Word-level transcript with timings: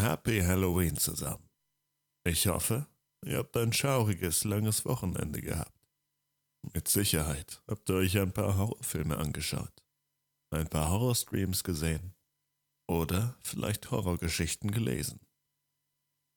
Happy 0.00 0.40
Halloween 0.40 0.96
zusammen. 0.96 1.48
Ich 2.26 2.46
hoffe, 2.46 2.86
ihr 3.24 3.38
habt 3.38 3.56
ein 3.56 3.72
schauriges, 3.72 4.44
langes 4.44 4.84
Wochenende 4.84 5.40
gehabt. 5.40 5.78
Mit 6.74 6.88
Sicherheit 6.88 7.62
habt 7.68 7.88
ihr 7.88 7.96
euch 7.96 8.18
ein 8.18 8.32
paar 8.32 8.56
Horrorfilme 8.56 9.16
angeschaut, 9.16 9.82
ein 10.52 10.68
paar 10.68 10.90
Horrorstreams 10.90 11.64
gesehen 11.64 12.14
oder 12.88 13.38
vielleicht 13.42 13.90
Horrorgeschichten 13.90 14.70
gelesen. 14.70 15.20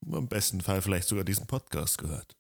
Im 0.06 0.28
besten 0.28 0.62
Fall 0.62 0.82
vielleicht 0.82 1.08
sogar 1.08 1.24
diesen 1.24 1.48
Podcast 1.48 1.98
gehört. 1.98 2.38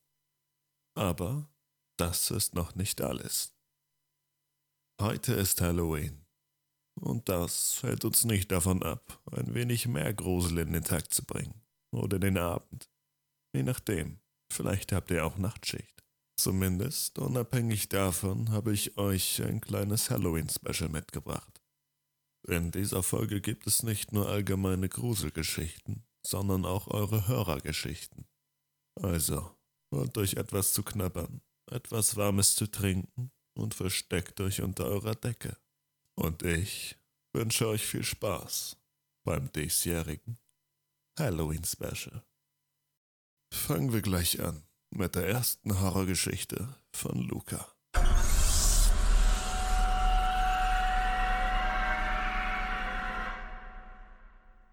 Aber 0.96 1.50
das 1.98 2.32
ist 2.32 2.54
noch 2.56 2.76
nicht 2.76 3.02
alles. 3.02 3.56
Heute 5.02 5.34
ist 5.34 5.62
Halloween. 5.62 6.23
Und 6.96 7.30
das 7.30 7.82
hält 7.84 8.06
uns 8.06 8.24
nicht 8.24 8.52
davon 8.52 8.84
ab, 8.84 9.22
ein 9.32 9.54
wenig 9.54 9.88
mehr 9.88 10.14
Grusel 10.14 10.60
in 10.60 10.74
den 10.74 10.84
Tag 10.84 11.14
zu 11.14 11.26
bringen. 11.26 11.62
Oder 11.92 12.20
den 12.20 12.38
Abend. 12.38 12.90
Je 13.56 13.64
nachdem. 13.64 14.20
Vielleicht 14.52 14.92
habt 14.92 15.10
ihr 15.12 15.26
auch 15.26 15.38
Nachtschicht. 15.38 16.04
Zumindest 16.38 17.20
unabhängig 17.20 17.90
davon 17.90 18.52
habe 18.52 18.74
ich 18.74 18.98
euch 18.98 19.42
ein 19.44 19.62
kleines 19.62 20.10
Halloween-Special 20.10 20.90
mitgebracht. 20.90 21.62
In 22.48 22.72
dieser 22.72 23.04
Folge 23.04 23.40
gibt 23.40 23.68
es 23.68 23.84
nicht 23.84 24.12
nur 24.12 24.28
allgemeine 24.28 24.90
Gruselgeschichten, 24.90 26.04
sondern 26.26 26.66
auch 26.66 26.88
eure 26.88 27.28
Hörergeschichten. 27.28 28.28
Also, 29.02 29.56
holt 29.94 30.18
euch 30.18 30.34
etwas 30.34 30.74
zu 30.74 30.84
knabbern, 30.84 31.42
etwas 31.72 32.18
Warmes 32.18 32.56
zu 32.56 32.68
trinken 32.68 33.32
und 33.56 33.74
versteckt 33.74 34.42
euch 34.42 34.62
unter 34.62 34.86
eurer 34.86 35.16
Decke. 35.16 35.58
Und 36.16 36.44
ich 36.44 36.98
wünsche 37.34 37.68
euch 37.68 37.86
viel 37.86 38.04
Spaß 38.04 38.78
beim 39.24 39.52
diesjährigen 39.52 40.38
Halloween 41.18 41.64
Special. 41.64 42.24
Fangen 43.52 43.94
wir 43.94 44.02
gleich 44.02 44.40
an 44.42 44.64
mit 44.90 45.16
der 45.16 45.28
ersten 45.28 45.80
Horrorgeschichte 45.80 46.76
von 46.92 47.22
Luca. 47.22 47.68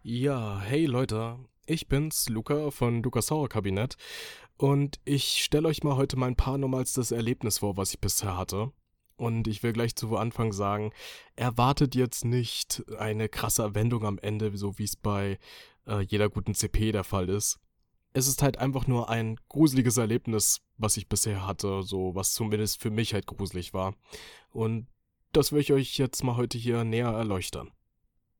Ja, 0.02 0.60
hey 0.60 0.86
Leute, 0.86 1.38
ich 1.66 1.88
bin's, 1.88 2.28
Luca 2.28 2.70
von 2.70 3.02
Lukas 3.02 3.30
Horror 3.30 3.48
Kabinett 3.48 3.96
und 4.56 4.98
ich 5.04 5.44
stelle 5.44 5.68
euch 5.68 5.82
mal 5.84 5.96
heute 5.96 6.16
mein 6.16 6.36
paranormalstes 6.36 7.12
Erlebnis 7.12 7.58
vor, 7.58 7.76
was 7.76 7.92
ich 7.92 8.00
bisher 8.00 8.36
hatte. 8.36 8.72
Und 9.20 9.48
ich 9.48 9.62
will 9.62 9.74
gleich 9.74 9.94
zu 9.96 10.16
Anfang 10.16 10.50
sagen, 10.50 10.92
erwartet 11.36 11.94
jetzt 11.94 12.24
nicht 12.24 12.82
eine 12.98 13.28
krasse 13.28 13.74
Wendung 13.74 14.06
am 14.06 14.18
Ende, 14.18 14.56
so 14.56 14.78
wie 14.78 14.84
es 14.84 14.96
bei 14.96 15.38
äh, 15.86 16.00
jeder 16.00 16.30
guten 16.30 16.54
CP 16.54 16.90
der 16.90 17.04
Fall 17.04 17.28
ist. 17.28 17.60
Es 18.14 18.26
ist 18.26 18.42
halt 18.42 18.56
einfach 18.56 18.86
nur 18.86 19.10
ein 19.10 19.36
gruseliges 19.50 19.98
Erlebnis, 19.98 20.62
was 20.78 20.96
ich 20.96 21.06
bisher 21.06 21.46
hatte, 21.46 21.82
so 21.82 22.14
was 22.14 22.32
zumindest 22.32 22.80
für 22.80 22.88
mich 22.88 23.12
halt 23.12 23.26
gruselig 23.26 23.74
war. 23.74 23.94
Und 24.52 24.86
das 25.32 25.52
will 25.52 25.60
ich 25.60 25.74
euch 25.74 25.98
jetzt 25.98 26.24
mal 26.24 26.36
heute 26.36 26.56
hier 26.56 26.82
näher 26.84 27.10
erleuchten. 27.10 27.70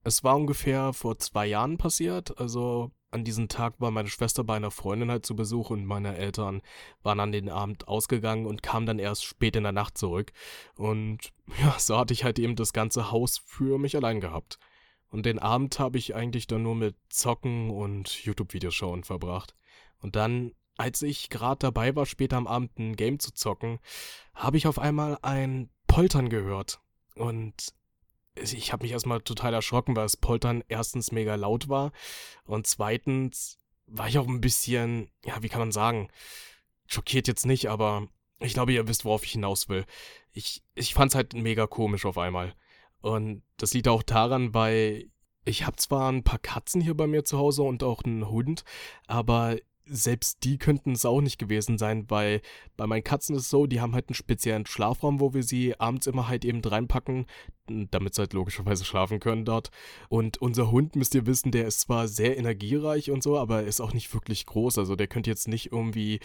Es 0.02 0.24
war 0.24 0.34
ungefähr 0.34 0.94
vor 0.94 1.18
zwei 1.18 1.46
Jahren 1.46 1.76
passiert, 1.76 2.38
also 2.40 2.90
an 3.10 3.24
diesem 3.24 3.48
Tag 3.48 3.80
war 3.80 3.90
meine 3.90 4.08
Schwester 4.08 4.44
bei 4.44 4.56
einer 4.56 4.70
Freundin 4.70 5.10
halt 5.10 5.26
zu 5.26 5.34
Besuch 5.34 5.70
und 5.70 5.84
meine 5.84 6.16
Eltern 6.16 6.62
waren 7.02 7.20
an 7.20 7.32
den 7.32 7.48
Abend 7.48 7.88
ausgegangen 7.88 8.46
und 8.46 8.62
kamen 8.62 8.86
dann 8.86 8.98
erst 8.98 9.24
spät 9.24 9.56
in 9.56 9.64
der 9.64 9.72
Nacht 9.72 9.98
zurück. 9.98 10.32
Und 10.76 11.32
ja, 11.60 11.76
so 11.78 11.98
hatte 11.98 12.14
ich 12.14 12.24
halt 12.24 12.38
eben 12.38 12.56
das 12.56 12.72
ganze 12.72 13.10
Haus 13.10 13.38
für 13.44 13.78
mich 13.78 13.96
allein 13.96 14.20
gehabt. 14.20 14.58
Und 15.10 15.26
den 15.26 15.40
Abend 15.40 15.78
habe 15.80 15.98
ich 15.98 16.14
eigentlich 16.14 16.46
dann 16.46 16.62
nur 16.62 16.76
mit 16.76 16.96
Zocken 17.08 17.70
und 17.70 18.24
YouTube-Videos 18.24 18.74
schauen 18.74 19.02
verbracht. 19.02 19.56
Und 19.98 20.14
dann, 20.14 20.52
als 20.76 21.02
ich 21.02 21.30
gerade 21.30 21.58
dabei 21.58 21.96
war, 21.96 22.06
später 22.06 22.36
am 22.36 22.46
Abend 22.46 22.78
ein 22.78 22.94
Game 22.94 23.18
zu 23.18 23.32
zocken, 23.34 23.80
habe 24.34 24.56
ich 24.56 24.68
auf 24.68 24.78
einmal 24.78 25.18
ein 25.22 25.68
Poltern 25.88 26.28
gehört. 26.28 26.80
Und 27.16 27.74
ich 28.42 28.72
habe 28.72 28.82
mich 28.84 28.92
erstmal 28.92 29.20
total 29.20 29.54
erschrocken, 29.54 29.96
weil 29.96 30.04
das 30.04 30.16
Poltern 30.16 30.64
erstens 30.68 31.12
mega 31.12 31.34
laut 31.34 31.68
war 31.68 31.92
und 32.44 32.66
zweitens 32.66 33.58
war 33.86 34.08
ich 34.08 34.18
auch 34.18 34.28
ein 34.28 34.40
bisschen, 34.40 35.10
ja, 35.24 35.42
wie 35.42 35.48
kann 35.48 35.60
man 35.60 35.72
sagen, 35.72 36.08
schockiert 36.86 37.28
jetzt 37.28 37.46
nicht, 37.46 37.68
aber 37.68 38.08
ich 38.40 38.54
glaube, 38.54 38.72
ihr 38.72 38.88
wisst, 38.88 39.04
worauf 39.04 39.24
ich 39.24 39.32
hinaus 39.32 39.68
will. 39.68 39.84
Ich, 40.32 40.62
ich 40.74 40.94
fand 40.94 41.12
es 41.12 41.14
halt 41.14 41.34
mega 41.34 41.66
komisch 41.66 42.06
auf 42.06 42.18
einmal. 42.18 42.54
Und 43.00 43.42
das 43.56 43.74
liegt 43.74 43.88
auch 43.88 44.02
daran, 44.02 44.54
weil 44.54 45.10
ich 45.44 45.66
habe 45.66 45.76
zwar 45.76 46.10
ein 46.10 46.24
paar 46.24 46.38
Katzen 46.38 46.80
hier 46.80 46.96
bei 46.96 47.06
mir 47.06 47.24
zu 47.24 47.38
Hause 47.38 47.62
und 47.62 47.82
auch 47.82 48.02
einen 48.04 48.28
Hund, 48.28 48.64
aber 49.06 49.56
selbst 49.90 50.44
die 50.44 50.58
könnten 50.58 50.92
es 50.92 51.04
auch 51.04 51.20
nicht 51.20 51.38
gewesen 51.38 51.78
sein, 51.78 52.08
weil 52.08 52.40
bei 52.76 52.86
meinen 52.86 53.04
Katzen 53.04 53.34
ist 53.34 53.42
es 53.42 53.50
so, 53.50 53.66
die 53.66 53.80
haben 53.80 53.94
halt 53.94 54.08
einen 54.08 54.14
speziellen 54.14 54.66
Schlafraum, 54.66 55.20
wo 55.20 55.34
wir 55.34 55.42
sie 55.42 55.78
abends 55.78 56.06
immer 56.06 56.28
halt 56.28 56.44
eben 56.44 56.62
reinpacken, 56.64 57.26
damit 57.66 58.14
sie 58.14 58.22
halt 58.22 58.32
logischerweise 58.32 58.84
schlafen 58.84 59.20
können 59.20 59.44
dort. 59.44 59.70
Und 60.08 60.38
unser 60.38 60.70
Hund, 60.70 60.96
müsst 60.96 61.14
ihr 61.14 61.26
wissen, 61.26 61.50
der 61.50 61.66
ist 61.66 61.80
zwar 61.80 62.08
sehr 62.08 62.38
energiereich 62.38 63.10
und 63.10 63.22
so, 63.22 63.38
aber 63.38 63.64
ist 63.64 63.80
auch 63.80 63.92
nicht 63.92 64.12
wirklich 64.14 64.46
groß. 64.46 64.78
Also 64.78 64.96
der 64.96 65.08
könnte 65.08 65.30
jetzt 65.30 65.48
nicht 65.48 65.72
irgendwie 65.72 66.20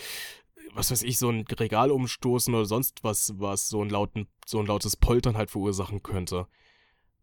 was 0.73 0.91
weiß 0.91 1.03
ich, 1.03 1.17
so 1.17 1.29
ein 1.29 1.45
Regal 1.47 1.89
umstoßen 1.89 2.53
oder 2.53 2.65
sonst 2.65 3.03
was, 3.03 3.33
was 3.37 3.69
so 3.69 3.81
ein, 3.81 3.89
lauten, 3.89 4.27
so 4.45 4.59
ein 4.59 4.65
lautes 4.65 4.97
Poltern 4.97 5.37
halt 5.37 5.49
verursachen 5.51 6.03
könnte. 6.03 6.47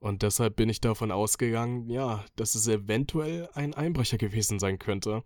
Und 0.02 0.22
deshalb 0.22 0.56
bin 0.56 0.68
ich 0.68 0.80
davon 0.80 1.12
ausgegangen, 1.12 1.88
ja, 1.88 2.24
dass 2.34 2.56
es 2.56 2.66
eventuell 2.66 3.48
ein 3.54 3.72
Einbrecher 3.72 4.18
gewesen 4.18 4.58
sein 4.58 4.80
könnte. 4.80 5.22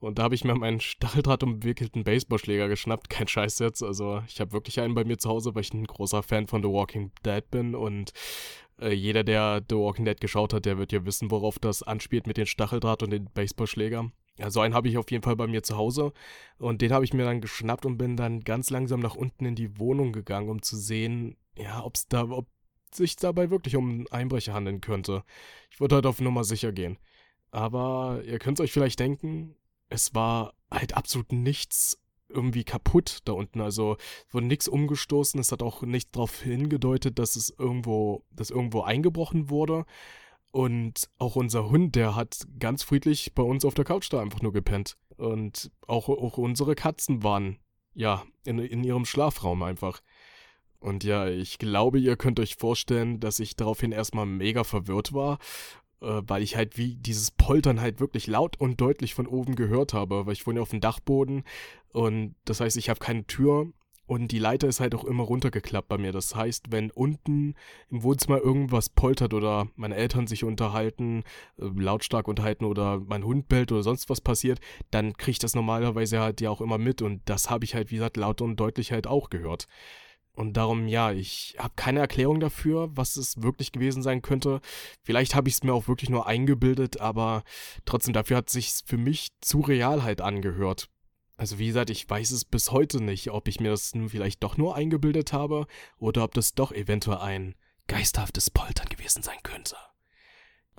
Und 0.00 0.18
da 0.18 0.22
habe 0.24 0.34
ich 0.34 0.44
mir 0.44 0.54
meinen 0.54 0.80
Stacheldraht 0.80 1.42
umwickelten 1.42 2.04
Baseballschläger 2.04 2.68
geschnappt. 2.68 3.10
Kein 3.10 3.28
Scheiß 3.28 3.58
jetzt. 3.58 3.82
Also 3.82 4.22
ich 4.26 4.40
habe 4.40 4.52
wirklich 4.52 4.80
einen 4.80 4.94
bei 4.94 5.04
mir 5.04 5.18
zu 5.18 5.28
Hause, 5.28 5.54
weil 5.54 5.62
ich 5.62 5.74
ein 5.74 5.84
großer 5.84 6.22
Fan 6.22 6.46
von 6.46 6.62
The 6.62 6.70
Walking 6.70 7.12
Dead 7.24 7.48
bin. 7.50 7.74
Und 7.74 8.12
äh, 8.80 8.92
jeder, 8.92 9.24
der 9.24 9.62
The 9.68 9.76
Walking 9.76 10.06
Dead 10.06 10.18
geschaut 10.18 10.54
hat, 10.54 10.64
der 10.64 10.78
wird 10.78 10.92
ja 10.92 11.04
wissen, 11.04 11.30
worauf 11.30 11.58
das 11.58 11.82
anspielt 11.82 12.26
mit 12.26 12.38
dem 12.38 12.46
Stacheldraht 12.46 13.02
und 13.02 13.10
dem 13.10 13.26
Baseballschläger. 13.26 14.10
Ja, 14.38 14.50
so 14.50 14.60
einen 14.60 14.72
habe 14.72 14.88
ich 14.88 14.96
auf 14.96 15.10
jeden 15.10 15.22
Fall 15.22 15.36
bei 15.36 15.46
mir 15.46 15.62
zu 15.62 15.76
Hause. 15.76 16.14
Und 16.58 16.80
den 16.80 16.92
habe 16.92 17.04
ich 17.04 17.12
mir 17.12 17.24
dann 17.24 17.42
geschnappt 17.42 17.84
und 17.84 17.98
bin 17.98 18.16
dann 18.16 18.40
ganz 18.40 18.70
langsam 18.70 19.00
nach 19.00 19.16
unten 19.16 19.44
in 19.44 19.54
die 19.54 19.78
Wohnung 19.78 20.12
gegangen, 20.12 20.48
um 20.48 20.62
zu 20.62 20.78
sehen, 20.78 21.36
ja, 21.58 21.84
ob's 21.84 22.08
da, 22.08 22.26
ob 22.30 22.48
sich 22.90 23.16
dabei 23.16 23.50
wirklich 23.50 23.76
um 23.76 23.90
einen 23.90 24.06
Einbrecher 24.10 24.54
handeln 24.54 24.80
könnte. 24.80 25.24
Ich 25.70 25.78
würde 25.78 25.96
halt 25.96 26.06
auf 26.06 26.22
Nummer 26.22 26.42
sicher 26.44 26.72
gehen. 26.72 26.98
Aber 27.50 28.22
ihr 28.24 28.38
könnt 28.38 28.60
euch 28.60 28.72
vielleicht 28.72 29.00
denken, 29.00 29.56
es 29.90 30.14
war 30.14 30.54
halt 30.70 30.96
absolut 30.96 31.32
nichts 31.32 32.00
irgendwie 32.28 32.64
kaputt 32.64 33.18
da 33.24 33.32
unten. 33.32 33.60
Also 33.60 33.96
wurde 34.30 34.46
nichts 34.46 34.68
umgestoßen. 34.68 35.38
Es 35.38 35.52
hat 35.52 35.62
auch 35.62 35.82
nicht 35.82 36.14
darauf 36.14 36.40
hingedeutet, 36.40 37.18
dass 37.18 37.36
es 37.36 37.52
irgendwo, 37.58 38.24
dass 38.30 38.50
irgendwo 38.50 38.82
eingebrochen 38.82 39.50
wurde. 39.50 39.84
Und 40.52 41.10
auch 41.18 41.36
unser 41.36 41.68
Hund, 41.68 41.94
der 41.94 42.16
hat 42.16 42.46
ganz 42.58 42.82
friedlich 42.82 43.34
bei 43.34 43.42
uns 43.42 43.64
auf 43.64 43.74
der 43.74 43.84
Couch 43.84 44.12
da 44.12 44.20
einfach 44.20 44.42
nur 44.42 44.52
gepennt. 44.52 44.96
Und 45.16 45.70
auch, 45.86 46.08
auch 46.08 46.38
unsere 46.38 46.74
Katzen 46.74 47.22
waren, 47.22 47.58
ja, 47.94 48.24
in, 48.44 48.58
in 48.58 48.82
ihrem 48.82 49.04
Schlafraum 49.04 49.62
einfach. 49.62 50.00
Und 50.80 51.04
ja, 51.04 51.28
ich 51.28 51.58
glaube, 51.58 51.98
ihr 51.98 52.16
könnt 52.16 52.40
euch 52.40 52.56
vorstellen, 52.56 53.20
dass 53.20 53.38
ich 53.38 53.54
daraufhin 53.54 53.92
erstmal 53.92 54.26
mega 54.26 54.64
verwirrt 54.64 55.12
war, 55.12 55.38
äh, 56.00 56.22
weil 56.26 56.42
ich 56.42 56.56
halt 56.56 56.76
wie 56.76 56.96
dieses 56.96 57.30
Poltern 57.30 57.80
halt 57.80 58.00
wirklich 58.00 58.26
laut 58.26 58.58
und 58.58 58.80
deutlich 58.80 59.14
von 59.14 59.26
oben 59.26 59.54
gehört 59.56 59.94
habe, 59.94 60.26
weil 60.26 60.32
ich 60.32 60.46
wohne 60.46 60.62
auf 60.62 60.70
dem 60.70 60.80
Dachboden 60.80 61.44
und 61.92 62.34
das 62.44 62.60
heißt, 62.60 62.76
ich 62.76 62.88
habe 62.88 63.00
keine 63.00 63.26
Tür 63.26 63.72
und 64.10 64.32
die 64.32 64.40
Leiter 64.40 64.66
ist 64.66 64.80
halt 64.80 64.96
auch 64.96 65.04
immer 65.04 65.22
runtergeklappt 65.22 65.86
bei 65.86 65.96
mir. 65.96 66.10
Das 66.10 66.34
heißt, 66.34 66.72
wenn 66.72 66.90
unten 66.90 67.54
im 67.90 68.02
Wohnzimmer 68.02 68.38
irgendwas 68.38 68.88
poltert 68.88 69.34
oder 69.34 69.68
meine 69.76 69.94
Eltern 69.94 70.26
sich 70.26 70.42
unterhalten, 70.42 71.22
äh, 71.58 71.66
lautstark 71.66 72.26
unterhalten 72.26 72.64
oder 72.64 72.98
mein 72.98 73.24
Hund 73.24 73.48
bellt 73.48 73.70
oder 73.70 73.84
sonst 73.84 74.10
was 74.10 74.20
passiert, 74.20 74.58
dann 74.90 75.12
kriege 75.12 75.30
ich 75.32 75.38
das 75.38 75.54
normalerweise 75.54 76.18
halt 76.18 76.40
ja 76.40 76.50
auch 76.50 76.60
immer 76.60 76.76
mit 76.76 77.02
und 77.02 77.22
das 77.26 77.50
habe 77.50 77.64
ich 77.64 77.76
halt, 77.76 77.92
wie 77.92 77.96
gesagt, 77.96 78.16
laut 78.16 78.40
und 78.40 78.56
deutlich 78.56 78.90
halt 78.90 79.06
auch 79.06 79.30
gehört. 79.30 79.68
Und 80.40 80.54
darum, 80.56 80.88
ja, 80.88 81.12
ich 81.12 81.54
habe 81.58 81.74
keine 81.76 82.00
Erklärung 82.00 82.40
dafür, 82.40 82.88
was 82.96 83.16
es 83.16 83.42
wirklich 83.42 83.72
gewesen 83.72 84.02
sein 84.02 84.22
könnte. 84.22 84.62
Vielleicht 85.02 85.34
habe 85.34 85.50
ich 85.50 85.56
es 85.56 85.62
mir 85.62 85.74
auch 85.74 85.86
wirklich 85.86 86.08
nur 86.08 86.26
eingebildet, 86.26 86.98
aber 86.98 87.44
trotzdem, 87.84 88.14
dafür 88.14 88.38
hat 88.38 88.48
sich 88.48 88.72
für 88.86 88.96
mich 88.96 89.32
zu 89.42 89.60
real 89.60 90.02
halt 90.02 90.22
angehört. 90.22 90.88
Also 91.36 91.58
wie 91.58 91.66
gesagt, 91.66 91.90
ich 91.90 92.08
weiß 92.08 92.30
es 92.30 92.46
bis 92.46 92.72
heute 92.72 93.02
nicht, 93.04 93.30
ob 93.30 93.48
ich 93.48 93.60
mir 93.60 93.68
das 93.68 93.94
nun 93.94 94.08
vielleicht 94.08 94.42
doch 94.42 94.56
nur 94.56 94.76
eingebildet 94.76 95.34
habe 95.34 95.66
oder 95.98 96.24
ob 96.24 96.32
das 96.32 96.54
doch 96.54 96.72
eventuell 96.72 97.18
ein 97.18 97.54
geisterhaftes 97.86 98.48
Poltern 98.48 98.88
gewesen 98.88 99.22
sein 99.22 99.38
könnte. 99.42 99.76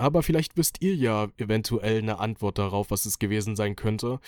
Aber 0.01 0.23
vielleicht 0.23 0.57
wisst 0.57 0.81
ihr 0.81 0.95
ja 0.95 1.27
eventuell 1.37 1.99
eine 1.99 2.17
Antwort 2.17 2.57
darauf, 2.57 2.89
was 2.89 3.05
es 3.05 3.19
gewesen 3.19 3.55
sein 3.55 3.75
könnte. 3.75 4.19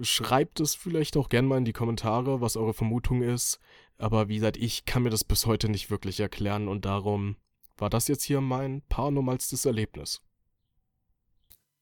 Schreibt 0.00 0.60
es 0.60 0.76
vielleicht 0.76 1.16
auch 1.16 1.28
gerne 1.28 1.48
mal 1.48 1.58
in 1.58 1.64
die 1.64 1.72
Kommentare, 1.72 2.40
was 2.40 2.56
eure 2.56 2.72
Vermutung 2.72 3.22
ist. 3.22 3.58
Aber 3.98 4.28
wie 4.28 4.36
gesagt, 4.36 4.56
ich 4.56 4.84
kann 4.84 5.02
mir 5.02 5.10
das 5.10 5.24
bis 5.24 5.46
heute 5.46 5.68
nicht 5.68 5.90
wirklich 5.90 6.20
erklären 6.20 6.68
und 6.68 6.84
darum 6.84 7.36
war 7.76 7.90
das 7.90 8.08
jetzt 8.08 8.24
hier 8.24 8.40
mein 8.40 8.82
paranormalstes 8.88 9.64
Erlebnis. 9.64 10.22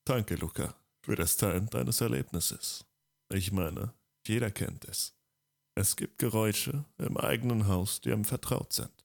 Danke, 0.05 0.37
Luca, 0.37 0.77
für 1.03 1.17
das 1.17 1.37
Teilen 1.37 1.67
deines 1.67 2.01
Erlebnisses. 2.01 2.87
Ich 3.33 3.53
meine, 3.53 3.95
jeder 4.27 4.51
kennt 4.51 4.85
es. 4.87 5.15
Es 5.75 5.97
gibt 5.97 6.19
Geräusche 6.19 6.87
im 6.97 7.19
eigenen 7.19 7.67
Haus, 7.67 8.01
die 8.01 8.13
einem 8.13 8.25
vertraut 8.25 8.73
sind. 8.73 9.05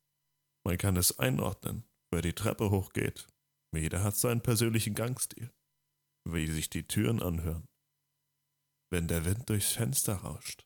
Man 0.63 0.77
kann 0.77 0.95
es 0.95 1.19
einordnen, 1.19 1.83
wer 2.11 2.21
die 2.21 2.33
Treppe 2.33 2.69
hochgeht. 2.69 3.27
Jeder 3.73 4.03
hat 4.03 4.15
seinen 4.15 4.41
persönlichen 4.41 4.95
Gangstil. 4.95 5.51
Wie 6.23 6.47
sich 6.47 6.69
die 6.69 6.87
Türen 6.87 7.21
anhören. 7.21 7.67
Wenn 8.89 9.07
der 9.07 9.25
Wind 9.25 9.49
durchs 9.49 9.71
Fenster 9.71 10.15
rauscht. 10.17 10.65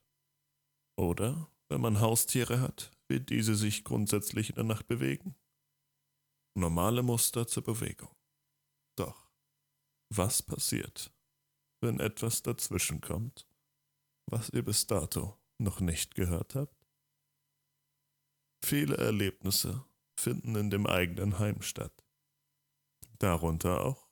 Oder 0.97 1.49
wenn 1.69 1.81
man 1.81 1.99
Haustiere 1.99 2.61
hat, 2.61 2.91
wie 3.07 3.19
diese 3.19 3.55
sich 3.55 3.83
grundsätzlich 3.83 4.49
in 4.49 4.55
der 4.55 4.63
Nacht 4.63 4.87
bewegen. 4.87 5.35
Normale 6.57 7.03
Muster 7.03 7.47
zur 7.47 7.63
Bewegung. 7.63 8.15
Doch, 8.97 9.29
was 10.09 10.41
passiert, 10.41 11.13
wenn 11.81 11.99
etwas 11.99 12.43
dazwischenkommt, 12.43 13.47
was 14.27 14.49
ihr 14.49 14.63
bis 14.63 14.87
dato 14.87 15.37
noch 15.57 15.79
nicht 15.79 16.15
gehört 16.15 16.55
habt? 16.55 16.75
Viele 18.63 18.97
Erlebnisse 18.97 19.85
finden 20.19 20.55
in 20.55 20.69
dem 20.69 20.87
eigenen 20.87 21.39
Heim 21.39 21.61
statt. 21.61 22.03
Darunter 23.19 23.85
auch 23.85 24.09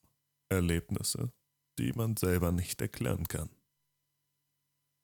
Erlebnisse, 0.49 1.33
die 1.79 1.93
man 1.93 2.17
selber 2.17 2.51
nicht 2.51 2.81
erklären 2.81 3.27
kann. 3.27 3.49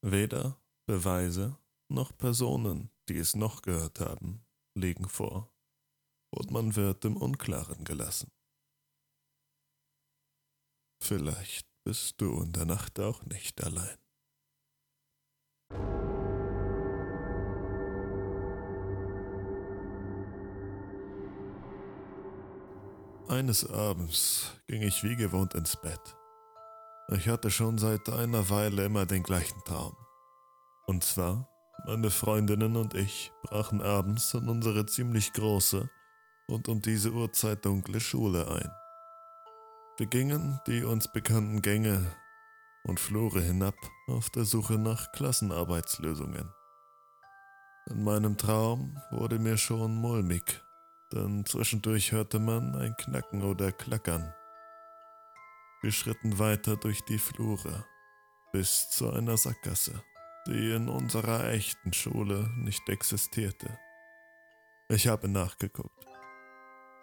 Weder 0.01 0.61
Beweise 0.85 1.57
noch 1.89 2.15
Personen, 2.17 2.91
die 3.07 3.17
es 3.17 3.35
noch 3.35 3.61
gehört 3.61 3.99
haben, 3.99 4.45
liegen 4.75 5.07
vor, 5.09 5.51
und 6.31 6.51
man 6.51 6.75
wird 6.75 7.05
im 7.05 7.17
Unklaren 7.17 7.83
gelassen. 7.83 8.31
Vielleicht 11.01 11.67
bist 11.83 12.21
du 12.21 12.41
in 12.41 12.51
der 12.51 12.65
Nacht 12.65 12.99
auch 12.99 13.23
nicht 13.23 13.63
allein. 13.63 13.97
Eines 23.27 23.69
Abends 23.69 24.51
ging 24.67 24.81
ich 24.81 25.03
wie 25.03 25.15
gewohnt 25.15 25.53
ins 25.53 25.75
Bett. 25.79 26.17
Ich 27.11 27.27
hatte 27.27 27.49
schon 27.51 27.77
seit 27.77 28.09
einer 28.09 28.49
Weile 28.49 28.85
immer 28.85 29.05
den 29.05 29.23
gleichen 29.23 29.63
Traum. 29.65 29.95
Und 30.87 31.03
zwar, 31.03 31.47
meine 31.85 32.09
Freundinnen 32.09 32.75
und 32.75 32.93
ich 32.93 33.31
brachen 33.43 33.81
abends 33.81 34.33
in 34.33 34.47
unsere 34.49 34.85
ziemlich 34.85 35.33
große 35.33 35.89
und 36.47 36.67
um 36.67 36.81
diese 36.81 37.11
Uhrzeit 37.11 37.65
dunkle 37.65 37.99
Schule 37.99 38.47
ein. 38.47 38.71
Wir 39.97 40.07
gingen 40.07 40.59
die 40.67 40.83
uns 40.83 41.11
bekannten 41.11 41.61
Gänge 41.61 42.05
und 42.83 42.99
Flure 42.99 43.41
hinab 43.41 43.75
auf 44.07 44.29
der 44.29 44.45
Suche 44.45 44.77
nach 44.77 45.11
Klassenarbeitslösungen. 45.11 46.49
In 47.87 48.03
meinem 48.03 48.37
Traum 48.37 48.97
wurde 49.11 49.39
mir 49.39 49.57
schon 49.57 49.95
mulmig, 49.95 50.63
denn 51.11 51.45
zwischendurch 51.45 52.11
hörte 52.11 52.39
man 52.39 52.75
ein 52.75 52.95
Knacken 52.97 53.43
oder 53.43 53.71
Klackern. 53.71 54.33
Wir 55.81 55.91
schritten 55.91 56.39
weiter 56.39 56.77
durch 56.77 57.03
die 57.05 57.19
Flure 57.19 57.85
bis 58.51 58.89
zu 58.89 59.11
einer 59.11 59.37
Sackgasse 59.37 60.03
die 60.49 60.71
in 60.71 60.89
unserer 60.89 61.51
echten 61.51 61.93
Schule 61.93 62.49
nicht 62.57 62.89
existierte. 62.89 63.77
Ich 64.89 65.07
habe 65.07 65.29
nachgeguckt. 65.29 66.07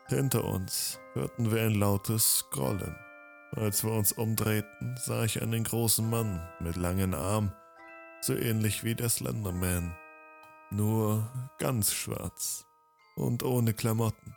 Hinter 0.09 0.45
uns 0.45 0.99
hörten 1.13 1.53
wir 1.53 1.63
ein 1.63 1.77
lautes 1.77 2.45
Grollen. 2.51 2.97
Als 3.53 3.85
wir 3.85 3.93
uns 3.93 4.11
umdrehten, 4.11 4.97
sah 4.97 5.25
ich 5.25 5.41
einen 5.41 5.63
großen 5.63 6.09
Mann 6.11 6.47
mit 6.59 6.77
langen 6.77 7.15
Armen, 7.15 7.53
so 8.21 8.35
ähnlich 8.35 8.83
wie 8.83 8.97
der 8.97 9.09
Slenderman, 9.09 9.97
nur 10.71 11.31
ganz 11.59 11.93
schwarz 11.93 12.67
und 13.15 13.45
ohne 13.45 13.75
Klamotten. 13.75 14.35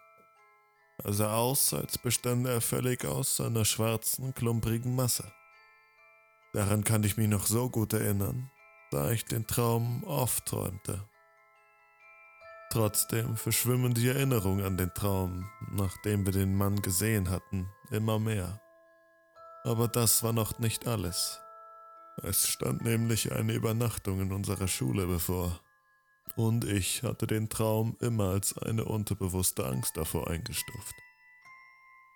Er 1.04 1.14
sah 1.14 1.36
aus, 1.36 1.74
als 1.74 1.98
bestände 1.98 2.52
er 2.52 2.62
völlig 2.62 3.06
aus 3.06 3.42
einer 3.42 3.66
schwarzen, 3.66 4.36
klumprigen 4.36 4.96
Masse. 4.96 5.32
Daran 6.54 6.84
kann 6.84 7.04
ich 7.04 7.18
mich 7.18 7.28
noch 7.28 7.48
so 7.48 7.70
gut 7.70 7.94
erinnern, 7.94 8.52
da 8.92 9.12
ich 9.12 9.26
den 9.26 9.48
Traum 9.48 10.04
oft 10.04 10.46
träumte. 10.46 11.04
Trotzdem 12.72 13.36
verschwimmen 13.36 13.94
die 13.96 14.08
Erinnerungen 14.08 14.64
an 14.64 14.78
den 14.78 14.94
Traum, 14.94 15.50
nachdem 15.72 16.26
wir 16.26 16.34
den 16.34 16.56
Mann 16.56 16.82
gesehen 16.82 17.30
hatten, 17.30 17.68
immer 17.90 18.20
mehr. 18.20 18.62
Aber 19.64 19.88
das 19.88 20.22
war 20.24 20.34
noch 20.34 20.60
nicht 20.60 20.88
alles. 20.88 21.40
Es 22.22 22.48
stand 22.48 22.84
nämlich 22.84 23.32
eine 23.32 23.54
Übernachtung 23.54 24.22
in 24.22 24.32
unserer 24.32 24.68
Schule 24.68 25.08
bevor. 25.08 25.60
Und 26.36 26.64
ich 26.64 27.04
hatte 27.04 27.28
den 27.28 27.50
Traum 27.50 27.96
immer 28.00 28.30
als 28.30 28.58
eine 28.58 28.86
unterbewusste 28.86 29.66
Angst 29.66 29.98
davor 29.98 30.30
eingestuft. 30.30 30.96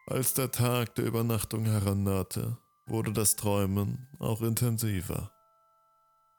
Als 0.05 0.33
der 0.33 0.51
Tag 0.51 0.95
der 0.95 1.05
Übernachtung 1.05 1.65
herannahte, 1.65 2.57
wurde 2.85 3.11
das 3.13 3.35
Träumen 3.35 4.07
auch 4.19 4.41
intensiver. 4.41 5.31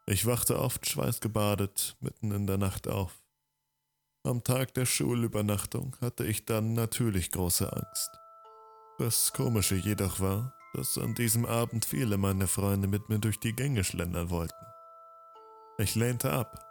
Ich 0.07 0.27
wachte 0.27 0.59
oft 0.59 0.87
schweißgebadet 0.87 1.97
mitten 2.01 2.31
in 2.31 2.47
der 2.47 2.59
Nacht 2.59 2.89
auf. 2.89 3.23
Am 4.23 4.45
Tag 4.45 4.75
der 4.75 4.85
Schulübernachtung 4.85 5.97
hatte 6.03 6.25
ich 6.25 6.45
dann 6.45 6.75
natürlich 6.75 7.31
große 7.31 7.73
Angst. 7.73 8.11
Das 8.99 9.33
Komische 9.33 9.77
jedoch 9.77 10.21
war, 10.21 10.55
dass 10.75 10.99
an 10.99 11.15
diesem 11.15 11.47
Abend 11.47 11.87
viele 11.87 12.19
meiner 12.19 12.49
Freunde 12.49 12.87
mit 12.87 13.09
mir 13.09 13.19
durch 13.19 13.41
die 13.41 13.55
Gänge 13.55 13.83
schlendern 13.83 14.29
wollten. 14.29 14.67
Ich 15.79 15.95
lehnte 15.95 16.33
ab, 16.33 16.63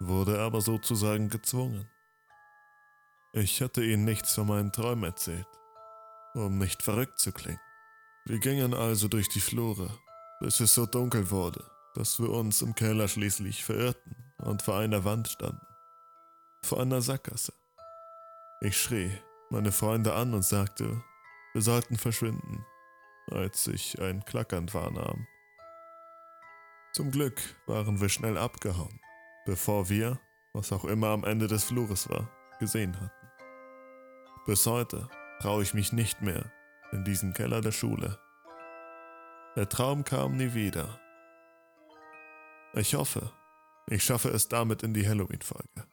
wurde 0.00 0.40
aber 0.40 0.62
sozusagen 0.62 1.28
gezwungen. 1.28 1.86
Ich 3.34 3.60
hatte 3.60 3.84
ihnen 3.84 4.04
nichts 4.04 4.34
von 4.34 4.46
meinen 4.46 4.72
Träumen 4.72 5.04
erzählt, 5.04 5.46
um 6.32 6.56
nicht 6.56 6.82
verrückt 6.82 7.18
zu 7.18 7.32
klingen. 7.32 7.60
Wir 8.24 8.38
gingen 8.38 8.72
also 8.72 9.08
durch 9.08 9.28
die 9.28 9.40
Flure, 9.40 9.90
bis 10.40 10.60
es 10.60 10.72
so 10.72 10.86
dunkel 10.86 11.30
wurde 11.30 11.71
dass 11.94 12.20
wir 12.20 12.30
uns 12.30 12.62
im 12.62 12.74
Keller 12.74 13.08
schließlich 13.08 13.64
verirrten 13.64 14.16
und 14.38 14.62
vor 14.62 14.78
einer 14.78 15.04
Wand 15.04 15.28
standen. 15.28 15.66
Vor 16.64 16.80
einer 16.80 17.02
Sackgasse. 17.02 17.52
Ich 18.60 18.80
schrie 18.80 19.10
meine 19.50 19.72
Freunde 19.72 20.14
an 20.14 20.34
und 20.34 20.44
sagte, 20.44 21.02
wir 21.52 21.62
sollten 21.62 21.96
verschwinden, 21.96 22.64
als 23.30 23.66
ich 23.66 24.00
ein 24.00 24.24
Klackern 24.24 24.72
wahrnahm. 24.72 25.26
Zum 26.92 27.10
Glück 27.10 27.40
waren 27.66 28.00
wir 28.00 28.08
schnell 28.08 28.38
abgehauen, 28.38 29.00
bevor 29.46 29.88
wir, 29.88 30.20
was 30.52 30.72
auch 30.72 30.84
immer 30.84 31.08
am 31.08 31.24
Ende 31.24 31.48
des 31.48 31.64
Flures 31.64 32.08
war, 32.08 32.30
gesehen 32.58 32.98
hatten. 33.00 33.28
Bis 34.46 34.66
heute 34.66 35.08
traue 35.40 35.62
ich 35.62 35.74
mich 35.74 35.92
nicht 35.92 36.22
mehr 36.22 36.52
in 36.92 37.04
diesen 37.04 37.32
Keller 37.32 37.60
der 37.60 37.72
Schule. 37.72 38.18
Der 39.56 39.68
Traum 39.68 40.04
kam 40.04 40.36
nie 40.36 40.54
wieder 40.54 41.01
ich 42.74 42.94
hoffe, 42.94 43.30
ich 43.88 44.02
schaffe 44.02 44.28
es 44.30 44.48
damit 44.48 44.82
in 44.82 44.94
die 44.94 45.06
Halloween-Folge. 45.06 45.86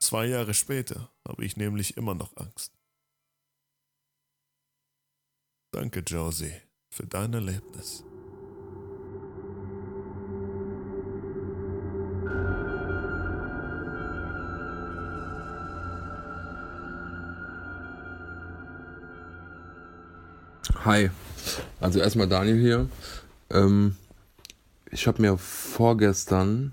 Zwei 0.00 0.26
Jahre 0.26 0.54
später 0.54 1.10
habe 1.26 1.44
ich 1.44 1.56
nämlich 1.56 1.96
immer 1.96 2.14
noch 2.14 2.36
Angst. 2.36 2.72
Danke, 5.72 6.00
Josie, 6.00 6.54
für 6.88 7.06
dein 7.06 7.34
Erlebnis. 7.34 8.04
Hi, 20.84 21.10
also 21.80 21.98
erstmal 21.98 22.28
Daniel 22.28 22.58
hier. 22.58 22.88
Ähm, 23.50 23.96
ich 24.90 25.06
habe 25.06 25.20
mir 25.22 25.36
vorgestern 25.36 26.72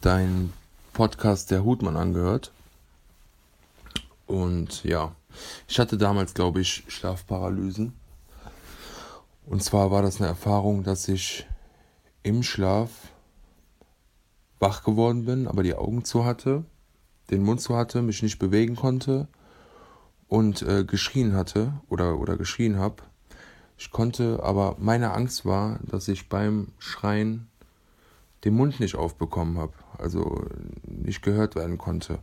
deinen 0.00 0.52
Podcast 0.92 1.50
Der 1.50 1.64
Hutmann 1.64 1.96
angehört. 1.96 2.52
Und 4.26 4.82
ja, 4.84 5.14
ich 5.68 5.78
hatte 5.78 5.96
damals, 5.96 6.34
glaube 6.34 6.60
ich, 6.60 6.84
Schlafparalysen. 6.88 7.92
Und 9.46 9.62
zwar 9.62 9.90
war 9.90 10.02
das 10.02 10.20
eine 10.20 10.28
Erfahrung, 10.28 10.82
dass 10.82 11.08
ich 11.08 11.46
im 12.22 12.42
Schlaf 12.42 12.90
wach 14.58 14.84
geworden 14.84 15.24
bin, 15.24 15.48
aber 15.48 15.62
die 15.62 15.74
Augen 15.74 16.04
zu 16.04 16.24
hatte, 16.24 16.64
den 17.30 17.42
Mund 17.42 17.60
zu 17.60 17.76
hatte, 17.76 18.02
mich 18.02 18.22
nicht 18.22 18.38
bewegen 18.38 18.76
konnte 18.76 19.26
und 20.28 20.62
äh, 20.62 20.84
geschrien 20.84 21.34
hatte 21.34 21.72
oder, 21.88 22.18
oder 22.18 22.36
geschrien 22.36 22.78
habe. 22.78 23.02
Ich 23.82 23.90
konnte, 23.90 24.38
aber 24.44 24.76
meine 24.78 25.10
Angst 25.10 25.44
war, 25.44 25.80
dass 25.82 26.06
ich 26.06 26.28
beim 26.28 26.68
Schreien 26.78 27.48
den 28.44 28.54
Mund 28.54 28.78
nicht 28.78 28.94
aufbekommen 28.94 29.58
habe, 29.58 29.72
also 29.98 30.46
nicht 30.84 31.20
gehört 31.20 31.56
werden 31.56 31.78
konnte. 31.78 32.20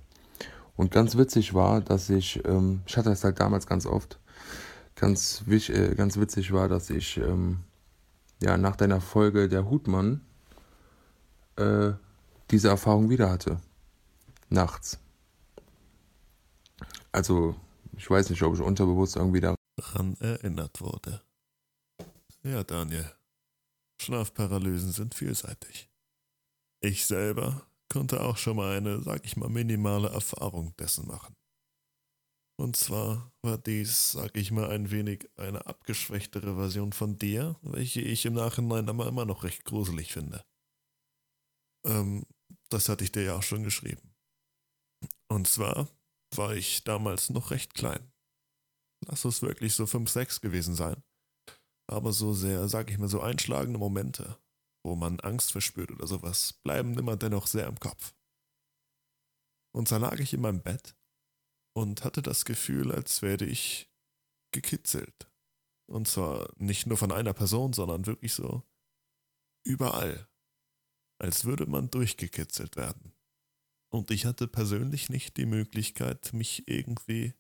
Und 0.78 0.89
ganz 0.89 1.18
witzig 1.18 1.54
war, 1.54 1.82
dass 1.82 2.10
ich, 2.10 2.42
ähm, 2.46 2.80
ich 2.86 2.96
hatte 2.96 3.10
das 3.10 3.25
halt 3.25 3.42
damals 3.42 3.68
ganz 3.68 3.86
oft, 3.86 4.20
ganz, 4.96 5.44
äh, 5.50 5.96
ganz 5.96 6.16
witzig 6.16 6.54
war, 6.54 6.70
dass 6.70 6.89
ich 6.89 7.18
ähm, 7.18 7.60
ja 8.42 8.56
nach 8.56 8.78
deiner 8.78 9.01
Folge 9.01 9.50
der 9.50 9.70
Hutmann 9.70 10.22
äh, 11.58 11.92
diese 12.51 12.70
Erfahrung 12.70 13.10
wieder 13.10 13.30
hatte. 13.30 13.60
Nachts. 14.48 14.98
Also, 17.12 17.54
ich 17.98 18.10
weiß 18.10 18.30
nicht, 18.30 18.44
ob 18.44 18.54
ich 18.54 18.62
unterbewusst 18.62 19.18
irgendwie 19.18 19.42
daran 19.42 20.16
erinnert 20.22 20.80
wurde. 20.80 21.22
Ja, 22.50 22.63
Daniel. 22.63 23.15
Schlafparalysen 24.01 24.91
sind 24.91 25.13
vielseitig. 25.13 25.88
Ich 26.82 27.06
selber 27.06 27.70
konnte 27.94 28.22
auch 28.22 28.38
schon 28.38 28.58
mal 28.58 28.75
eine, 28.75 29.03
sag 29.03 29.24
ich 29.24 29.38
mal, 29.38 29.50
minimale 29.50 30.10
Erfahrung 30.10 30.75
dessen 30.77 31.06
machen. 31.06 31.36
Und 32.60 32.75
zwar 32.75 33.32
war 33.44 33.60
dies, 33.60 34.13
sag 34.13 34.36
ich 34.36 34.50
mal, 34.50 34.72
ein 34.72 34.89
wenig 34.89 35.29
eine 35.38 35.68
abgeschwächtere 35.68 36.56
Version 36.56 36.91
von 36.91 37.20
dir, 37.20 37.56
welche 37.62 38.01
ich 38.01 38.25
im 38.25 38.34
Nachhinein 38.34 38.89
aber 38.89 39.08
immer 39.08 39.25
noch 39.25 39.44
recht 39.44 39.63
gruselig 39.63 40.12
finde. 40.12 40.44
Ähm, 41.86 42.25
das 42.70 42.89
hatte 42.89 43.03
ich 43.03 43.12
dir 43.12 43.24
ja 43.25 43.36
auch 43.36 43.44
schon 43.44 43.63
geschrieben. 43.63 44.15
Und 45.27 45.48
zwar 45.48 45.88
war 46.36 46.56
ich 46.56 46.84
damals 46.84 47.29
noch 47.29 47.51
recht 47.51 47.75
klein. 47.75 48.12
Lass 49.06 49.24
es 49.24 49.44
wirklich 49.44 49.75
so 49.75 49.86
5, 49.86 50.10
6 50.10 50.41
gewesen 50.41 50.74
sein. 50.74 51.03
Aber 51.89 52.13
so 52.13 52.34
sehr, 52.34 52.67
sag 52.69 52.91
ich 52.91 53.00
mal, 53.00 53.10
so 53.10 53.19
einschlagende 53.19 53.79
Momente, 53.79 54.38
wo 54.84 54.96
man 54.96 55.19
Angst 55.22 55.51
verspürt 55.51 55.89
oder 55.89 56.05
sowas, 56.05 56.53
bleiben 56.62 56.96
immer 57.00 57.17
dennoch 57.17 57.48
sehr 57.48 57.65
im 57.65 57.79
Kopf. 57.79 58.13
Und 59.74 59.91
da 59.91 59.98
lag 59.98 60.19
ich 60.19 60.31
in 60.34 60.41
meinem 60.41 60.62
Bett 60.62 60.96
und 61.74 62.03
hatte 62.03 62.22
das 62.22 62.46
Gefühl, 62.46 62.91
als 62.91 63.24
werde 63.24 63.46
ich 63.46 63.91
gekitzelt. 64.51 65.31
Und 65.88 66.08
zwar 66.08 66.53
nicht 66.58 66.86
nur 66.86 66.98
von 66.98 67.12
einer 67.12 67.34
Person, 67.34 67.74
sondern 67.74 68.05
wirklich 68.05 68.34
so 68.34 68.62
überall. 69.65 70.29
Als 71.17 71.46
würde 71.46 71.65
man 71.65 71.89
durchgekitzelt 71.89 72.75
werden. 72.75 73.13
Und 73.91 74.12
ich 74.12 74.27
hatte 74.27 74.48
persönlich 74.48 75.10
nicht 75.10 75.38
die 75.38 75.48
Möglichkeit, 75.48 76.34
mich 76.34 76.67
irgendwie 76.67 77.34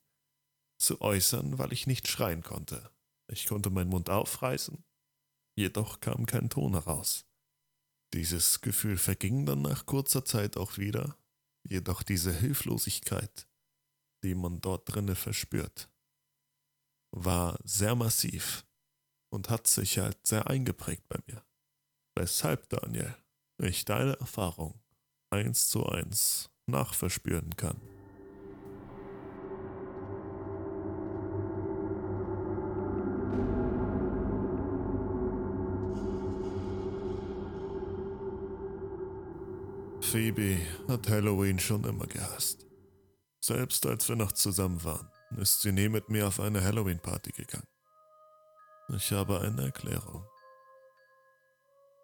zu 0.79 1.01
äußern, 1.01 1.59
weil 1.59 1.71
ich 1.71 1.85
nicht 1.85 2.07
schreien 2.07 2.41
konnte. 2.41 2.91
Ich 3.29 3.45
konnte 3.45 3.69
meinen 3.69 3.89
Mund 3.89 4.09
aufreißen, 4.09 4.83
jedoch 5.55 5.99
kam 5.99 6.25
kein 6.25 6.49
Ton 6.49 6.73
heraus. 6.73 7.25
Dieses 8.13 8.61
Gefühl 8.61 8.97
verging 8.97 9.45
dann 9.45 9.61
nach 9.61 9.85
kurzer 9.85 10.25
Zeit 10.25 10.57
auch 10.57 10.77
wieder, 10.77 11.15
jedoch 11.63 12.01
diese 12.01 12.33
Hilflosigkeit, 12.33 13.47
die 14.23 14.33
man 14.33 14.61
dort 14.61 14.93
drinne 14.93 15.15
verspürt, 15.15 15.89
war 17.11 17.59
sehr 17.63 17.95
massiv 17.95 18.65
und 19.31 19.49
hat 19.49 19.67
sich 19.67 19.99
halt 19.99 20.25
sehr 20.25 20.47
eingeprägt 20.47 21.07
bei 21.07 21.19
mir. 21.27 21.45
Weshalb, 22.15 22.67
Daniel, 22.69 23.15
ich 23.61 23.85
deine 23.85 24.19
Erfahrung 24.19 24.81
eins 25.31 25.69
zu 25.69 25.85
eins 25.85 26.49
nachverspüren 26.65 27.55
kann. 27.55 27.98
Phoebe 40.11 40.57
hat 40.87 41.07
Halloween 41.07 41.59
schon 41.59 41.83
immer 41.83 42.07
gehasst. 42.07 42.65
Selbst 43.41 43.85
als 43.85 44.09
wir 44.09 44.15
noch 44.15 44.31
zusammen 44.31 44.83
waren, 44.83 45.07
ist 45.37 45.61
sie 45.61 45.71
nie 45.71 45.87
mit 45.87 46.09
mir 46.09 46.27
auf 46.27 46.39
eine 46.39 46.63
Halloween-Party 46.63 47.31
gegangen. 47.31 47.67
Ich 48.95 49.11
habe 49.11 49.39
eine 49.41 49.65
Erklärung. 49.65 50.25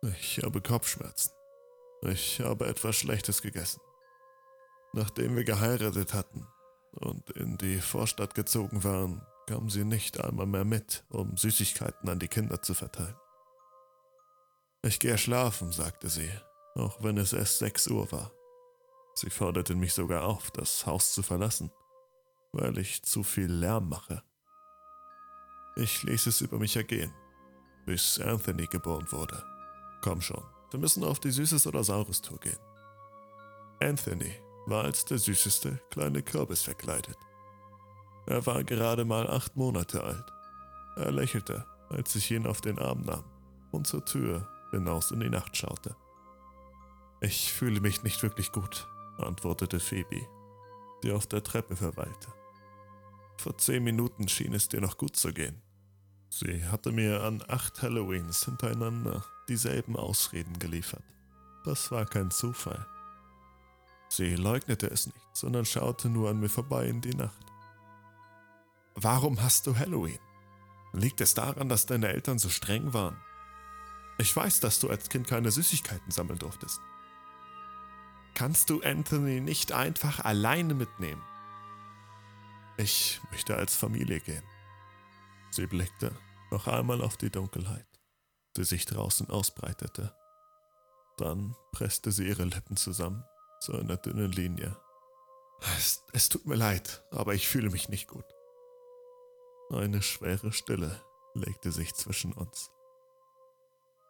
Ich 0.04 0.40
habe 0.44 0.62
Kopfschmerzen. 0.62 1.32
Ich 2.04 2.40
habe 2.42 2.68
etwas 2.68 2.96
Schlechtes 2.96 3.42
gegessen. 3.42 3.82
Nachdem 4.94 5.36
wir 5.36 5.44
geheiratet 5.44 6.14
hatten 6.14 6.46
und 6.92 7.32
in 7.32 7.58
die 7.58 7.82
Vorstadt 7.82 8.36
gezogen 8.36 8.84
waren, 8.84 9.26
kam 9.48 9.72
sie 9.72 9.84
nicht 9.84 10.24
einmal 10.24 10.46
mehr 10.46 10.66
mit, 10.66 11.04
um 11.10 11.36
Süßigkeiten 11.38 12.08
an 12.08 12.20
die 12.20 12.28
Kinder 12.28 12.62
zu 12.62 12.76
verteilen. 12.76 13.16
Ich 14.84 15.00
gehe 15.00 15.18
schlafen, 15.18 15.72
sagte 15.72 16.08
sie, 16.08 16.30
auch 16.76 17.02
wenn 17.02 17.18
es 17.18 17.34
erst 17.34 17.60
sechs 17.60 17.88
Uhr 17.88 18.12
war. 18.12 18.32
Sie 19.16 19.30
forderte 19.30 19.76
mich 19.76 19.94
sogar 19.94 20.26
auf, 20.26 20.52
das 20.52 20.86
Haus 20.86 21.14
zu 21.14 21.24
verlassen, 21.24 21.72
weil 22.52 22.78
ich 22.78 23.04
zu 23.04 23.24
viel 23.24 23.52
Lärm 23.52 23.90
mache. 23.90 24.22
Ich 25.78 26.04
ließ 26.04 26.28
es 26.28 26.42
über 26.42 26.60
mich 26.60 26.76
ergehen, 26.76 27.14
bis 27.86 28.20
Anthony 28.20 28.68
geboren 28.68 29.08
wurde. 29.12 29.42
Komm 30.02 30.22
schon, 30.22 30.44
wir 30.72 30.80
müssen 30.80 31.04
auf 31.04 31.20
die 31.20 31.32
Süßes- 31.32 31.68
oder 31.68 31.84
Saures-Tour 31.84 32.40
gehen. 32.40 32.60
Anthony 33.82 34.34
war 34.66 34.84
als 34.84 35.06
der 35.06 35.18
süßeste 35.18 35.80
kleine 35.92 36.22
Kürbis 36.22 36.64
verkleidet. 36.64 37.18
Er 38.28 38.46
war 38.46 38.64
gerade 38.64 39.06
mal 39.06 39.30
acht 39.30 39.56
Monate 39.56 40.04
alt. 40.04 40.34
Er 40.96 41.12
lächelte, 41.12 41.66
als 41.90 42.16
ich 42.16 42.32
ihn 42.32 42.48
auf 42.48 42.62
den 42.62 42.80
Arm 42.80 43.02
nahm 43.02 43.24
und 43.72 43.86
zur 43.86 44.04
Tür 44.04 44.48
hinaus 44.72 45.12
in 45.12 45.20
die 45.20 45.30
Nacht 45.30 45.56
schaute. 45.56 45.96
Ich 47.26 47.52
fühle 47.52 47.82
mich 47.82 48.04
nicht 48.04 48.22
wirklich 48.22 48.52
gut, 48.52 48.88
antwortete 49.18 49.80
Phoebe, 49.80 50.28
die 51.02 51.12
auf 51.12 51.26
der 51.26 51.42
Treppe 51.42 51.76
verweilte. 51.76 52.32
Vor 53.38 53.58
zehn 53.58 53.84
Minuten 53.84 54.28
schien 54.28 54.54
es 54.54 54.70
dir 54.70 54.80
noch 54.80 55.00
gut 55.00 55.16
zu 55.16 55.34
gehen. 55.34 55.60
Sie 56.30 56.64
hatte 56.66 56.92
mir 56.92 57.24
an 57.24 57.44
acht 57.48 57.82
Halloweens 57.82 58.46
hintereinander 58.46 59.26
dieselben 59.50 59.96
Ausreden 59.96 60.60
geliefert. 60.60 61.02
Das 61.64 61.90
war 61.90 62.06
kein 62.06 62.30
Zufall. 62.30 62.86
Sie 64.08 64.36
leugnete 64.36 64.92
es 64.92 65.08
nicht, 65.08 65.18
sondern 65.34 65.66
schaute 65.66 66.10
nur 66.10 66.30
an 66.30 66.40
mir 66.40 66.50
vorbei 66.50 66.86
in 66.86 67.02
die 67.02 67.16
Nacht. 67.16 67.44
Warum 68.94 69.42
hast 69.42 69.66
du 69.66 69.76
Halloween? 69.76 70.20
Liegt 70.94 71.22
es 71.22 71.34
daran, 71.34 71.70
dass 71.70 71.88
deine 71.88 72.10
Eltern 72.10 72.38
so 72.38 72.50
streng 72.50 72.94
waren? 72.94 73.18
Ich 74.20 74.36
weiß, 74.36 74.60
dass 74.60 74.80
du 74.80 74.92
als 74.92 75.10
Kind 75.10 75.26
keine 75.26 75.50
Süßigkeiten 75.50 76.12
sammeln 76.12 76.38
durftest. 76.38 76.80
Kannst 78.36 78.70
du 78.70 78.82
Anthony 78.82 79.40
nicht 79.40 79.72
einfach 79.72 80.20
alleine 80.20 80.74
mitnehmen? 80.74 81.24
Ich 82.76 83.22
möchte 83.32 83.56
als 83.56 83.78
Familie 83.78 84.20
gehen. 84.20 84.44
Sie 85.52 85.66
blickte 85.68 86.12
noch 86.52 86.68
einmal 86.68 87.02
auf 87.02 87.16
die 87.16 87.30
Dunkelheit, 87.30 87.88
die 88.58 88.66
sich 88.66 88.86
draußen 88.86 89.30
ausbreitete. 89.30 90.14
Dann 91.16 91.56
presste 91.72 92.12
sie 92.12 92.28
ihre 92.28 92.44
Lippen 92.44 92.76
zusammen 92.76 93.24
zu 93.62 93.72
einer 93.72 93.96
dünnen 93.96 94.34
Linie. 94.34 94.76
Es, 95.78 96.04
es 96.12 96.28
tut 96.28 96.46
mir 96.46 96.56
leid, 96.56 97.06
aber 97.12 97.36
ich 97.36 97.48
fühle 97.48 97.70
mich 97.70 97.88
nicht 97.88 98.10
gut. 98.10 98.26
Eine 99.70 100.02
schwere 100.02 100.52
Stille 100.52 101.02
legte 101.36 101.72
sich 101.72 101.94
zwischen 101.94 102.34
uns. 102.34 102.70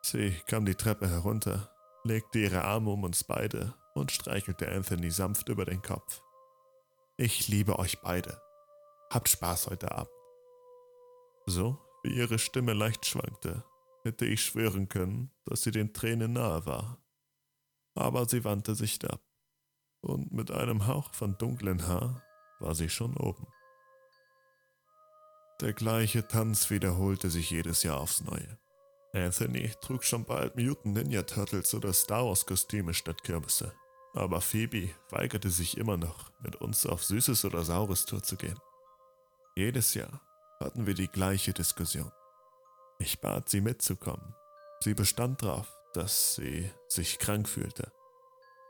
Sie 0.02 0.32
kam 0.48 0.66
die 0.66 0.74
Treppe 0.74 1.08
herunter, 1.08 1.72
legte 2.04 2.40
ihre 2.40 2.64
Arme 2.64 2.90
um 2.90 3.04
uns 3.04 3.24
beide 3.24 3.76
und 3.96 4.12
streichelte 4.12 4.70
Anthony 4.72 5.10
sanft 5.10 5.50
über 5.50 5.66
den 5.66 5.82
Kopf. 5.82 6.22
Ich 7.18 7.48
liebe 7.48 7.80
euch 7.80 8.02
beide. 8.02 8.40
Habt 9.10 9.30
Spaß 9.30 9.68
heute 9.68 9.92
Abend. 9.94 10.12
So 11.46 11.80
wie 12.04 12.16
ihre 12.16 12.38
Stimme 12.38 12.74
leicht 12.74 13.06
schwankte, 13.06 13.64
hätte 14.04 14.26
ich 14.26 14.44
schwören 14.44 14.90
können, 14.90 15.32
dass 15.46 15.64
sie 15.64 15.72
den 15.72 15.94
Tränen 15.94 16.34
nahe 16.34 16.66
war. 16.66 17.02
Aber 17.96 18.28
sie 18.28 18.44
wandte 18.44 18.76
sich 18.76 19.04
ab, 19.10 19.22
und 20.02 20.32
mit 20.32 20.52
einem 20.52 20.86
Hauch 20.88 21.14
von 21.14 21.38
dunklen 21.38 21.88
Haar 21.88 22.22
war 22.60 22.76
sie 22.76 22.90
schon 22.90 23.16
oben. 23.18 23.48
Der 25.62 25.74
gleiche 25.74 26.28
Tanz 26.28 26.70
wiederholte 26.70 27.30
sich 27.30 27.50
jedes 27.50 27.84
Jahr 27.84 28.02
aufs 28.02 28.22
Neue. 28.22 28.60
Anthony 29.14 29.72
trug 29.80 30.04
schon 30.04 30.26
bald 30.26 30.58
Mutant 30.58 30.96
Ninja 30.96 31.24
Turtles 31.24 31.74
oder 31.74 31.94
Star 31.94 32.26
Wars 32.26 32.46
Kostüme 32.46 32.94
statt 32.94 33.24
Kürbisse. 33.24 33.74
Aber 34.16 34.40
Phoebe 34.40 34.90
weigerte 35.10 35.50
sich 35.50 35.78
immer 35.78 35.98
noch, 35.98 36.32
mit 36.42 36.56
uns 36.56 36.86
auf 36.86 37.04
Süßes 37.04 37.44
oder 37.46 37.64
Saures 37.66 38.06
Tour 38.06 38.24
zu 38.24 38.38
gehen. 38.38 38.58
Jedes 39.56 39.94
Jahr 39.94 40.22
hatten 40.60 40.88
wir 40.88 40.94
die 40.94 41.10
gleiche 41.10 41.52
Diskussion. 41.52 42.12
Ich 42.98 43.20
bat 43.20 43.50
sie 43.50 43.60
mitzukommen. 43.60 44.34
Sie 44.80 44.94
bestand 44.94 45.44
darauf, 45.44 45.68
dass 45.94 46.36
sie 46.36 46.72
sich 46.88 47.20
krank 47.20 47.50
fühlte. 47.50 47.92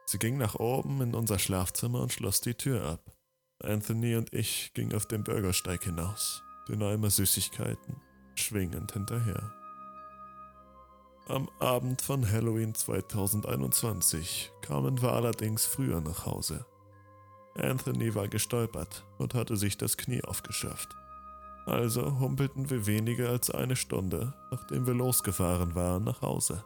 Sie 0.08 0.18
ging 0.18 0.38
nach 0.38 0.56
oben 0.56 1.02
in 1.02 1.14
unser 1.14 1.38
Schlafzimmer 1.38 2.02
und 2.02 2.12
schloss 2.12 2.42
die 2.42 2.56
Tür 2.56 2.84
ab. 2.86 3.12
Anthony 3.64 4.16
und 4.16 4.34
ich 4.34 4.74
gingen 4.74 4.96
auf 4.96 5.06
den 5.06 5.24
Bürgersteig 5.24 5.84
hinaus, 5.84 6.44
den 6.68 6.82
Eimer 6.82 7.10
Süßigkeiten 7.10 8.02
schwingend 8.36 8.94
hinterher. 8.94 9.54
Am 11.28 11.50
Abend 11.58 12.04
von 12.04 12.32
Halloween 12.32 12.76
2021 12.76 14.52
kamen 14.62 15.02
wir 15.02 15.12
allerdings 15.14 15.66
früher 15.66 16.00
nach 16.00 16.28
Hause. 16.28 16.68
Anthony 17.56 18.14
war 18.14 18.28
gestolpert 18.28 19.04
und 19.18 19.34
hatte 19.34 19.58
sich 19.58 19.76
das 19.76 19.98
Knie 19.98 20.24
aufgeschürft. 20.24 20.96
Also 21.66 22.20
humpelten 22.20 22.70
wir 22.70 22.86
weniger 22.86 23.30
als 23.30 23.50
eine 23.50 23.76
Stunde, 23.76 24.36
nachdem 24.52 24.86
wir 24.86 24.94
losgefahren 24.94 25.74
waren, 25.74 26.04
nach 26.04 26.22
Hause. 26.22 26.64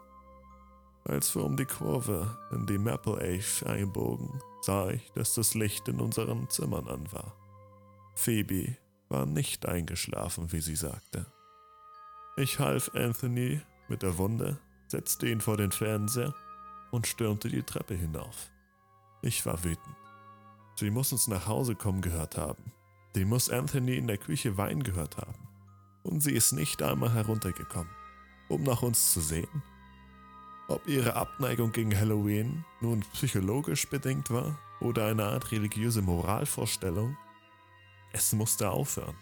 Als 1.06 1.34
wir 1.36 1.46
um 1.46 1.56
die 1.56 1.66
Kurve 1.66 2.38
in 2.52 2.66
die 2.66 2.78
Maple 2.78 3.14
Ave 3.14 3.66
einbogen, 3.66 4.42
sah 4.60 4.90
ich, 4.90 5.10
dass 5.14 5.36
das 5.36 5.54
Licht 5.54 5.88
in 5.88 6.02
unseren 6.02 6.50
Zimmern 6.50 6.90
an 6.90 7.10
war. 7.14 7.34
Phoebe 8.14 8.76
war 9.08 9.26
nicht 9.26 9.66
eingeschlafen, 9.66 10.52
wie 10.52 10.60
sie 10.60 10.76
sagte. 10.76 11.28
Ich 12.36 12.60
half 12.60 12.92
Anthony 12.94 13.62
mit 13.90 14.02
der 14.04 14.18
Wunde, 14.18 14.60
setzte 14.88 15.28
ihn 15.28 15.42
vor 15.42 15.58
den 15.58 15.72
Fernseher 15.72 16.34
und 16.92 17.08
stürmte 17.08 17.50
die 17.50 17.64
Treppe 17.64 17.94
hinauf. 17.94 18.50
Ich 19.22 19.46
war 19.46 19.64
wütend. 19.64 19.96
Sie 20.76 20.90
muss 20.90 21.12
uns 21.12 21.28
nach 21.28 21.48
Hause 21.48 21.76
kommen 21.76 22.02
gehört 22.02 22.38
haben. 22.38 22.72
Die 23.16 23.26
muss 23.26 23.50
Anthony 23.50 23.96
in 23.98 24.08
der 24.08 24.18
Küche 24.18 24.58
weinen 24.58 24.84
gehört 24.84 25.18
haben. 25.18 25.48
Und 26.04 26.22
sie 26.22 26.34
ist 26.34 26.54
nicht 26.54 26.82
einmal 26.82 27.14
heruntergekommen, 27.14 27.92
um 28.48 28.64
nach 28.64 28.82
uns 28.82 29.12
zu 29.14 29.20
sehen. 29.20 29.64
Ob 30.70 30.88
ihre 30.88 31.16
Abneigung 31.16 31.72
gegen 31.72 31.98
Halloween 31.98 32.64
nun 32.80 33.02
psychologisch 33.14 33.90
bedingt 33.90 34.30
war 34.30 34.58
oder 34.80 35.08
eine 35.08 35.26
Art 35.26 35.52
religiöse 35.52 36.02
Moralvorstellung, 36.02 37.18
es 38.14 38.34
musste 38.34 38.70
aufhören. 38.70 39.18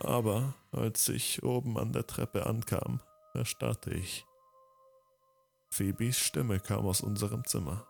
Aber 0.00 0.54
als 0.72 1.08
ich 1.08 1.42
oben 1.42 1.78
an 1.78 1.92
der 1.92 2.06
Treppe 2.06 2.46
ankam, 2.46 3.00
erstarrte 3.34 3.90
ich. 3.90 4.26
Phoebes 5.70 6.18
Stimme 6.18 6.60
kam 6.60 6.86
aus 6.86 7.00
unserem 7.00 7.44
Zimmer. 7.46 7.86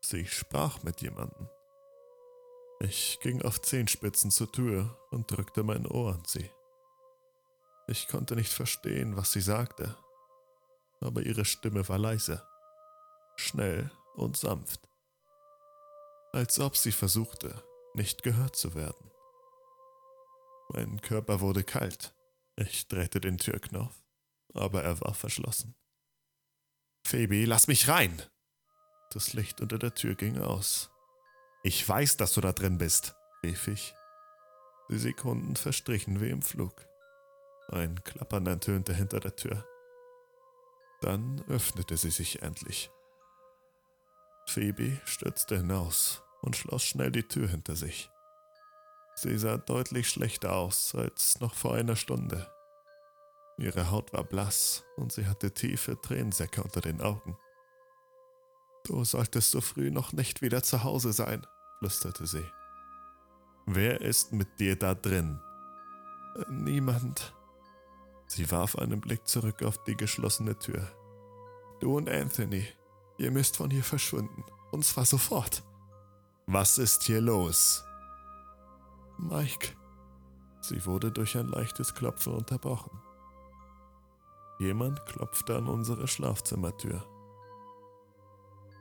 Sie 0.00 0.26
sprach 0.26 0.82
mit 0.82 1.00
jemandem. 1.00 1.48
Ich 2.80 3.20
ging 3.20 3.42
auf 3.42 3.60
Zehenspitzen 3.60 4.30
zur 4.30 4.50
Tür 4.50 4.98
und 5.10 5.30
drückte 5.30 5.62
mein 5.62 5.86
Ohr 5.86 6.14
an 6.14 6.22
sie. 6.26 6.50
Ich 7.86 8.08
konnte 8.08 8.34
nicht 8.34 8.52
verstehen, 8.52 9.16
was 9.16 9.32
sie 9.32 9.40
sagte, 9.40 9.96
aber 11.00 11.22
ihre 11.22 11.44
Stimme 11.44 11.88
war 11.88 11.98
leise, 11.98 12.42
schnell 13.36 13.90
und 14.14 14.36
sanft, 14.36 14.88
als 16.32 16.58
ob 16.58 16.76
sie 16.76 16.92
versuchte, 16.92 17.62
nicht 17.94 18.22
gehört 18.22 18.56
zu 18.56 18.74
werden. 18.74 19.10
Mein 20.70 21.00
Körper 21.00 21.40
wurde 21.40 21.64
kalt. 21.64 22.14
Ich 22.62 22.86
drehte 22.86 23.20
den 23.20 23.38
Türknopf, 23.38 23.94
aber 24.54 24.84
er 24.84 25.00
war 25.00 25.14
verschlossen. 25.14 25.74
Phoebe, 27.04 27.44
lass 27.44 27.66
mich 27.66 27.88
rein! 27.88 28.22
Das 29.10 29.32
Licht 29.32 29.60
unter 29.60 29.78
der 29.78 29.94
Tür 29.94 30.14
ging 30.14 30.38
aus. 30.38 30.90
Ich 31.64 31.86
weiß, 31.86 32.16
dass 32.16 32.34
du 32.34 32.40
da 32.40 32.52
drin 32.52 32.78
bist, 32.78 33.14
rief 33.42 33.66
ich. 33.66 33.94
Die 34.88 34.98
Sekunden 34.98 35.56
verstrichen 35.56 36.20
wie 36.20 36.30
im 36.30 36.42
Flug. 36.42 36.86
Ein 37.68 38.02
Klappern 38.04 38.46
ertönte 38.46 38.94
hinter 38.94 39.20
der 39.20 39.34
Tür. 39.34 39.66
Dann 41.00 41.44
öffnete 41.48 41.96
sie 41.96 42.10
sich 42.10 42.42
endlich. 42.42 42.90
Phoebe 44.46 45.00
stürzte 45.04 45.56
hinaus 45.56 46.22
und 46.42 46.56
schloss 46.56 46.84
schnell 46.84 47.10
die 47.10 47.26
Tür 47.26 47.48
hinter 47.48 47.74
sich. 47.74 48.11
Sie 49.14 49.38
sah 49.38 49.58
deutlich 49.58 50.08
schlechter 50.08 50.54
aus 50.54 50.94
als 50.94 51.40
noch 51.40 51.54
vor 51.54 51.74
einer 51.74 51.96
Stunde. 51.96 52.50
Ihre 53.58 53.90
Haut 53.90 54.12
war 54.12 54.24
blass 54.24 54.84
und 54.96 55.12
sie 55.12 55.26
hatte 55.26 55.52
tiefe 55.52 56.00
Tränensäcke 56.00 56.62
unter 56.62 56.80
den 56.80 57.00
Augen. 57.00 57.36
Du 58.84 59.04
solltest 59.04 59.52
so 59.52 59.60
früh 59.60 59.90
noch 59.90 60.12
nicht 60.12 60.42
wieder 60.42 60.62
zu 60.62 60.82
Hause 60.82 61.12
sein, 61.12 61.46
flüsterte 61.78 62.26
sie. 62.26 62.44
Wer 63.66 64.00
ist 64.00 64.32
mit 64.32 64.58
dir 64.58 64.76
da 64.76 64.94
drin? 64.94 65.40
Niemand. 66.48 67.32
Sie 68.26 68.50
warf 68.50 68.76
einen 68.76 69.00
Blick 69.00 69.28
zurück 69.28 69.62
auf 69.62 69.84
die 69.84 69.96
geschlossene 69.96 70.58
Tür. 70.58 70.88
Du 71.80 71.96
und 71.96 72.08
Anthony, 72.08 72.66
ihr 73.18 73.30
müsst 73.30 73.58
von 73.58 73.70
hier 73.70 73.84
verschwinden. 73.84 74.44
Und 74.72 74.84
zwar 74.84 75.04
sofort. 75.04 75.62
Was 76.46 76.78
ist 76.78 77.02
hier 77.04 77.20
los? 77.20 77.84
Mike. 79.22 79.76
Sie 80.60 80.84
wurde 80.84 81.12
durch 81.12 81.36
ein 81.36 81.48
leichtes 81.48 81.94
Klopfen 81.94 82.34
unterbrochen. 82.34 83.00
Jemand 84.58 85.04
klopfte 85.06 85.56
an 85.56 85.68
unsere 85.68 86.06
Schlafzimmertür. 86.08 87.04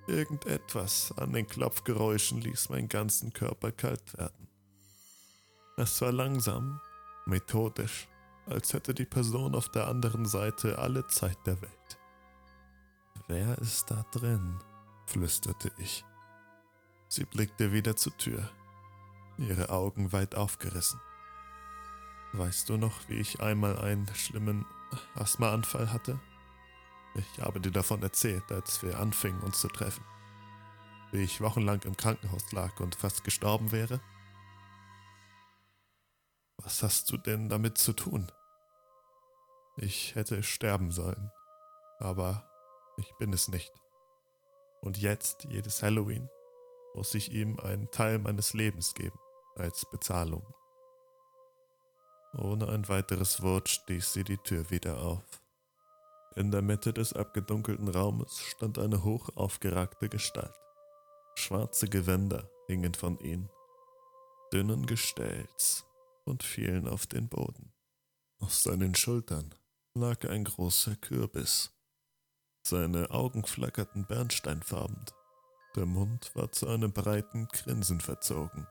Irgendetwas 0.07 1.13
an 1.17 1.33
den 1.33 1.47
Klopfgeräuschen 1.47 2.41
ließ 2.41 2.69
meinen 2.69 2.89
ganzen 2.89 3.33
Körper 3.33 3.71
kalt 3.71 4.17
werden. 4.17 4.47
Es 5.77 6.01
war 6.01 6.11
langsam, 6.11 6.81
methodisch, 7.25 8.07
als 8.47 8.73
hätte 8.73 8.93
die 8.93 9.05
Person 9.05 9.55
auf 9.55 9.69
der 9.69 9.87
anderen 9.87 10.25
Seite 10.25 10.79
alle 10.79 11.07
Zeit 11.07 11.37
der 11.45 11.61
Welt. 11.61 11.99
Wer 13.27 13.57
ist 13.59 13.89
da 13.91 14.05
drin? 14.11 14.59
flüsterte 15.05 15.71
ich. 15.77 16.03
Sie 17.07 17.25
blickte 17.25 17.71
wieder 17.71 17.95
zur 17.95 18.15
Tür, 18.17 18.49
ihre 19.41 19.69
Augen 19.69 20.11
weit 20.11 20.35
aufgerissen. 20.35 20.99
Weißt 22.33 22.69
du 22.69 22.77
noch, 22.77 23.09
wie 23.09 23.19
ich 23.19 23.41
einmal 23.41 23.77
einen 23.79 24.07
schlimmen 24.15 24.65
Asthmaanfall 25.15 25.91
hatte? 25.91 26.19
Ich 27.15 27.41
habe 27.41 27.59
dir 27.59 27.71
davon 27.71 28.01
erzählt, 28.03 28.49
als 28.51 28.81
wir 28.83 28.99
anfingen, 28.99 29.41
uns 29.41 29.59
zu 29.59 29.67
treffen. 29.67 30.03
Wie 31.11 31.23
ich 31.23 31.41
wochenlang 31.41 31.81
im 31.81 31.97
Krankenhaus 31.97 32.51
lag 32.53 32.79
und 32.79 32.95
fast 32.95 33.23
gestorben 33.25 33.71
wäre. 33.73 33.99
Was 36.57 36.83
hast 36.83 37.11
du 37.11 37.17
denn 37.17 37.49
damit 37.49 37.77
zu 37.77 37.91
tun? 37.91 38.31
Ich 39.75 40.15
hätte 40.15 40.43
sterben 40.43 40.91
sollen, 40.91 41.31
aber 41.99 42.49
ich 42.97 43.11
bin 43.19 43.33
es 43.33 43.47
nicht. 43.47 43.73
Und 44.79 44.97
jetzt, 44.97 45.45
jedes 45.45 45.83
Halloween, 45.83 46.29
muss 46.93 47.13
ich 47.13 47.31
ihm 47.31 47.59
einen 47.59 47.89
Teil 47.91 48.19
meines 48.19 48.53
Lebens 48.53 48.93
geben, 48.93 49.19
als 49.55 49.85
Bezahlung. 49.89 50.45
Ohne 52.33 52.69
ein 52.69 52.87
weiteres 52.87 53.41
Wort 53.41 53.67
stieß 53.67 54.13
sie 54.13 54.23
die 54.23 54.37
Tür 54.37 54.69
wieder 54.69 55.01
auf. 55.01 55.41
In 56.35 56.49
der 56.49 56.61
Mitte 56.61 56.93
des 56.93 57.11
abgedunkelten 57.11 57.89
Raumes 57.89 58.39
stand 58.39 58.79
eine 58.79 59.03
hoch 59.03 59.29
aufgeragte 59.35 60.07
Gestalt. 60.07 60.55
Schwarze 61.35 61.87
Gewänder 61.87 62.49
hingen 62.67 62.93
von 62.93 63.19
ihm, 63.19 63.49
dünnen 64.53 64.85
Gestells 64.85 65.85
und 66.23 66.43
fielen 66.43 66.87
auf 66.87 67.05
den 67.05 67.27
Boden. 67.27 67.73
Auf 68.39 68.53
seinen 68.53 68.95
Schultern 68.95 69.53
lag 69.93 70.23
ein 70.25 70.45
großer 70.45 70.95
Kürbis. 70.95 71.71
Seine 72.63 73.11
Augen 73.11 73.43
flackerten 73.45 74.05
bernsteinfarben. 74.05 75.05
Der 75.75 75.85
Mund 75.85 76.31
war 76.35 76.51
zu 76.51 76.67
einem 76.67 76.93
breiten 76.93 77.47
Grinsen 77.47 77.99
verzogen. 77.99 78.67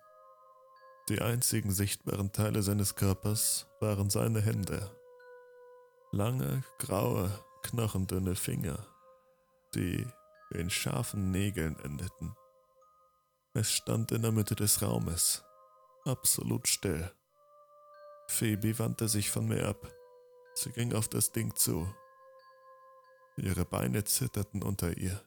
Die 1.11 1.21
einzigen 1.21 1.73
sichtbaren 1.73 2.31
Teile 2.31 2.63
seines 2.63 2.95
Körpers 2.95 3.67
waren 3.81 4.11
seine 4.11 4.41
Hände. 4.41 4.97
Lange, 6.13 6.63
graue, 6.79 7.29
knochendünne 7.65 8.37
Finger, 8.37 8.87
die 9.75 10.07
in 10.51 10.71
scharfen 10.71 11.33
Nägeln 11.33 11.77
endeten. 11.81 12.37
Es 13.55 13.73
stand 13.73 14.13
in 14.13 14.23
der 14.23 14.31
Mitte 14.31 14.55
des 14.55 14.83
Raumes, 14.83 15.43
absolut 16.05 16.69
still. 16.69 17.11
Phoebe 18.29 18.79
wandte 18.79 19.09
sich 19.09 19.31
von 19.31 19.49
mir 19.49 19.67
ab. 19.67 19.93
Sie 20.55 20.71
ging 20.71 20.95
auf 20.95 21.09
das 21.09 21.33
Ding 21.33 21.57
zu. 21.57 21.93
Ihre 23.37 23.65
Beine 23.65 24.05
zitterten 24.05 24.63
unter 24.63 24.97
ihr. 24.97 25.21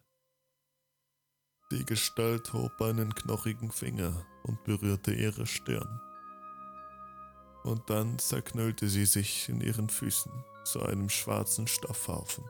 Die 1.72 1.84
Gestalt 1.84 2.54
hob 2.54 2.82
einen 2.82 3.14
knochigen 3.14 3.70
Finger 3.70 4.26
und 4.44 4.64
berührte 4.64 5.14
ihre 5.14 5.46
Stirn. 5.46 6.00
Und 7.64 7.90
dann 7.90 8.20
zerknüllte 8.20 8.90
sie 8.90 9.06
sich 9.06 9.50
in 9.50 9.62
ihren 9.62 9.90
Füßen 9.90 10.32
zu 10.66 10.84
einem 10.84 11.10
schwarzen 11.10 11.68
Stoffhaufen. 11.68 12.44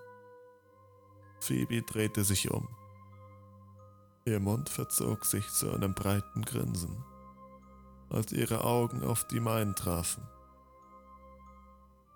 Phoebe 1.39 1.81
drehte 1.81 2.23
sich 2.23 2.51
um. 2.51 2.67
Ihr 4.25 4.39
Mund 4.39 4.69
verzog 4.69 5.25
sich 5.25 5.47
zu 5.49 5.71
einem 5.71 5.93
breiten 5.93 6.43
Grinsen, 6.43 7.03
als 8.09 8.31
ihre 8.31 8.63
Augen 8.63 9.03
auf 9.03 9.27
die 9.27 9.39
meinen 9.39 9.75
trafen. 9.75 10.25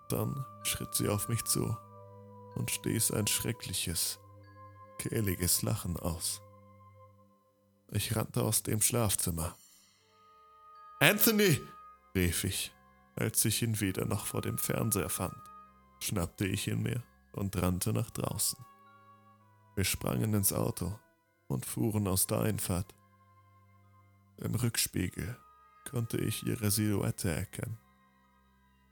Dann 0.08 0.44
schritt 0.62 0.94
sie 0.94 1.08
auf 1.08 1.28
mich 1.28 1.44
zu 1.44 1.76
und 2.54 2.70
stieß 2.70 3.10
ein 3.12 3.26
schreckliches, 3.26 4.18
kehliges 4.98 5.62
Lachen 5.62 5.98
aus. 5.98 6.40
Ich 7.90 8.16
rannte 8.16 8.42
aus 8.42 8.62
dem 8.62 8.80
Schlafzimmer. 8.80 9.54
Anthony! 11.00 11.60
rief 12.14 12.44
ich, 12.44 12.72
als 13.16 13.44
ich 13.44 13.62
ihn 13.62 13.80
wieder 13.80 14.04
noch 14.04 14.26
vor 14.26 14.42
dem 14.42 14.58
Fernseher 14.58 15.08
fand 15.08 15.36
schnappte 16.00 16.46
ich 16.46 16.68
ihn 16.68 16.82
mir 16.82 17.02
und 17.32 17.60
rannte 17.60 17.92
nach 17.92 18.10
draußen. 18.10 18.58
Wir 19.74 19.84
sprangen 19.84 20.34
ins 20.34 20.52
Auto 20.52 20.98
und 21.46 21.66
fuhren 21.66 22.08
aus 22.08 22.26
der 22.26 22.40
Einfahrt. 22.40 22.94
Im 24.38 24.54
Rückspiegel 24.54 25.36
konnte 25.88 26.18
ich 26.18 26.44
ihre 26.46 26.70
Silhouette 26.70 27.30
erkennen. 27.30 27.78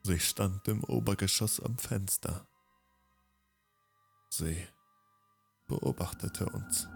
Sie 0.03 0.21
stand 0.21 0.67
im 0.69 0.85
Obergeschoss 0.85 1.61
am 1.61 1.77
Fenster. 1.79 2.47
Sie 4.29 4.67
beobachtete 5.67 6.47
uns. 6.47 6.87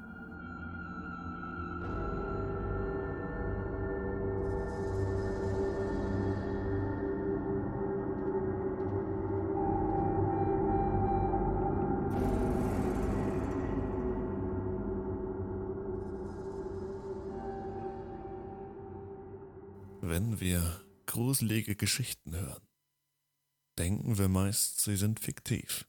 Wenn 20.21 20.39
wir 20.39 20.85
gruselige 21.07 21.77
Geschichten 21.77 22.37
hören, 22.37 22.69
denken 23.79 24.19
wir 24.19 24.29
meist, 24.29 24.81
sie 24.81 24.95
sind 24.97 25.19
fiktiv. 25.19 25.89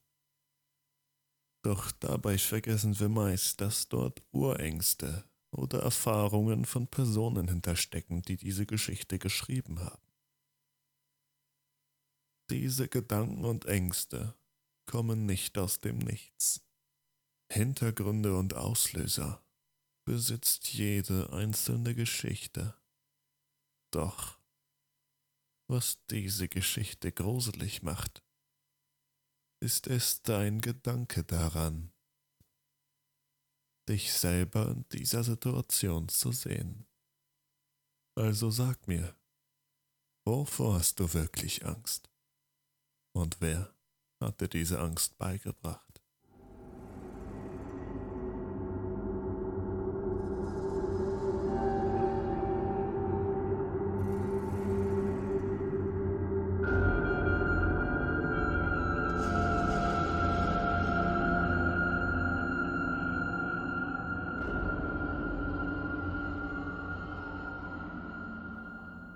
Doch 1.66 1.92
dabei 1.92 2.38
vergessen 2.38 2.98
wir 2.98 3.10
meist, 3.10 3.60
dass 3.60 3.90
dort 3.90 4.24
Urängste 4.32 5.26
oder 5.52 5.82
Erfahrungen 5.82 6.64
von 6.64 6.88
Personen 6.88 7.50
hinterstecken, 7.50 8.22
die 8.22 8.38
diese 8.38 8.66
Geschichte 8.66 9.20
geschrieben 9.20 9.82
haben. 9.82 10.14
Diese 12.50 12.88
Gedanken 12.88 13.44
und 13.44 13.66
Ängste 13.66 14.34
kommen 14.86 15.26
nicht 15.26 15.58
aus 15.58 15.82
dem 15.82 15.98
Nichts. 15.98 16.62
Hintergründe 17.52 18.38
und 18.38 18.54
Auslöser 18.54 19.44
besitzt 20.06 20.70
jede 20.70 21.34
einzelne 21.34 21.94
Geschichte. 21.96 22.81
Doch, 23.92 24.40
was 25.70 26.06
diese 26.08 26.48
Geschichte 26.48 27.12
gruselig 27.12 27.84
macht, 27.84 28.24
ist 29.62 29.88
es 29.88 30.22
dein 30.22 30.62
Gedanke 30.62 31.24
daran, 31.24 31.92
dich 33.90 34.14
selber 34.14 34.72
in 34.72 34.88
dieser 34.90 35.24
Situation 35.24 36.08
zu 36.08 36.32
sehen. 36.32 36.88
Also 38.18 38.50
sag 38.50 38.88
mir, 38.88 39.16
wovor 40.26 40.76
hast 40.76 41.00
du 41.00 41.14
wirklich 41.14 41.66
Angst? 41.66 42.10
Und 43.14 43.42
wer 43.42 43.76
hat 44.22 44.40
dir 44.40 44.48
diese 44.48 44.80
Angst 44.80 45.18
beigebracht? 45.18 45.91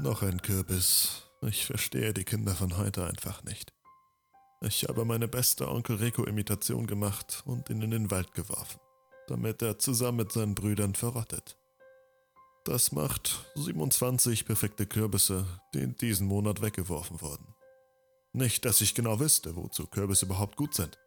Noch 0.05 0.21
ein 0.21 0.39
Kürbis. 0.39 1.23
Ich 1.41 1.65
verstehe 1.65 2.13
die 2.13 2.25
Kinder 2.25 2.53
von 2.53 2.77
heute 2.77 3.07
einfach 3.07 3.43
nicht. 3.43 3.73
Ich 4.61 4.83
habe 4.83 5.03
meine 5.03 5.27
beste 5.27 5.67
Onkel 5.67 5.95
Rico-Imitation 5.95 6.85
gemacht 6.85 7.41
und 7.47 7.71
ihn 7.71 7.81
in 7.81 7.89
den 7.89 8.11
Wald 8.11 8.31
geworfen, 8.35 8.79
damit 9.27 9.63
er 9.63 9.79
zusammen 9.79 10.17
mit 10.17 10.31
seinen 10.31 10.53
Brüdern 10.53 10.93
verrottet. 10.93 11.57
Das 12.65 12.91
macht 12.91 13.47
27 13.55 14.45
perfekte 14.45 14.85
Kürbisse, 14.85 15.47
die 15.73 15.79
in 15.79 15.95
diesem 15.95 16.27
Monat 16.27 16.61
weggeworfen 16.61 17.19
wurden. 17.21 17.55
Nicht, 18.31 18.63
dass 18.65 18.81
ich 18.81 18.93
genau 18.93 19.19
wüsste, 19.19 19.55
wozu 19.55 19.87
Kürbisse 19.87 20.27
überhaupt 20.27 20.55
gut 20.55 20.75
sind. 20.75 20.99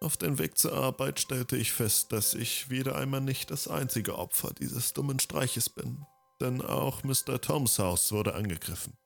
Auf 0.00 0.16
dem 0.16 0.38
Weg 0.38 0.56
zur 0.56 0.72
Arbeit 0.72 1.20
stellte 1.20 1.58
ich 1.58 1.70
fest, 1.70 2.12
dass 2.12 2.32
ich 2.32 2.70
wieder 2.70 2.96
einmal 2.96 3.20
nicht 3.20 3.50
das 3.50 3.68
einzige 3.68 4.16
Opfer 4.16 4.54
dieses 4.54 4.94
dummen 4.94 5.18
Streiches 5.18 5.68
bin, 5.68 6.06
denn 6.40 6.62
auch 6.62 7.02
Mr. 7.04 7.40
Toms 7.40 7.78
Haus 7.78 8.12
wurde 8.12 8.34
angegriffen. 8.34 8.96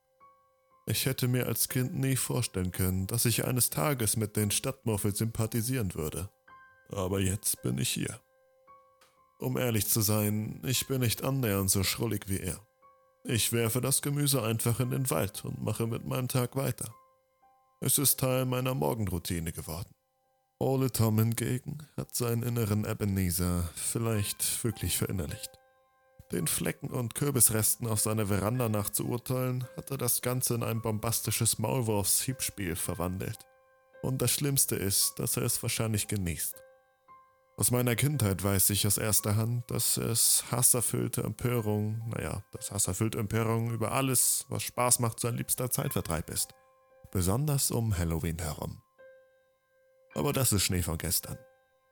Ich 0.87 1.05
hätte 1.05 1.27
mir 1.27 1.47
als 1.47 1.67
Kind 1.67 1.95
nie 1.95 2.15
vorstellen 2.15 2.71
können, 2.71 3.07
dass 3.07 3.25
ich 3.25 3.45
eines 3.45 3.69
Tages 3.69 4.17
mit 4.17 4.35
den 4.35 4.51
Stadtmuffel 4.51 5.15
sympathisieren 5.15 5.95
würde. 5.95 6.29
Aber 6.89 7.19
jetzt 7.19 7.61
bin 7.63 7.77
ich 7.79 7.89
hier. 7.89 8.19
Um 9.39 9.57
ehrlich 9.57 9.87
zu 9.87 10.01
sein, 10.01 10.61
ich 10.63 10.87
bin 10.87 11.01
nicht 11.01 11.23
annähernd 11.23 11.71
so 11.71 11.83
schrullig 11.83 12.29
wie 12.29 12.39
er. 12.39 12.59
Ich 13.23 13.51
werfe 13.51 13.81
das 13.81 14.03
Gemüse 14.03 14.43
einfach 14.43 14.79
in 14.79 14.91
den 14.91 15.09
Wald 15.09 15.43
und 15.43 15.61
mache 15.63 15.87
mit 15.87 16.05
meinem 16.05 16.27
Tag 16.27 16.55
weiter. 16.55 16.93
Es 17.81 17.97
ist 17.97 18.19
Teil 18.19 18.45
meiner 18.45 18.75
Morgenroutine 18.75 19.51
geworden. 19.51 19.89
Ole 20.59 20.91
Tom 20.91 21.19
hingegen 21.19 21.79
hat 21.97 22.15
seinen 22.15 22.43
inneren 22.43 22.85
Ebenezer 22.85 23.67
vielleicht 23.75 24.63
wirklich 24.63 24.97
verinnerlicht. 24.97 25.49
Den 26.35 26.47
Flecken 26.47 26.89
und 26.89 27.15
Kürbisresten 27.15 27.87
auf 27.87 28.01
seiner 28.01 28.25
Veranda 28.25 28.67
nach 28.67 28.89
zu 28.89 29.07
urteilen, 29.07 29.65
hat 29.77 29.89
er 29.89 29.97
das 29.97 30.21
Ganze 30.21 30.55
in 30.55 30.63
ein 30.63 30.81
bombastisches 30.81 31.59
Maulwurfs-Hiebspiel 31.59 32.75
verwandelt. 32.75 33.39
Und 34.01 34.21
das 34.21 34.31
Schlimmste 34.31 34.75
ist, 34.75 35.17
dass 35.17 35.37
er 35.37 35.43
es 35.43 35.63
wahrscheinlich 35.63 36.09
genießt. 36.09 36.61
Aus 37.55 37.71
meiner 37.71 37.95
Kindheit 37.95 38.43
weiß 38.43 38.69
ich 38.71 38.85
aus 38.85 38.97
erster 38.97 39.37
Hand, 39.37 39.71
dass 39.71 39.95
es 39.95 40.43
hasserfüllte 40.51 41.23
Empörung, 41.23 42.01
naja, 42.09 42.43
dass 42.51 42.69
hasserfüllte 42.69 43.17
Empörung 43.17 43.71
über 43.71 43.93
alles, 43.93 44.45
was 44.49 44.63
Spaß 44.63 44.99
macht, 44.99 45.21
sein 45.21 45.37
liebster 45.37 45.71
Zeitvertreib 45.71 46.29
ist. 46.29 46.53
Besonders 47.13 47.71
um 47.71 47.97
Halloween 47.97 48.39
herum. 48.39 48.81
Aber 50.15 50.33
das 50.33 50.51
ist 50.51 50.63
Schnee 50.63 50.81
von 50.81 50.97
gestern. 50.97 51.37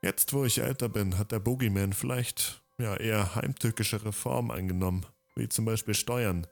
Jetzt, 0.01 0.33
wo 0.33 0.43
ich 0.43 0.57
älter 0.57 0.89
bin, 0.89 1.17
hat 1.17 1.31
der 1.31 1.39
Boogeyman 1.39 1.93
vielleicht 1.93 2.61
ja, 2.77 2.95
eher 2.95 3.35
heimtückischere 3.35 4.13
Form 4.13 4.51
angenommen, 4.51 5.05
wie 5.35 5.49
zum 5.49 5.65
Beispiel 5.65 5.93
Steuern, 5.93 6.47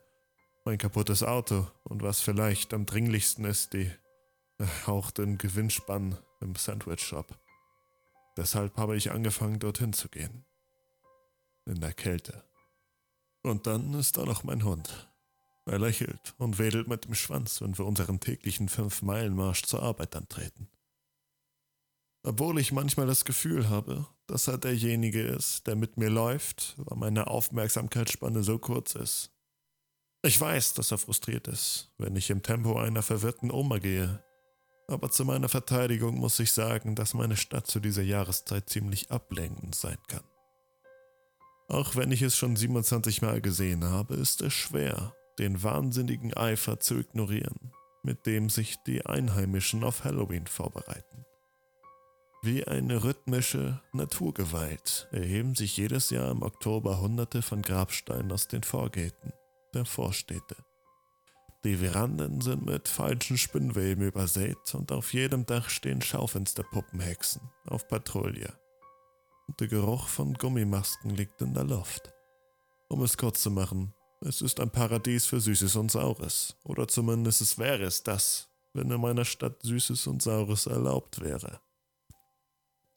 mein 0.65 0.77
kaputtes 0.77 1.23
Auto 1.23 1.67
und 1.83 2.03
was 2.03 2.21
vielleicht 2.21 2.73
am 2.73 2.85
dringlichsten 2.85 3.45
ist, 3.45 3.73
die 3.73 3.91
erhauchten 4.57 5.37
Gewinnspann 5.37 6.17
im 6.39 6.55
Sandwich 6.55 7.01
Shop. 7.01 7.37
Deshalb 8.37 8.77
habe 8.77 8.95
ich 8.95 9.11
angefangen, 9.11 9.59
dorthin 9.59 9.93
zu 9.93 10.07
gehen. 10.07 10.45
In 11.65 11.81
der 11.81 11.93
Kälte. 11.93 12.43
Und 13.43 13.67
dann 13.67 13.93
ist 13.93 14.17
da 14.17 14.25
noch 14.25 14.43
mein 14.43 14.63
Hund. 14.63 15.09
Er 15.65 15.79
lächelt 15.79 16.33
und 16.37 16.57
wedelt 16.59 16.87
mit 16.87 17.05
dem 17.05 17.15
Schwanz, 17.15 17.61
wenn 17.61 17.77
wir 17.77 17.85
unseren 17.85 18.19
täglichen 18.19 18.69
Fünf-Meilen-Marsch 18.69 19.63
zur 19.63 19.83
Arbeit 19.83 20.15
antreten. 20.15 20.69
Obwohl 22.23 22.59
ich 22.59 22.71
manchmal 22.71 23.07
das 23.07 23.25
Gefühl 23.25 23.69
habe, 23.69 24.07
dass 24.31 24.47
er 24.47 24.57
derjenige 24.57 25.21
ist, 25.21 25.67
der 25.67 25.75
mit 25.75 25.97
mir 25.97 26.09
läuft, 26.09 26.75
weil 26.77 26.97
meine 26.97 27.27
Aufmerksamkeitsspanne 27.27 28.43
so 28.43 28.59
kurz 28.59 28.95
ist. 28.95 29.29
Ich 30.23 30.39
weiß, 30.39 30.73
dass 30.75 30.91
er 30.91 30.99
frustriert 30.99 31.49
ist, 31.49 31.91
wenn 31.97 32.15
ich 32.15 32.29
im 32.29 32.41
Tempo 32.41 32.79
einer 32.79 33.01
verwirrten 33.01 33.51
Oma 33.51 33.79
gehe. 33.79 34.23
Aber 34.87 35.11
zu 35.11 35.25
meiner 35.25 35.49
Verteidigung 35.49 36.17
muss 36.17 36.39
ich 36.39 36.53
sagen, 36.53 36.95
dass 36.95 37.13
meine 37.13 37.35
Stadt 37.35 37.67
zu 37.67 37.81
dieser 37.81 38.03
Jahreszeit 38.03 38.69
ziemlich 38.69 39.11
ablenkend 39.11 39.75
sein 39.75 39.97
kann. 40.07 40.23
Auch 41.67 41.97
wenn 41.97 42.11
ich 42.11 42.21
es 42.21 42.37
schon 42.37 42.55
27 42.55 43.21
Mal 43.21 43.41
gesehen 43.41 43.83
habe, 43.83 44.13
ist 44.15 44.41
es 44.41 44.53
schwer, 44.53 45.13
den 45.39 45.61
wahnsinnigen 45.61 46.33
Eifer 46.35 46.79
zu 46.79 46.99
ignorieren, 46.99 47.73
mit 48.03 48.25
dem 48.25 48.49
sich 48.49 48.77
die 48.87 49.05
Einheimischen 49.05 49.83
auf 49.83 50.05
Halloween 50.05 50.47
vorbereiten. 50.47 51.25
Wie 52.43 52.65
eine 52.65 53.03
rhythmische 53.03 53.81
Naturgewalt 53.93 55.07
erheben 55.11 55.53
sich 55.53 55.77
jedes 55.77 56.09
Jahr 56.09 56.31
im 56.31 56.41
Oktober 56.41 56.99
Hunderte 56.99 57.43
von 57.43 57.61
Grabsteinen 57.61 58.31
aus 58.31 58.47
den 58.47 58.63
Vorgärten 58.63 59.31
der 59.75 59.85
Vorstädte. 59.85 60.55
Die 61.63 61.75
Veranden 61.75 62.41
sind 62.41 62.65
mit 62.65 62.87
falschen 62.87 63.37
Spinnweben 63.37 64.07
übersät 64.07 64.73
und 64.73 64.91
auf 64.91 65.13
jedem 65.13 65.45
Dach 65.45 65.69
stehen 65.69 66.01
Schaufensterpuppenhexen 66.01 67.43
auf 67.67 67.87
Patrouille. 67.87 68.51
Und 69.47 69.59
der 69.59 69.67
Geruch 69.67 70.07
von 70.07 70.33
Gummimasken 70.33 71.11
liegt 71.11 71.39
in 71.43 71.53
der 71.53 71.65
Luft. 71.65 72.11
Um 72.89 73.03
es 73.03 73.17
kurz 73.17 73.43
zu 73.43 73.51
machen, 73.51 73.93
es 74.21 74.41
ist 74.41 74.59
ein 74.59 74.71
Paradies 74.71 75.27
für 75.27 75.39
Süßes 75.39 75.75
und 75.75 75.91
Saures. 75.91 76.55
Oder 76.63 76.87
zumindest 76.87 77.41
es 77.41 77.59
wäre 77.59 77.83
es 77.83 78.01
das, 78.01 78.49
wenn 78.73 78.89
in 78.89 78.99
meiner 78.99 79.25
Stadt 79.25 79.61
Süßes 79.61 80.07
und 80.07 80.23
Saures 80.23 80.65
erlaubt 80.65 81.21
wäre. 81.21 81.59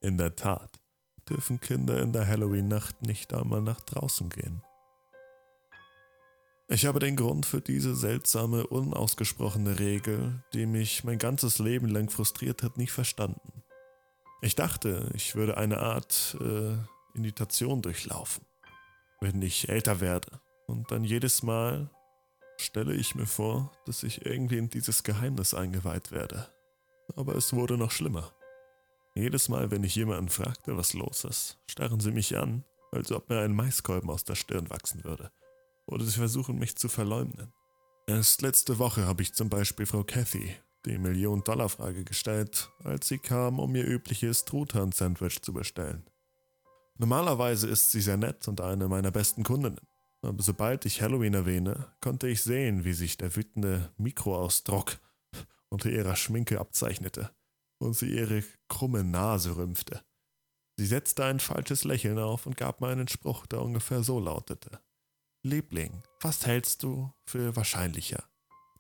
In 0.05 0.19
der 0.19 0.37
Tat 0.37 0.83
dürfen 1.31 1.61
Kinder 1.61 2.03
in 2.03 2.13
der 2.13 2.27
Halloween-Nacht 2.27 3.01
nicht 3.01 3.33
einmal 3.33 3.63
nach 3.63 3.81
draußen 3.81 4.29
gehen. 4.29 4.63
Ich 6.69 6.85
habe 6.85 6.99
den 6.99 7.17
Grund 7.17 7.47
für 7.47 7.63
diese 7.63 7.97
seltsame, 7.97 8.67
unausgesprochene 8.67 9.79
Regel, 9.79 10.45
die 10.53 10.67
mich 10.67 11.05
mein 11.05 11.17
ganzes 11.17 11.59
Leben 11.59 11.89
lang 11.89 12.11
frustriert 12.11 12.63
hat, 12.63 12.77
nicht 12.77 12.93
verstanden. 12.93 13.63
Ich 14.43 14.55
dachte, 14.55 15.11
ich 15.15 15.37
würde 15.37 15.57
eine 15.57 15.79
Art 15.79 16.37
äh, 16.39 16.77
Inditation 17.17 17.81
durchlaufen, 17.81 18.45
wenn 19.23 19.41
ich 19.41 19.71
älter 19.71 20.01
werde 20.01 20.39
und 20.67 20.91
dann 20.91 21.03
jedes 21.03 21.43
Mal, 21.43 21.89
stelle 22.59 22.93
ich 22.93 23.15
mir 23.15 23.27
vor, 23.27 23.73
dass 23.87 24.03
ich 24.03 24.27
irgendwie 24.27 24.59
in 24.59 24.69
dieses 24.69 25.03
Geheimnis 25.03 25.55
eingeweiht 25.55 26.13
werde. 26.13 26.51
Aber 27.17 27.37
es 27.37 27.55
wurde 27.55 27.79
noch 27.79 27.91
schlimmer. 27.91 28.35
Jedes 29.17 29.49
Mal, 29.49 29.71
wenn 29.71 29.85
ich 29.85 29.95
jemanden 29.95 30.29
fragte, 30.29 30.77
was 30.77 30.93
los 30.93 31.23
ist, 31.23 31.59
starren 31.69 32.01
sie 32.01 32.11
mich 32.11 32.37
an, 32.37 32.65
als 32.91 33.13
ob 33.13 33.29
mir 33.29 33.41
ein 33.41 33.55
Maiskolben 33.55 34.11
aus 34.11 34.25
der 34.25 34.35
Stirn 34.35 34.71
wachsen 34.71 35.05
würde. 35.05 35.31
Oder 35.87 36.05
sie 36.05 36.19
versuchen 36.19 36.59
mich 36.59 36.77
zu 36.77 36.89
verleumden. 36.89 37.53
Erst 38.09 38.43
letzte 38.43 38.81
Woche 38.81 39.07
habe 39.07 39.23
ich 39.23 39.33
zum 39.33 39.49
Beispiel 39.49 39.87
Frau 39.87 40.03
Cathy 40.03 40.57
die 40.85 40.99
Million-Dollar-Frage 40.99 42.05
gestellt, 42.05 42.71
als 42.83 43.09
sie 43.09 43.19
kam, 43.19 43.61
um 43.61 43.75
ihr 43.77 43.87
übliches 43.87 44.45
Truthahn-Sandwich 44.47 45.41
zu 45.43 45.53
bestellen. 45.53 46.05
Normalerweise 46.99 47.69
ist 47.69 47.93
sie 47.93 48.01
sehr 48.01 48.17
nett 48.17 48.49
und 48.49 48.61
eine 48.61 48.89
meiner 48.89 49.11
besten 49.13 49.45
Kundinnen. 49.45 49.81
Aber 50.23 50.43
sobald 50.43 50.87
ich 50.87 51.01
Halloween 51.01 51.35
erwähne, 51.35 51.87
konnte 52.01 52.29
ich 52.29 52.43
sehen, 52.43 52.85
wie 52.85 52.93
sich 52.93 53.17
der 53.17 53.35
wütende 53.37 53.93
Mikroausdruck 53.97 54.99
unter 55.71 55.89
ihrer 55.89 56.17
Schminke 56.17 56.61
abzeichnete 56.61 57.31
und 57.79 57.95
sie 57.95 58.15
ihre 58.15 58.43
krumme 58.69 59.05
Nase 59.05 59.57
rümpfte. 59.57 60.03
Sie 60.77 60.87
setzte 60.87 61.25
ein 61.25 61.41
falsches 61.41 61.85
Lächeln 61.85 62.19
auf 62.19 62.47
und 62.47 62.57
gab 62.57 62.81
mir 62.81 62.89
einen 62.89 63.09
Spruch, 63.09 63.47
der 63.47 63.63
ungefähr 63.63 64.03
so 64.03 64.19
lautete. 64.19 64.81
Liebling, 65.43 66.03
was 66.21 66.47
hältst 66.47 66.83
du 66.83 67.13
für 67.27 67.55
wahrscheinlicher? 67.55 68.25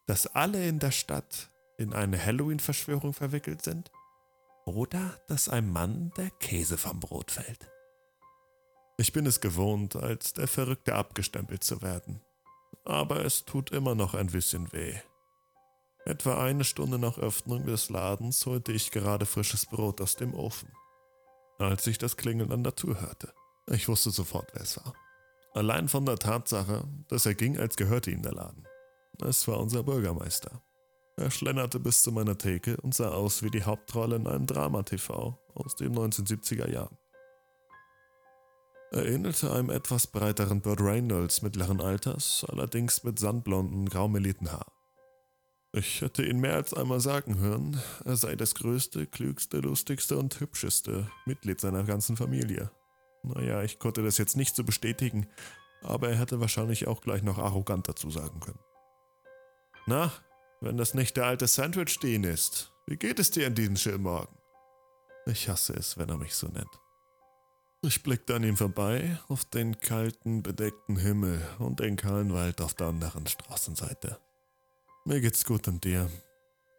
Dass 0.06 0.26
alle 0.26 0.66
in 0.66 0.78
der 0.78 0.90
Stadt 0.90 1.50
in 1.78 1.92
eine 1.92 2.22
Halloween-Verschwörung 2.24 3.12
verwickelt 3.12 3.62
sind? 3.62 3.92
Oder 4.64 5.20
dass 5.28 5.48
ein 5.48 5.70
Mann 5.70 6.10
der 6.16 6.30
Käse 6.30 6.78
vom 6.78 7.00
Brot 7.00 7.30
fällt? 7.30 7.68
Ich 8.96 9.12
bin 9.12 9.26
es 9.26 9.40
gewohnt, 9.40 9.96
als 9.96 10.32
der 10.32 10.48
Verrückte 10.48 10.94
abgestempelt 10.94 11.62
zu 11.62 11.82
werden. 11.82 12.20
Aber 12.84 13.24
es 13.24 13.44
tut 13.44 13.70
immer 13.70 13.94
noch 13.94 14.14
ein 14.14 14.28
bisschen 14.28 14.72
weh. 14.72 14.98
Etwa 16.06 16.42
eine 16.44 16.64
Stunde 16.64 16.98
nach 16.98 17.18
Öffnung 17.18 17.64
des 17.64 17.88
Ladens 17.88 18.44
holte 18.44 18.72
ich 18.72 18.90
gerade 18.90 19.24
frisches 19.24 19.64
Brot 19.64 20.02
aus 20.02 20.16
dem 20.16 20.34
Ofen. 20.34 20.70
Als 21.58 21.86
ich 21.86 21.96
das 21.96 22.18
Klingeln 22.18 22.52
an 22.52 22.62
der 22.62 22.76
Tür 22.76 23.00
hörte, 23.00 23.32
ich 23.68 23.88
wusste 23.88 24.10
sofort, 24.10 24.50
wer 24.52 24.62
es 24.62 24.76
war. 24.76 24.92
Allein 25.54 25.88
von 25.88 26.04
der 26.04 26.16
Tatsache, 26.16 26.84
dass 27.08 27.24
er 27.24 27.34
ging, 27.34 27.58
als 27.58 27.76
gehörte 27.76 28.10
ihm 28.10 28.20
der 28.20 28.32
Laden. 28.32 28.66
Es 29.22 29.48
war 29.48 29.58
unser 29.58 29.82
Bürgermeister. 29.82 30.60
Er 31.16 31.30
schlenderte 31.30 31.80
bis 31.80 32.02
zu 32.02 32.12
meiner 32.12 32.36
Theke 32.36 32.76
und 32.78 32.94
sah 32.94 33.10
aus 33.10 33.42
wie 33.42 33.50
die 33.50 33.62
Hauptrolle 33.62 34.16
in 34.16 34.26
einem 34.26 34.46
Drama-TV 34.46 35.38
aus 35.54 35.76
den 35.76 35.94
1970er 35.94 36.68
Jahren. 36.70 36.98
Er 38.90 39.06
ähnelte 39.06 39.52
einem 39.52 39.70
etwas 39.70 40.06
breiteren 40.08 40.60
Burt 40.60 40.80
Reynolds 40.80 41.40
mittleren 41.40 41.80
Alters, 41.80 42.44
allerdings 42.48 43.04
mit 43.04 43.18
sandblonden, 43.18 43.88
graumelierten 43.88 44.52
Haar. 44.52 44.73
Ich 45.76 46.02
hätte 46.02 46.24
ihn 46.24 46.38
mehr 46.38 46.54
als 46.54 46.72
einmal 46.72 47.00
sagen 47.00 47.38
hören, 47.38 47.82
er 48.04 48.14
sei 48.14 48.36
das 48.36 48.54
größte, 48.54 49.08
klügste, 49.08 49.58
lustigste 49.58 50.16
und 50.16 50.38
hübscheste 50.38 51.10
Mitglied 51.26 51.60
seiner 51.60 51.82
ganzen 51.82 52.16
Familie. 52.16 52.70
Naja, 53.24 53.60
ich 53.64 53.80
konnte 53.80 54.04
das 54.04 54.16
jetzt 54.16 54.36
nicht 54.36 54.54
so 54.54 54.62
bestätigen, 54.62 55.26
aber 55.82 56.10
er 56.10 56.16
hätte 56.16 56.38
wahrscheinlich 56.38 56.86
auch 56.86 57.00
gleich 57.00 57.24
noch 57.24 57.38
arrogant 57.38 57.88
dazu 57.88 58.08
sagen 58.08 58.38
können. 58.38 58.60
Na, 59.86 60.12
wenn 60.60 60.76
das 60.76 60.94
nicht 60.94 61.16
der 61.16 61.26
alte 61.26 61.48
Sandwich-Dean 61.48 62.22
ist, 62.22 62.72
wie 62.86 62.96
geht 62.96 63.18
es 63.18 63.32
dir 63.32 63.48
in 63.48 63.56
diesem 63.56 63.76
schönen 63.76 64.04
Morgen? 64.04 64.38
Ich 65.26 65.48
hasse 65.48 65.72
es, 65.72 65.98
wenn 65.98 66.08
er 66.08 66.18
mich 66.18 66.36
so 66.36 66.46
nennt. 66.46 66.80
Ich 67.82 68.04
blickte 68.04 68.36
an 68.36 68.44
ihm 68.44 68.56
vorbei 68.56 69.18
auf 69.26 69.44
den 69.44 69.80
kalten, 69.80 70.44
bedeckten 70.44 70.96
Himmel 70.96 71.42
und 71.58 71.80
den 71.80 71.96
kahlen 71.96 72.32
Wald 72.32 72.60
auf 72.60 72.74
der 72.74 72.86
anderen 72.86 73.26
Straßenseite. 73.26 74.20
Mir 75.06 75.20
geht's 75.20 75.44
gut 75.44 75.68
und 75.68 75.84
dir? 75.84 76.10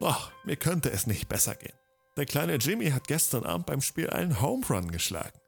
Ach, 0.01 0.31
mir 0.45 0.55
könnte 0.55 0.91
es 0.91 1.05
nicht 1.05 1.29
besser 1.29 1.55
gehen. 1.55 1.77
Der 2.17 2.25
kleine 2.25 2.55
Jimmy 2.55 2.89
hat 2.89 3.07
gestern 3.07 3.43
Abend 3.43 3.67
beim 3.67 3.81
Spiel 3.81 4.09
einen 4.09 4.41
Home 4.41 4.65
Run 4.67 4.91
geschlagen. 4.91 5.39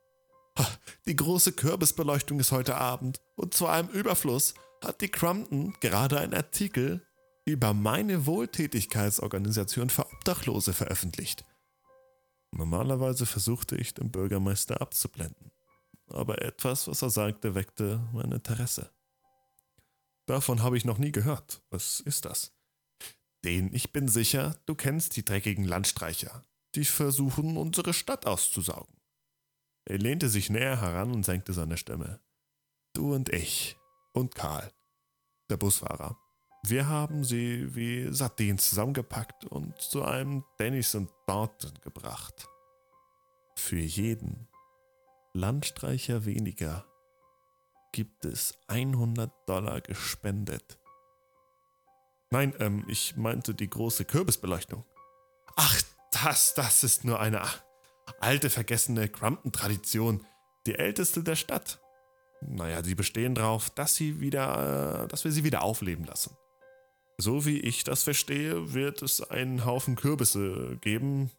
Die 1.06 1.16
große 1.16 1.54
Kürbisbeleuchtung 1.54 2.40
ist 2.40 2.52
heute 2.52 2.76
Abend 2.76 3.20
und 3.36 3.54
zu 3.54 3.68
einem 3.68 3.90
Überfluss 3.90 4.54
hat 4.84 5.02
die 5.02 5.10
Crumpton 5.10 5.74
gerade 5.80 6.20
einen 6.20 6.34
Artikel 6.34 7.06
über 7.46 7.74
meine 7.74 8.26
Wohltätigkeitsorganisation 8.26 9.90
für 9.90 10.06
Obdachlose 10.06 10.74
veröffentlicht. 10.74 11.46
Normalerweise 12.52 13.26
versuchte 13.26 13.76
ich, 13.76 13.94
den 13.94 14.12
Bürgermeister 14.12 14.82
abzublenden, 14.82 15.52
aber 16.10 16.42
etwas, 16.42 16.88
was 16.88 17.02
er 17.02 17.10
sagte, 17.10 17.56
weckte 17.56 18.08
mein 18.14 18.32
Interesse. 18.32 18.92
Davon 20.26 20.62
habe 20.62 20.78
ich 20.78 20.86
noch 20.86 20.98
nie 20.98 21.12
gehört. 21.12 21.62
Was 21.70 22.02
ist 22.02 22.26
das? 22.26 22.57
Den, 23.48 23.74
ich 23.74 23.94
bin 23.94 24.10
sicher, 24.10 24.60
du 24.66 24.76
kennst 24.76 25.16
die 25.16 25.24
dreckigen 25.24 25.64
Landstreicher. 25.64 26.44
Die 26.76 26.84
versuchen, 26.84 27.56
unsere 27.56 27.94
Stadt 27.94 28.26
auszusaugen. 28.26 28.94
Er 29.86 30.00
lehnte 30.00 30.28
sich 30.28 30.50
näher 30.50 30.82
heran 30.82 31.14
und 31.14 31.24
senkte 31.24 31.54
seine 31.54 31.78
Stimme. 31.78 32.20
Du 32.92 33.16
und 33.16 33.30
ich 33.30 33.78
und 34.12 34.36
Karl, 34.36 34.70
der 35.50 35.56
Busfahrer. 35.56 36.18
Wir 36.66 36.90
haben 36.90 37.24
sie 37.24 37.74
wie 37.74 38.12
Sardinen 38.12 38.58
zusammengepackt 38.58 39.46
und 39.46 39.80
zu 39.82 40.04
einem 40.04 40.44
Dennis 40.60 40.94
und 40.94 41.10
Dalton 41.26 41.80
gebracht. 41.80 42.50
Für 43.56 43.80
jeden 43.80 44.50
Landstreicher 45.32 46.26
weniger 46.26 46.86
gibt 47.94 48.26
es 48.26 48.58
100 48.68 49.32
Dollar 49.48 49.80
gespendet. 49.80 50.78
Nein, 52.30 52.54
ähm, 52.60 52.86
ich 52.88 53.16
meinte 53.16 53.54
die 53.54 53.70
große 53.70 54.06
Kürbisbeleuchtung. 54.06 54.84
Ach, 55.56 55.82
das, 56.12 56.54
das 56.54 56.84
ist 56.84 57.06
nur 57.06 57.20
eine 57.20 57.42
alte, 58.20 58.50
vergessene 58.50 59.08
Crumpton-Tradition, 59.08 60.26
die 60.66 60.76
älteste 60.76 61.24
der 61.24 61.36
Stadt. 61.36 61.80
Naja, 62.42 62.84
sie 62.84 62.96
bestehen 62.96 63.36
darauf, 63.36 63.70
dass, 63.70 63.96
sie 63.96 64.20
wieder, 64.20 65.04
äh, 65.04 65.08
dass 65.08 65.24
wir 65.24 65.32
sie 65.32 65.44
wieder 65.44 65.64
aufleben 65.64 66.06
lassen. 66.06 66.36
So 67.18 67.46
wie 67.46 67.60
ich 67.60 67.84
das 67.84 68.04
verstehe, 68.04 68.74
wird 68.74 69.02
es 69.02 69.22
einen 69.22 69.66
Haufen 69.66 69.96
Kürbisse 69.96 70.78
geben. 70.82 71.32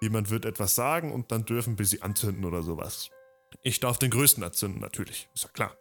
Jemand 0.00 0.30
wird 0.30 0.44
etwas 0.44 0.74
sagen 0.74 1.12
und 1.12 1.30
dann 1.30 1.44
dürfen 1.44 1.78
wir 1.78 1.86
sie 1.86 2.02
anzünden 2.02 2.44
oder 2.44 2.62
sowas. 2.62 3.10
Ich 3.62 3.78
darf 3.78 3.98
den 3.98 4.10
größten 4.10 4.42
anzünden, 4.42 4.80
natürlich, 4.80 5.28
ist 5.34 5.44
ja 5.44 5.50
klar. 5.50 5.76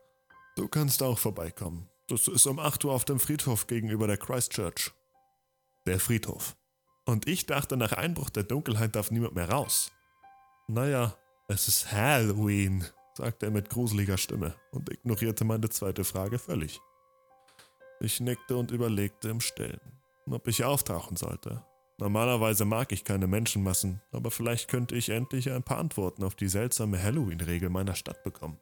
Du 0.55 0.67
kannst 0.67 1.01
auch 1.01 1.17
vorbeikommen. 1.17 1.89
Das 2.12 2.28
ist 2.28 2.45
um 2.45 2.60
8 2.60 2.84
Uhr 2.84 2.91
auf 2.91 3.06
dem 3.06 3.21
Friedhof 3.21 3.67
gegenüber 3.67 4.06
der 4.06 4.17
Christchurch. 4.17 4.91
Der 5.86 5.97
Friedhof. 5.97 6.58
Und 7.06 7.26
ich 7.26 7.45
dachte, 7.45 7.78
nach 7.78 7.93
Einbruch 7.93 8.30
der 8.30 8.43
Dunkelheit 8.43 8.97
darf 8.97 9.12
niemand 9.12 9.34
mehr 9.34 9.50
raus. 9.50 9.93
Naja, 10.67 11.15
es 11.47 11.69
ist 11.69 11.93
Halloween, 11.93 12.84
sagte 13.13 13.45
er 13.45 13.52
mit 13.54 13.69
gruseliger 13.69 14.17
Stimme 14.17 14.56
und 14.71 14.91
ignorierte 14.91 15.45
meine 15.45 15.69
zweite 15.69 16.04
Frage 16.04 16.38
völlig. 16.38 16.82
Ich 18.02 18.19
nickte 18.19 18.58
und 18.58 18.71
überlegte 18.71 19.30
im 19.30 19.39
Stillen, 19.39 19.80
ob 20.30 20.50
ich 20.50 20.65
auftauchen 20.65 21.15
sollte. 21.15 21.65
Normalerweise 21.97 22.65
mag 22.65 22.91
ich 22.91 23.06
keine 23.06 23.28
Menschenmassen, 23.28 24.02
aber 24.12 24.32
vielleicht 24.32 24.67
könnte 24.67 24.97
ich 24.97 25.08
endlich 25.08 25.50
ein 25.50 25.63
paar 25.63 25.78
Antworten 25.78 26.26
auf 26.26 26.36
die 26.36 26.50
seltsame 26.50 27.02
Halloween-Regel 27.02 27.69
meiner 27.69 27.95
Stadt 27.95 28.21
bekommen. 28.26 28.60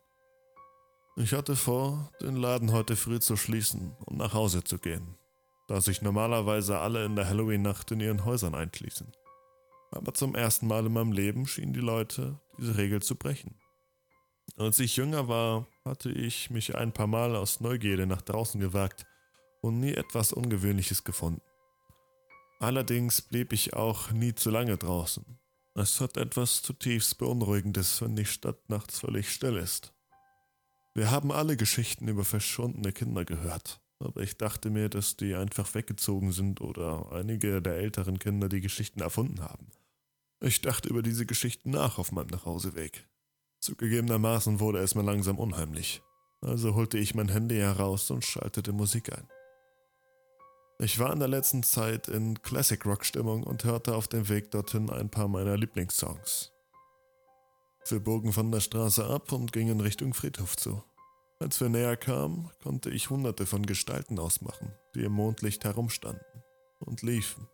Ich 1.16 1.34
hatte 1.34 1.56
vor, 1.56 2.12
den 2.22 2.36
Laden 2.36 2.72
heute 2.72 2.96
früh 2.96 3.20
zu 3.20 3.36
schließen 3.36 3.96
und 4.06 4.18
nach 4.18 4.34
Hause 4.34 4.64
zu 4.64 4.78
gehen, 4.78 5.16
da 5.68 5.82
sich 5.82 6.02
normalerweise 6.02 6.80
alle 6.80 7.06
in 7.06 7.16
der 7.16 7.28
Halloween-Nacht 7.28 7.92
in 7.92 8.00
ihren 8.00 8.26
Häusern 8.26 8.56
einschließen 8.56 9.12
aber 9.92 10.14
zum 10.14 10.36
ersten 10.36 10.68
Mal 10.68 10.86
in 10.86 10.94
meinem 10.94 11.12
Leben 11.12 11.48
schienen 11.48 11.74
die 11.74 11.80
Leute 11.80 12.40
diese 12.58 12.78
Regel 12.78 13.02
zu 13.02 13.16
brechen. 13.16 13.56
Als 14.58 14.80
ich 14.80 14.98
jünger 14.98 15.28
war, 15.28 15.68
hatte 15.86 16.12
ich 16.12 16.50
mich 16.50 16.76
ein 16.76 16.92
paar 16.92 17.08
Mal 17.08 17.36
aus 17.36 17.60
Neugierde 17.60 18.06
nach 18.06 18.22
draußen 18.22 18.60
gewagt 18.60 19.06
und 19.62 19.80
nie 19.80 19.94
etwas 19.94 20.34
Ungewöhnliches 20.34 21.04
gefunden. 21.04 21.42
Allerdings 22.60 23.22
blieb 23.22 23.54
ich 23.54 23.74
auch 23.74 24.12
nie 24.12 24.36
zu 24.36 24.50
lange 24.50 24.78
draußen. 24.78 25.40
Es 25.76 26.02
hat 26.02 26.18
etwas 26.18 26.62
zutiefst 26.62 27.18
Beunruhigendes, 27.18 28.02
wenn 28.02 28.16
die 28.16 28.26
Stadt 28.26 28.70
nachts 28.70 29.00
völlig 29.00 29.30
still 29.30 29.56
ist. 29.56 29.94
Wir 30.96 31.12
haben 31.12 31.32
alle 31.32 31.56
Geschichten 31.56 32.08
über 32.08 32.26
verschwundene 32.26 32.92
Kinder 32.92 33.26
gehört, 33.26 33.80
aber 34.00 34.22
ich 34.22 34.38
dachte 34.38 34.70
mir, 34.70 34.90
dass 34.90 35.18
die 35.18 35.36
einfach 35.36 35.74
weggezogen 35.76 36.32
sind 36.32 36.62
oder 36.62 37.12
einige 37.12 37.62
der 37.62 37.78
älteren 37.78 38.20
Kinder 38.20 38.50
die 38.50 38.62
Geschichten 38.62 39.02
erfunden 39.02 39.42
haben. 39.42 39.68
Ich 40.42 40.62
dachte 40.62 40.90
über 40.90 41.02
diese 41.02 41.26
Geschichten 41.26 41.72
nach 41.72 41.98
auf 42.00 42.12
meinem 42.12 42.28
Nachhauseweg. 42.28 43.08
Zugegebenermaßen 43.60 44.60
wurde 44.60 44.80
es 44.80 44.96
mir 44.96 45.04
langsam 45.04 45.38
unheimlich. 45.38 46.02
Also 46.42 46.76
holte 46.76 46.98
ich 46.98 47.14
mein 47.14 47.28
Handy 47.28 47.58
heraus 47.58 48.10
und 48.10 48.24
schaltete 48.24 48.72
Musik 48.72 49.12
ein. 49.12 49.28
Ich 50.82 50.98
war 50.98 51.12
in 51.12 51.20
der 51.20 51.28
letzten 51.28 51.62
Zeit 51.64 52.08
in 52.08 52.42
Classic 52.42 52.84
Rock 52.86 53.04
Stimmung 53.04 53.44
und 53.44 53.66
hörte 53.66 53.96
auf 53.96 54.08
dem 54.08 54.30
Weg 54.30 54.52
dorthin 54.52 54.90
ein 54.90 55.10
paar 55.10 55.28
meiner 55.28 55.58
Lieblingssongs. 55.58 56.54
Wir 57.90 58.00
bogen 58.00 58.34
von 58.34 58.52
der 58.52 58.60
Straße 58.60 59.04
ab 59.04 59.32
und 59.32 59.52
gingen 59.52 59.82
Richtung 59.82 60.14
Friedhof 60.14 60.56
zu. 60.56 60.84
Als 61.40 61.60
wir 61.60 61.70
näher 61.70 61.98
kamen, 61.98 62.52
konnte 62.62 62.92
ich 62.92 63.10
hunderte 63.10 63.48
von 63.48 63.66
Gestalten 63.66 64.20
ausmachen, 64.20 64.74
die 64.94 65.04
im 65.04 65.14
Mondlicht 65.14 65.64
herumstanden 65.64 66.44
und 66.80 67.02
liefen. 67.02 67.48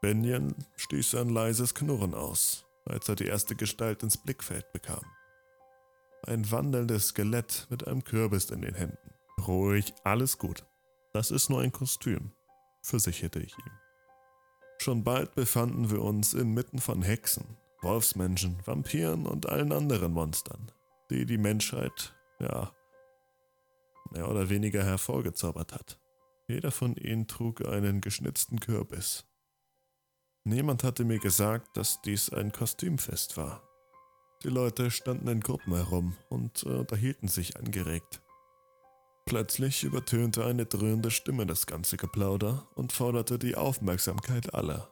Benjen 0.00 0.66
stieß 0.76 1.14
ein 1.14 1.28
leises 1.28 1.76
Knurren 1.76 2.12
aus, 2.12 2.66
als 2.86 3.08
er 3.08 3.14
die 3.14 3.26
erste 3.26 3.54
Gestalt 3.54 4.02
ins 4.02 4.16
Blickfeld 4.16 4.72
bekam. 4.72 5.04
Ein 6.26 6.50
wandelndes 6.50 7.08
Skelett 7.08 7.68
mit 7.70 7.86
einem 7.86 8.02
Kürbis 8.02 8.50
in 8.50 8.62
den 8.62 8.74
Händen. 8.74 9.14
Ruhig, 9.46 9.94
alles 10.02 10.38
gut. 10.38 10.64
Das 11.12 11.30
ist 11.30 11.50
nur 11.50 11.60
ein 11.60 11.70
Kostüm, 11.70 12.32
versicherte 12.82 13.38
ich 13.38 13.56
ihm. 13.56 13.72
Schon 14.78 15.04
bald 15.04 15.36
befanden 15.36 15.90
wir 15.90 16.02
uns 16.02 16.34
inmitten 16.34 16.80
von 16.80 17.02
Hexen, 17.02 17.56
Wolfsmenschen, 17.82 18.58
Vampiren 18.64 19.26
und 19.26 19.48
allen 19.48 19.72
anderen 19.72 20.12
Monstern, 20.12 20.70
die 21.10 21.26
die 21.26 21.38
Menschheit, 21.38 22.14
ja, 22.38 22.72
mehr 24.10 24.28
oder 24.28 24.48
weniger 24.48 24.84
hervorgezaubert 24.84 25.72
hat. 25.72 26.00
Jeder 26.48 26.70
von 26.70 26.94
ihnen 26.96 27.26
trug 27.26 27.66
einen 27.66 28.00
geschnitzten 28.00 28.60
Kürbis. 28.60 29.26
Niemand 30.44 30.84
hatte 30.84 31.04
mir 31.04 31.18
gesagt, 31.18 31.76
dass 31.76 32.00
dies 32.02 32.32
ein 32.32 32.52
Kostümfest 32.52 33.36
war. 33.36 33.62
Die 34.44 34.48
Leute 34.48 34.92
standen 34.92 35.26
in 35.28 35.40
Gruppen 35.40 35.74
herum 35.74 36.16
und 36.28 36.62
unterhielten 36.62 37.26
sich 37.26 37.56
angeregt. 37.56 38.22
Plötzlich 39.24 39.82
übertönte 39.82 40.44
eine 40.44 40.66
dröhnende 40.66 41.10
Stimme 41.10 41.46
das 41.46 41.66
ganze 41.66 41.96
Geplauder 41.96 42.68
und 42.76 42.92
forderte 42.92 43.40
die 43.40 43.56
Aufmerksamkeit 43.56 44.54
aller. 44.54 44.88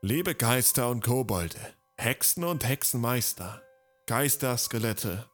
Liebe 0.00 0.36
Geister 0.36 0.90
und 0.90 1.02
Kobolde, 1.02 1.58
Hexen 1.96 2.44
und 2.44 2.64
Hexenmeister, 2.64 3.60
Geisterskelette 4.06 5.28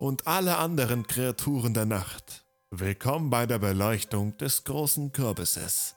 und 0.00 0.26
alle 0.26 0.56
anderen 0.58 1.06
Kreaturen 1.06 1.74
der 1.74 1.86
Nacht, 1.86 2.44
willkommen 2.72 3.30
bei 3.30 3.46
der 3.46 3.60
Beleuchtung 3.60 4.36
des 4.36 4.64
großen 4.64 5.12
Kürbisses. 5.12 5.94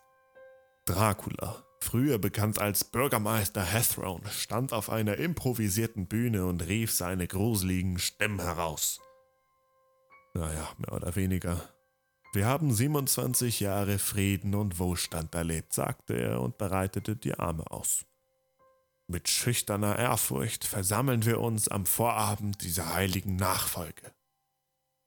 Dracula, 0.86 1.63
früher 1.80 2.19
bekannt 2.19 2.60
als 2.60 2.84
Bürgermeister 2.84 3.65
Hathrone, 3.65 4.30
stand 4.30 4.73
auf 4.73 4.91
einer 4.91 5.17
improvisierten 5.17 6.08
Bühne 6.08 6.45
und 6.45 6.67
rief 6.67 6.91
seine 6.91 7.26
gruseligen 7.28 7.97
Stimmen 7.97 8.41
heraus. 8.41 8.99
Naja, 10.36 10.69
mehr 10.78 10.93
oder 10.93 11.15
weniger. 11.15 11.72
Wir 12.34 12.48
haben 12.48 12.74
27 12.74 13.60
Jahre 13.60 14.00
Frieden 14.00 14.56
und 14.56 14.80
Wohlstand 14.80 15.36
erlebt, 15.36 15.72
sagte 15.72 16.15
er 16.15 16.41
und 16.41 16.58
breitete 16.58 17.15
die 17.15 17.36
Arme 17.36 17.69
aus. 17.69 18.08
Mit 19.08 19.30
schüchterner 19.30 20.00
Ehrfurcht 20.00 20.65
versammeln 20.65 21.26
wir 21.26 21.39
uns 21.39 21.67
am 21.67 21.86
Vorabend 21.86 22.63
dieser 22.63 22.96
heiligen 22.96 23.36
Nachfolge. 23.36 24.12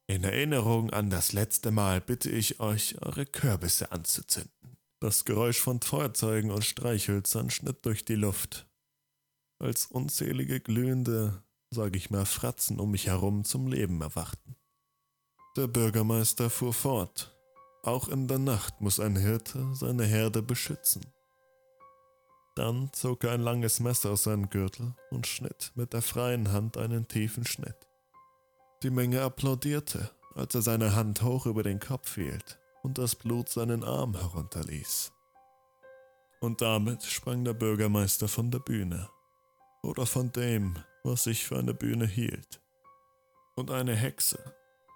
In 0.07 0.23
Erinnerung 0.23 0.91
an 0.91 1.09
das 1.09 1.33
letzte 1.33 1.71
Mal 1.71 1.99
bitte 1.99 2.29
ich 2.29 2.61
euch, 2.61 3.01
eure 3.01 3.25
Kürbisse 3.25 3.91
anzuzünden. 3.91 4.77
Das 5.01 5.25
Geräusch 5.25 5.59
von 5.59 5.81
Feuerzeugen 5.81 6.49
und 6.49 6.63
Streichhölzern 6.63 7.49
schnitt 7.49 7.85
durch 7.85 8.05
die 8.05 8.15
Luft, 8.15 8.67
als 9.59 9.87
unzählige 9.87 10.61
glühende, 10.61 11.43
sag 11.71 11.97
ich 11.97 12.09
mal, 12.09 12.25
Fratzen 12.25 12.79
um 12.79 12.91
mich 12.91 13.07
herum 13.07 13.43
zum 13.43 13.67
Leben 13.67 14.01
erwachten. 14.01 14.56
Der 15.57 15.65
Bürgermeister 15.65 16.51
fuhr 16.51 16.71
fort. 16.71 17.35
Auch 17.81 18.09
in 18.09 18.27
der 18.27 18.37
Nacht 18.37 18.79
muss 18.79 18.99
ein 18.99 19.15
Hirte 19.15 19.67
seine 19.73 20.03
Herde 20.03 20.43
beschützen. 20.43 21.01
Dann 22.53 22.91
zog 22.93 23.23
er 23.23 23.31
ein 23.31 23.41
langes 23.41 23.79
Messer 23.79 24.11
aus 24.11 24.21
seinem 24.21 24.51
Gürtel 24.51 24.93
und 25.09 25.25
schnitt 25.25 25.71
mit 25.73 25.93
der 25.93 26.03
freien 26.03 26.51
Hand 26.51 26.77
einen 26.77 27.07
tiefen 27.07 27.43
Schnitt. 27.43 27.87
Die 28.83 28.91
Menge 28.91 29.23
applaudierte, 29.23 30.11
als 30.35 30.53
er 30.53 30.61
seine 30.61 30.95
Hand 30.95 31.23
hoch 31.23 31.47
über 31.47 31.63
den 31.63 31.79
Kopf 31.79 32.13
hielt 32.13 32.59
und 32.83 32.99
das 32.99 33.15
Blut 33.15 33.49
seinen 33.49 33.83
Arm 33.83 34.13
herunterließ. 34.13 35.11
Und 36.39 36.61
damit 36.61 37.01
sprang 37.01 37.43
der 37.43 37.53
Bürgermeister 37.53 38.27
von 38.27 38.51
der 38.51 38.59
Bühne 38.59 39.09
oder 39.81 40.05
von 40.05 40.31
dem, 40.31 40.77
was 41.03 41.23
sich 41.23 41.47
für 41.47 41.57
eine 41.57 41.73
Bühne 41.73 42.05
hielt. 42.05 42.61
Und 43.55 43.71
eine 43.71 43.95
Hexe 43.95 44.37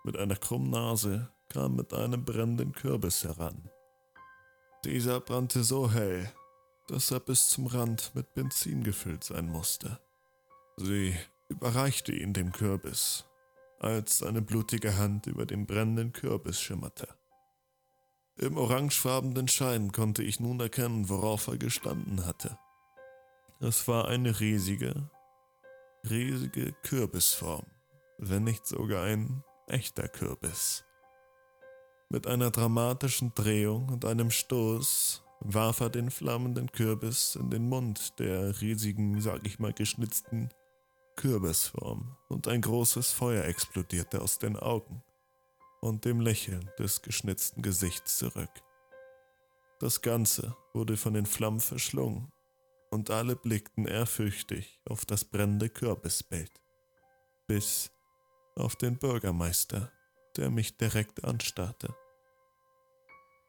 mit 0.03 0.17
einer 0.17 0.35
krummen 0.35 0.71
Nase 0.71 1.29
kam 1.49 1.75
mit 1.75 1.93
einem 1.93 2.23
brennenden 2.23 2.71
Kürbis 2.71 3.23
heran. 3.23 3.69
Dieser 4.85 5.19
brannte 5.19 5.63
so 5.63 5.91
hell, 5.91 6.31
dass 6.87 7.11
er 7.11 7.19
bis 7.19 7.49
zum 7.49 7.67
Rand 7.67 8.15
mit 8.15 8.33
Benzin 8.33 8.83
gefüllt 8.83 9.23
sein 9.23 9.47
musste. 9.47 9.99
Sie 10.77 11.15
überreichte 11.49 12.13
ihn 12.13 12.33
dem 12.33 12.51
Kürbis, 12.51 13.25
als 13.79 14.19
seine 14.19 14.41
blutige 14.41 14.97
Hand 14.97 15.27
über 15.27 15.45
den 15.45 15.67
brennenden 15.67 16.13
Kürbis 16.13 16.59
schimmerte. 16.59 17.07
Im 18.37 18.57
orangefarbenen 18.57 19.47
Schein 19.47 19.91
konnte 19.91 20.23
ich 20.23 20.39
nun 20.39 20.59
erkennen, 20.59 21.09
worauf 21.09 21.47
er 21.47 21.57
gestanden 21.57 22.25
hatte. 22.25 22.57
Es 23.59 23.87
war 23.87 24.07
eine 24.07 24.39
riesige, 24.39 25.09
riesige 26.09 26.73
Kürbisform, 26.83 27.65
wenn 28.17 28.43
nicht 28.43 28.65
sogar 28.65 29.03
ein 29.03 29.43
echter 29.71 30.07
Kürbis. 30.07 30.83
Mit 32.09 32.27
einer 32.27 32.51
dramatischen 32.51 33.33
Drehung 33.33 33.89
und 33.89 34.05
einem 34.05 34.31
Stoß 34.31 35.23
warf 35.39 35.79
er 35.79 35.89
den 35.89 36.11
flammenden 36.11 36.71
Kürbis 36.71 37.35
in 37.35 37.49
den 37.49 37.67
Mund 37.69 38.19
der 38.19 38.61
riesigen, 38.61 39.19
sag 39.21 39.45
ich 39.47 39.59
mal, 39.59 39.73
geschnitzten 39.73 40.49
Kürbisform 41.15 42.17
und 42.27 42.47
ein 42.47 42.61
großes 42.61 43.11
Feuer 43.11 43.45
explodierte 43.45 44.21
aus 44.21 44.39
den 44.39 44.57
Augen 44.57 45.03
und 45.79 46.05
dem 46.05 46.19
Lächeln 46.19 46.69
des 46.77 47.01
geschnitzten 47.01 47.61
Gesichts 47.61 48.17
zurück. 48.17 48.51
Das 49.79 50.01
Ganze 50.01 50.55
wurde 50.73 50.95
von 50.97 51.13
den 51.13 51.25
Flammen 51.25 51.59
verschlungen 51.59 52.31
und 52.91 53.09
alle 53.09 53.35
blickten 53.35 53.87
ehrfürchtig 53.87 54.79
auf 54.85 55.05
das 55.05 55.25
brennende 55.25 55.69
Kürbisbild, 55.69 56.51
bis 57.47 57.91
auf 58.55 58.75
den 58.75 58.97
Bürgermeister, 58.97 59.91
der 60.37 60.49
mich 60.49 60.77
direkt 60.77 61.23
anstarrte. 61.23 61.95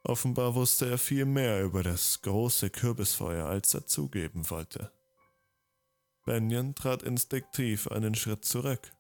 Offenbar 0.05 0.55
wusste 0.55 0.91
er 0.91 0.99
viel 0.99 1.25
mehr 1.25 1.63
über 1.63 1.83
das 1.83 2.23
große 2.23 2.71
Kürbisfeuer, 2.71 3.47
als 3.47 3.73
er 3.75 3.87
zugeben 3.87 4.51
wollte. 4.51 4.93
Benjen 6.25 6.75
trat 6.75 7.03
instinktiv 7.03 7.89
einen 7.89 8.15
Schritt 8.15 8.45
zurück. 8.45 8.93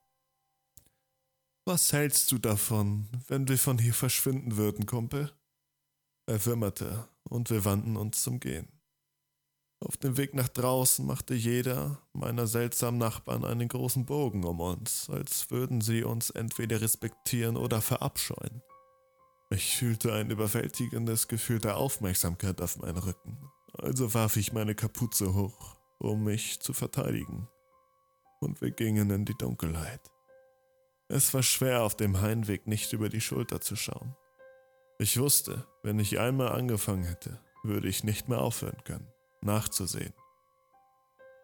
Was 1.65 1.93
hältst 1.93 2.31
du 2.33 2.39
davon, 2.39 3.09
wenn 3.29 3.47
wir 3.49 3.59
von 3.59 3.79
hier 3.79 3.95
verschwinden 3.95 4.57
würden, 4.57 4.87
Kumpel? 4.87 5.33
Er 6.27 6.45
wimmerte, 6.47 7.09
und 7.25 7.51
wir 7.51 7.65
wandten 7.65 7.97
uns 7.97 8.23
zum 8.23 8.41
Gehen. 8.41 8.82
Auf 9.85 9.97
dem 9.97 10.17
Weg 10.17 10.35
nach 10.35 10.49
draußen 10.49 11.05
machte 11.05 11.35
jeder 11.35 11.99
meiner 12.13 12.47
seltsamen 12.47 12.99
Nachbarn 12.99 13.45
einen 13.45 13.67
großen 13.67 14.05
Bogen 14.05 14.45
um 14.45 14.61
uns, 14.61 15.11
als 15.11 15.51
würden 15.51 15.81
sie 15.81 16.05
uns 16.05 16.31
entweder 16.31 16.81
respektieren 16.81 17.57
oder 17.57 17.81
verabscheuen. 17.81 18.63
Ich 19.51 19.77
fühlte 19.77 20.13
ein 20.13 20.31
überwältigendes 20.31 21.27
Gefühl 21.27 21.59
der 21.59 21.77
Aufmerksamkeit 21.79 22.61
auf 22.61 22.79
meinen 22.79 22.99
Rücken, 22.99 23.51
also 23.77 24.15
warf 24.15 24.37
ich 24.37 24.53
meine 24.53 24.77
Kapuze 24.77 25.35
hoch, 25.35 25.77
um 25.99 26.25
mich 26.25 26.61
zu 26.61 26.73
verteidigen, 26.73 27.49
und 28.41 28.61
wir 28.61 28.71
gingen 28.71 29.11
in 29.11 29.25
die 29.25 29.37
Dunkelheit. 29.37 30.01
Es 31.09 31.35
war 31.35 31.43
schwer, 31.43 31.83
auf 31.83 31.97
dem 31.97 32.21
Heimweg 32.21 32.69
nicht 32.69 32.93
über 32.93 33.09
die 33.09 33.21
Schulter 33.21 33.61
zu 33.61 33.75
schauen. 33.75 34.17
Ich 34.99 35.19
wusste, 35.19 35.67
wenn 35.83 35.99
ich 35.99 36.21
einmal 36.21 36.53
angefangen 36.53 37.05
hätte, 37.05 37.41
würde 37.65 37.89
ich 37.89 38.05
nicht 38.05 38.29
mehr 38.29 38.41
aufhören 38.41 38.83
können, 38.85 39.12
nachzusehen. 39.45 40.15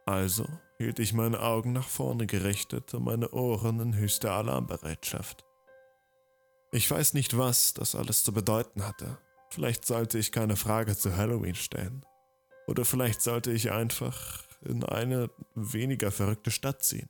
Also 0.06 0.46
hielt 0.78 0.98
ich 0.98 1.12
meine 1.12 1.40
Augen 1.40 1.72
nach 1.72 1.88
vorne 1.88 2.26
gerichtet 2.26 2.94
und 2.94 3.04
meine 3.04 3.30
Ohren 3.30 3.80
in 3.80 3.94
höchster 3.94 4.32
Alarmbereitschaft. 4.32 5.44
Ich 6.72 6.90
weiß 6.90 7.14
nicht, 7.14 7.36
was 7.36 7.74
das 7.74 7.94
alles 7.94 8.24
zu 8.24 8.32
bedeuten 8.32 8.86
hatte. 8.86 9.18
Vielleicht 9.50 9.86
sollte 9.86 10.18
ich 10.18 10.32
keine 10.32 10.56
Frage 10.56 10.96
zu 10.96 11.16
Halloween 11.16 11.54
stellen. 11.54 12.04
Oder 12.66 12.84
vielleicht 12.84 13.22
sollte 13.22 13.50
ich 13.50 13.72
einfach 13.72 14.44
in 14.62 14.84
eine 14.84 15.30
weniger 15.54 16.10
verrückte 16.10 16.50
Stadt 16.50 16.82
ziehen. 16.82 17.08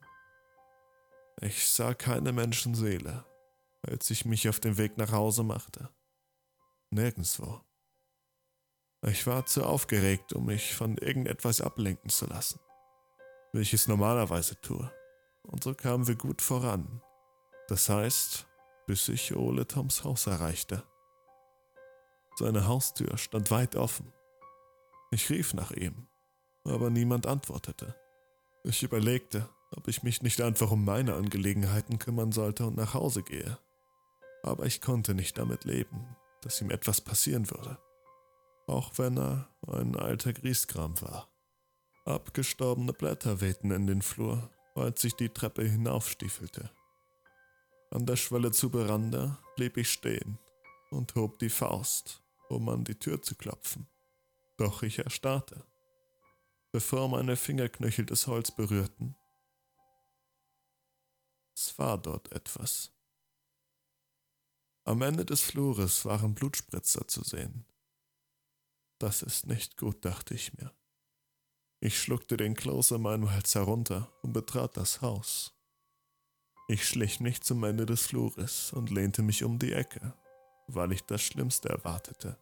Ich 1.41 1.67
sah 1.67 1.95
keine 1.95 2.33
Menschenseele, 2.33 3.25
als 3.83 4.11
ich 4.11 4.25
mich 4.25 4.49
auf 4.49 4.61
den 4.61 4.77
Weg 4.77 4.99
nach 4.99 5.13
Hause 5.13 5.43
machte. 5.43 5.89
Nirgendwo. 6.91 7.61
Ich 9.07 9.27
war 9.27 9.47
zu 9.47 9.65
aufgeregt, 9.65 10.33
um 10.33 10.47
mich 10.47 10.75
von 10.75 10.97
irgendetwas 10.99 11.61
ablenken 11.61 12.11
zu 12.11 12.27
lassen, 12.27 12.59
wie 13.53 13.61
ich 13.61 13.73
es 13.73 13.87
normalerweise 13.87 14.61
tue. 14.61 14.91
Und 15.45 15.63
so 15.63 15.73
kamen 15.75 16.09
wir 16.09 16.17
gut 16.17 16.43
voran. 16.43 17.01
Das 17.69 17.89
heißt, 17.89 18.47
bis 18.87 19.09
ich 19.09 19.37
Ole 19.37 19.67
Toms 19.67 20.03
Haus 20.03 20.27
erreichte. 20.27 20.83
Seine 22.37 22.67
Haustür 22.67 23.17
stand 23.19 23.51
weit 23.51 23.77
offen. 23.77 24.13
Ich 25.11 25.31
rief 25.31 25.55
nach 25.55 25.71
ihm, 25.71 26.09
aber 26.65 26.91
niemand 26.91 27.27
antwortete. 27.27 27.95
Ich 28.65 28.83
überlegte, 28.83 29.49
ob 29.71 29.89
ich 29.89 30.03
mich 30.03 30.23
nicht 30.23 30.41
einfach 30.41 30.71
um 30.71 30.85
meine 30.85 31.15
Angelegenheiten 31.15 31.99
kümmern 31.99 32.33
sollte 32.33 32.67
und 32.67 32.77
nach 32.77 32.95
Hause 32.95 33.23
gehe. 33.23 33.59
Aber 34.43 34.67
ich 34.67 34.81
konnte 34.81 35.15
nicht 35.15 35.39
damit 35.39 35.65
leben, 35.65 36.17
dass 36.43 36.61
ihm 36.61 36.71
etwas 36.71 37.01
passieren 37.01 37.51
würde. 37.51 37.79
Auch 38.69 38.93
wenn 38.99 39.17
er 39.17 39.49
ein 39.67 39.97
alter 39.97 40.35
Grieskram 40.35 41.01
war. 41.01 41.33
Abgestorbene 42.05 42.93
Blätter 42.93 43.41
wehten 43.41 43.71
in 43.71 43.87
den 43.87 44.03
Flur, 44.03 44.51
als 44.75 45.03
ich 45.05 45.15
die 45.15 45.31
Treppe 45.31 45.65
hinaufstiefelte. 45.65 46.71
An 47.91 48.05
der 48.05 48.17
Schwelle 48.17 48.53
zu 48.53 48.69
Veranda 48.69 49.39
blieb 49.57 49.79
ich 49.79 49.91
stehen 49.91 50.39
und 50.91 51.15
hob 51.15 51.39
die 51.39 51.49
Faust, 51.49 52.23
um 52.51 52.69
an 52.69 52.85
die 52.85 52.95
Tür 52.95 53.23
zu 53.23 53.35
klopfen. 53.37 53.89
Doch 54.59 54.83
ich 54.83 54.99
erstarrte, 54.99 55.65
bevor 56.71 57.09
meine 57.09 57.37
Fingerknöchel 57.37 58.05
das 58.05 58.27
Holz 58.27 58.51
berührten. 58.51 59.17
Es 61.55 61.79
war 61.79 61.97
dort 61.97 62.31
etwas. 62.33 62.93
Am 64.85 65.01
Ende 65.01 65.25
des 65.25 65.41
Flures 65.41 66.05
waren 66.05 66.35
Blutspritzer 66.35 67.09
zu 67.09 67.25
sehen. 67.25 67.65
Das 68.99 69.23
ist 69.23 69.47
nicht 69.47 69.77
gut, 69.77 70.05
dachte 70.05 70.35
ich 70.35 70.55
mir. 70.55 70.73
Ich 71.81 72.01
schluckte 72.01 72.37
den 72.37 72.55
Kloß 72.55 72.93
in 72.93 73.03
meinem 73.03 73.31
Hals 73.31 73.55
herunter 73.55 74.13
und 74.23 74.33
betrat 74.33 74.77
das 74.77 75.01
Haus. 75.01 75.55
Ich 76.67 76.87
schlich 76.87 77.21
mich 77.21 77.41
zum 77.41 77.63
Ende 77.63 77.87
des 77.87 78.07
Flures 78.07 78.73
und 78.73 78.91
lehnte 78.91 79.23
mich 79.23 79.45
um 79.45 79.59
die 79.59 79.73
Ecke, 79.73 80.15
weil 80.67 80.93
ich 80.93 81.05
das 81.05 81.23
Schlimmste 81.23 81.69
erwartete. 81.69 82.37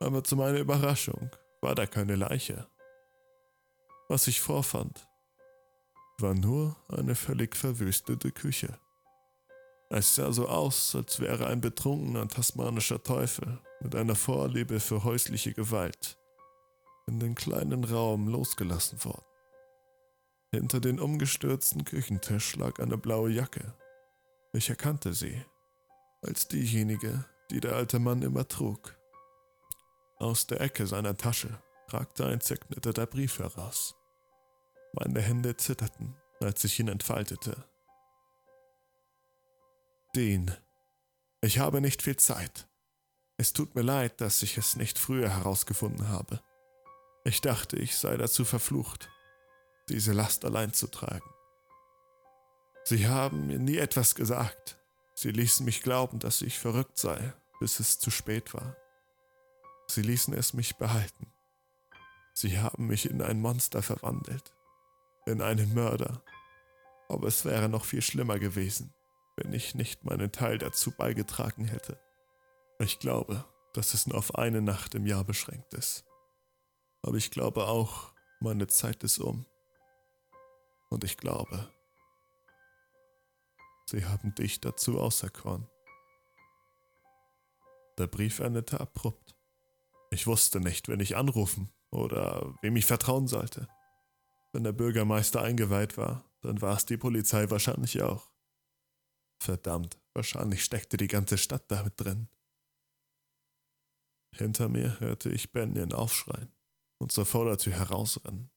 Aber 0.00 0.24
zu 0.24 0.36
meiner 0.36 0.58
Überraschung 0.58 1.30
war 1.60 1.76
da 1.76 1.86
keine 1.86 2.16
Leiche. 2.16 2.66
Was 4.08 4.26
ich 4.26 4.40
vorfand, 4.40 5.08
war 6.18 6.34
nur 6.34 6.76
eine 6.88 7.14
völlig 7.14 7.54
verwüstete 7.54 8.32
Küche. 8.32 8.78
Es 9.90 10.16
sah 10.16 10.32
so 10.32 10.48
aus, 10.48 10.94
als 10.96 11.20
wäre 11.20 11.46
ein 11.46 11.60
betrunkener 11.60 12.26
tasmanischer 12.26 13.02
Teufel 13.02 13.60
mit 13.82 13.94
einer 13.94 14.14
Vorliebe 14.14 14.80
für 14.80 15.04
häusliche 15.04 15.52
Gewalt 15.52 16.18
in 17.06 17.18
den 17.18 17.34
kleinen 17.34 17.84
Raum 17.84 18.28
losgelassen 18.28 19.04
worden. 19.04 19.24
Hinter 20.52 20.80
den 20.80 21.00
umgestürzten 21.00 21.84
Küchentisch 21.84 22.56
lag 22.56 22.78
eine 22.78 22.96
blaue 22.96 23.30
Jacke. 23.30 23.74
Ich 24.52 24.70
erkannte 24.70 25.14
sie 25.14 25.44
als 26.22 26.46
diejenige, 26.46 27.24
die 27.50 27.60
der 27.60 27.74
alte 27.74 27.98
Mann 27.98 28.22
immer 28.22 28.46
trug. 28.46 28.96
Aus 30.18 30.46
der 30.46 30.60
Ecke 30.60 30.86
seiner 30.86 31.16
Tasche 31.16 31.60
ragte 31.88 32.26
ein 32.26 32.40
zerknitterter 32.40 33.06
Brief 33.06 33.38
heraus. 33.38 33.96
Meine 34.92 35.20
Hände 35.20 35.56
zitterten, 35.56 36.14
als 36.40 36.62
ich 36.64 36.78
ihn 36.78 36.88
entfaltete. 36.88 37.64
Dean, 40.14 40.54
ich 41.40 41.58
habe 41.58 41.80
nicht 41.80 42.02
viel 42.02 42.16
Zeit. 42.16 42.68
Es 43.42 43.52
tut 43.52 43.74
mir 43.74 43.82
leid, 43.82 44.20
dass 44.20 44.40
ich 44.44 44.56
es 44.56 44.76
nicht 44.76 45.00
früher 45.00 45.28
herausgefunden 45.28 46.10
habe. 46.10 46.40
Ich 47.24 47.40
dachte, 47.40 47.76
ich 47.76 47.96
sei 47.96 48.16
dazu 48.16 48.44
verflucht, 48.44 49.10
diese 49.88 50.12
Last 50.12 50.44
allein 50.44 50.72
zu 50.72 50.86
tragen. 50.86 51.28
Sie 52.84 53.08
haben 53.08 53.48
mir 53.48 53.58
nie 53.58 53.78
etwas 53.78 54.14
gesagt. 54.14 54.78
Sie 55.16 55.32
ließen 55.32 55.66
mich 55.66 55.82
glauben, 55.82 56.20
dass 56.20 56.40
ich 56.40 56.60
verrückt 56.60 56.98
sei, 56.98 57.32
bis 57.58 57.80
es 57.80 57.98
zu 57.98 58.12
spät 58.12 58.54
war. 58.54 58.76
Sie 59.88 60.02
ließen 60.02 60.34
es 60.34 60.54
mich 60.54 60.76
behalten. 60.76 61.26
Sie 62.34 62.60
haben 62.60 62.86
mich 62.86 63.10
in 63.10 63.20
ein 63.22 63.40
Monster 63.40 63.82
verwandelt, 63.82 64.54
in 65.26 65.42
einen 65.42 65.74
Mörder. 65.74 66.22
Aber 67.08 67.26
es 67.26 67.44
wäre 67.44 67.68
noch 67.68 67.86
viel 67.86 68.02
schlimmer 68.02 68.38
gewesen, 68.38 68.94
wenn 69.34 69.52
ich 69.52 69.74
nicht 69.74 70.04
meinen 70.04 70.30
Teil 70.30 70.58
dazu 70.58 70.92
beigetragen 70.92 71.64
hätte. 71.64 71.98
Ich 72.78 72.98
glaube, 72.98 73.44
dass 73.74 73.94
es 73.94 74.06
nur 74.06 74.18
auf 74.18 74.34
eine 74.34 74.60
Nacht 74.60 74.94
im 74.94 75.06
Jahr 75.06 75.24
beschränkt 75.24 75.74
ist. 75.74 76.04
Aber 77.02 77.16
ich 77.16 77.30
glaube 77.30 77.66
auch, 77.66 78.12
meine 78.40 78.66
Zeit 78.66 79.02
ist 79.04 79.18
um. 79.18 79.46
Und 80.90 81.04
ich 81.04 81.16
glaube, 81.16 81.68
sie 83.86 84.04
haben 84.04 84.34
dich 84.34 84.60
dazu 84.60 85.00
auserkoren. 85.00 85.66
Der 87.98 88.06
Brief 88.06 88.40
endete 88.40 88.80
abrupt. 88.80 89.36
Ich 90.10 90.26
wusste 90.26 90.60
nicht, 90.60 90.88
wen 90.88 91.00
ich 91.00 91.16
anrufen 91.16 91.72
oder 91.90 92.54
wem 92.62 92.76
ich 92.76 92.86
vertrauen 92.86 93.26
sollte. 93.26 93.68
Wenn 94.52 94.64
der 94.64 94.72
Bürgermeister 94.72 95.40
eingeweiht 95.40 95.96
war, 95.96 96.24
dann 96.42 96.60
war 96.60 96.76
es 96.76 96.84
die 96.84 96.96
Polizei 96.98 97.48
wahrscheinlich 97.48 98.02
auch. 98.02 98.30
Verdammt, 99.38 99.98
wahrscheinlich 100.14 100.62
steckte 100.62 100.96
die 100.96 101.08
ganze 101.08 101.38
Stadt 101.38 101.64
damit 101.68 101.94
drin. 101.96 102.28
Hinter 104.34 104.68
mir 104.68 104.98
hörte 105.00 105.28
ich 105.28 105.52
Benjen 105.52 105.92
aufschreien 105.92 106.52
und 106.98 107.12
zur 107.12 107.26
Vordertür 107.26 107.74
herausrennen. 107.74 108.50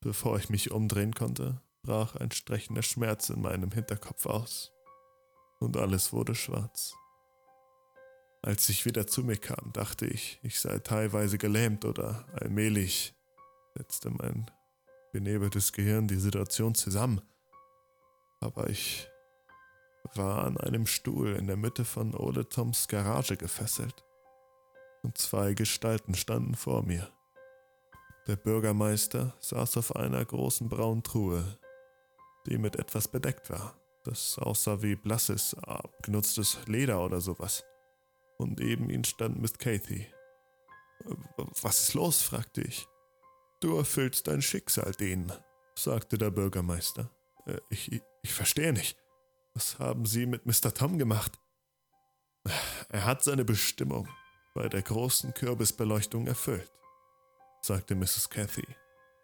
Bevor 0.00 0.36
ich 0.36 0.50
mich 0.50 0.72
umdrehen 0.72 1.14
konnte, 1.14 1.62
brach 1.82 2.16
ein 2.16 2.32
stechender 2.32 2.82
Schmerz 2.82 3.30
in 3.30 3.40
meinem 3.40 3.70
Hinterkopf 3.70 4.26
aus 4.26 4.72
und 5.60 5.76
alles 5.76 6.12
wurde 6.12 6.34
schwarz. 6.34 6.94
Als 8.42 8.68
ich 8.68 8.84
wieder 8.84 9.06
zu 9.06 9.22
mir 9.22 9.36
kam, 9.36 9.72
dachte 9.72 10.06
ich, 10.06 10.40
ich 10.42 10.58
sei 10.58 10.80
teilweise 10.80 11.38
gelähmt 11.38 11.84
oder 11.84 12.26
allmählich 12.32 13.14
setzte 13.76 14.10
mein 14.10 14.50
benebeltes 15.12 15.72
Gehirn 15.72 16.08
die 16.08 16.16
Situation 16.16 16.74
zusammen. 16.74 17.20
Aber 18.40 18.68
ich 18.68 19.08
war 20.16 20.44
an 20.44 20.56
einem 20.56 20.88
Stuhl 20.88 21.36
in 21.36 21.46
der 21.46 21.56
Mitte 21.56 21.84
von 21.84 22.16
Ole 22.16 22.48
Toms 22.48 22.88
Garage 22.88 23.36
gefesselt 23.36 24.02
und 25.02 25.18
zwei 25.18 25.54
Gestalten 25.54 26.14
standen 26.14 26.54
vor 26.54 26.82
mir. 26.82 27.10
Der 28.28 28.36
Bürgermeister 28.36 29.34
saß 29.40 29.76
auf 29.78 29.96
einer 29.96 30.24
großen 30.24 30.68
braunen 30.68 31.02
Truhe, 31.02 31.58
die 32.46 32.56
mit 32.56 32.76
etwas 32.76 33.08
bedeckt 33.08 33.50
war, 33.50 33.76
das 34.04 34.38
aussah 34.38 34.80
wie 34.82 34.94
blasses, 34.94 35.54
abgenutztes 35.54 36.58
Leder 36.66 37.04
oder 37.04 37.20
sowas. 37.20 37.64
Und 38.38 38.60
neben 38.60 38.90
ihm 38.90 39.04
stand 39.04 39.40
Miss 39.40 39.54
Cathy. 39.54 40.06
Was 41.62 41.88
ist 41.88 41.94
los? 41.94 42.22
fragte 42.22 42.60
ich. 42.62 42.86
Du 43.60 43.76
erfüllst 43.76 44.26
dein 44.28 44.42
Schicksal, 44.42 44.92
Dean, 44.92 45.32
sagte 45.74 46.18
der 46.18 46.30
Bürgermeister. 46.30 47.10
Äh, 47.46 47.58
ich, 47.70 48.02
ich 48.22 48.32
verstehe 48.32 48.72
nicht. 48.72 48.96
Was 49.54 49.78
haben 49.78 50.06
Sie 50.06 50.26
mit 50.26 50.46
Mr. 50.46 50.72
Tom 50.74 50.98
gemacht? 50.98 51.38
Er 52.88 53.04
hat 53.04 53.22
seine 53.22 53.44
Bestimmung 53.44 54.08
bei 54.54 54.68
der 54.68 54.82
großen 54.82 55.34
Kürbisbeleuchtung 55.34 56.26
erfüllt 56.26 56.70
sagte 57.64 57.94
Mrs. 57.94 58.28
Cathy, 58.28 58.66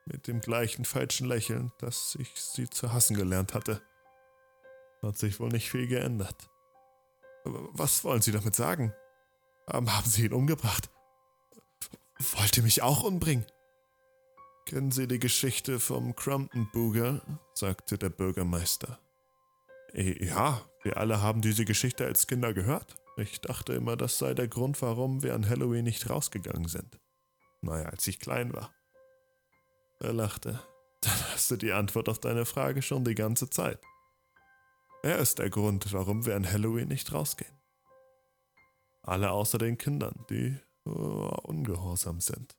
mit 0.07 0.27
dem 0.27 0.41
gleichen 0.41 0.85
falschen 0.85 1.27
Lächeln, 1.27 1.73
das 1.79 2.17
ich 2.19 2.31
sie 2.35 2.71
zu 2.71 2.93
hassen 2.93 3.17
gelernt 3.17 3.55
hatte. 3.55 3.83
Hat 5.03 5.19
sich 5.19 5.39
wohl 5.39 5.49
nicht 5.49 5.71
viel 5.71 5.87
geändert. 5.87 6.49
Aber 7.45 7.69
was 7.73 8.05
wollen 8.05 8.23
Sie 8.23 8.33
damit 8.33 8.57
sagen? 8.57 8.95
Haben 9.69 9.89
Sie 10.05 10.25
ihn 10.25 10.33
umgebracht? 10.33 10.91
Wollt 12.19 12.57
ihr 12.57 12.63
mich 12.63 12.83
auch 12.83 13.05
umbringen? 13.05 13.47
Kennen 14.67 14.91
Sie 14.91 15.07
die 15.07 15.21
Geschichte 15.21 15.79
vom 15.79 16.17
Crumpton 16.17 16.69
Booger? 16.73 17.21
sagte 17.55 17.97
der 17.97 18.11
Bürgermeister. 18.11 18.99
Ja, 19.95 20.63
wir 20.83 20.97
alle 20.97 21.23
haben 21.23 21.41
diese 21.43 21.65
Geschichte 21.65 22.05
als 22.05 22.27
Kinder 22.27 22.53
gehört. 22.53 22.97
Ich 23.19 23.41
dachte 23.41 23.73
immer, 23.73 23.97
das 23.97 24.17
sei 24.17 24.33
der 24.33 24.47
Grund, 24.47 24.81
warum 24.81 25.25
wir 25.25 25.35
an 25.35 25.49
Halloween 25.49 25.83
nicht 25.83 26.09
rausgegangen 26.09 26.69
sind. 26.69 27.01
Naja, 27.63 27.89
als 27.89 28.07
ich 28.07 28.21
klein 28.21 28.53
war. 28.53 28.73
Er 29.99 30.13
lachte. 30.13 30.63
Dann 31.01 31.33
hast 31.33 31.51
du 31.51 31.57
die 31.57 31.73
Antwort 31.73 32.09
auf 32.09 32.21
deine 32.21 32.45
Frage 32.45 32.81
schon 32.81 33.05
die 33.05 33.17
ganze 33.17 33.51
Zeit. 33.51 33.81
Er 35.03 35.19
ist 35.19 35.41
der 35.41 35.51
Grund, 35.51 35.93
warum 35.93 36.27
wir 36.27 36.37
an 36.37 36.51
Halloween 36.51 36.87
nicht 36.87 37.13
rausgehen. 37.13 37.59
Alle 39.03 39.33
außer 39.33 39.59
den 39.59 39.79
Kindern, 39.79 40.25
die 40.31 40.57
oh, 40.85 41.37
ungehorsam 41.43 42.21
sind. 42.21 42.57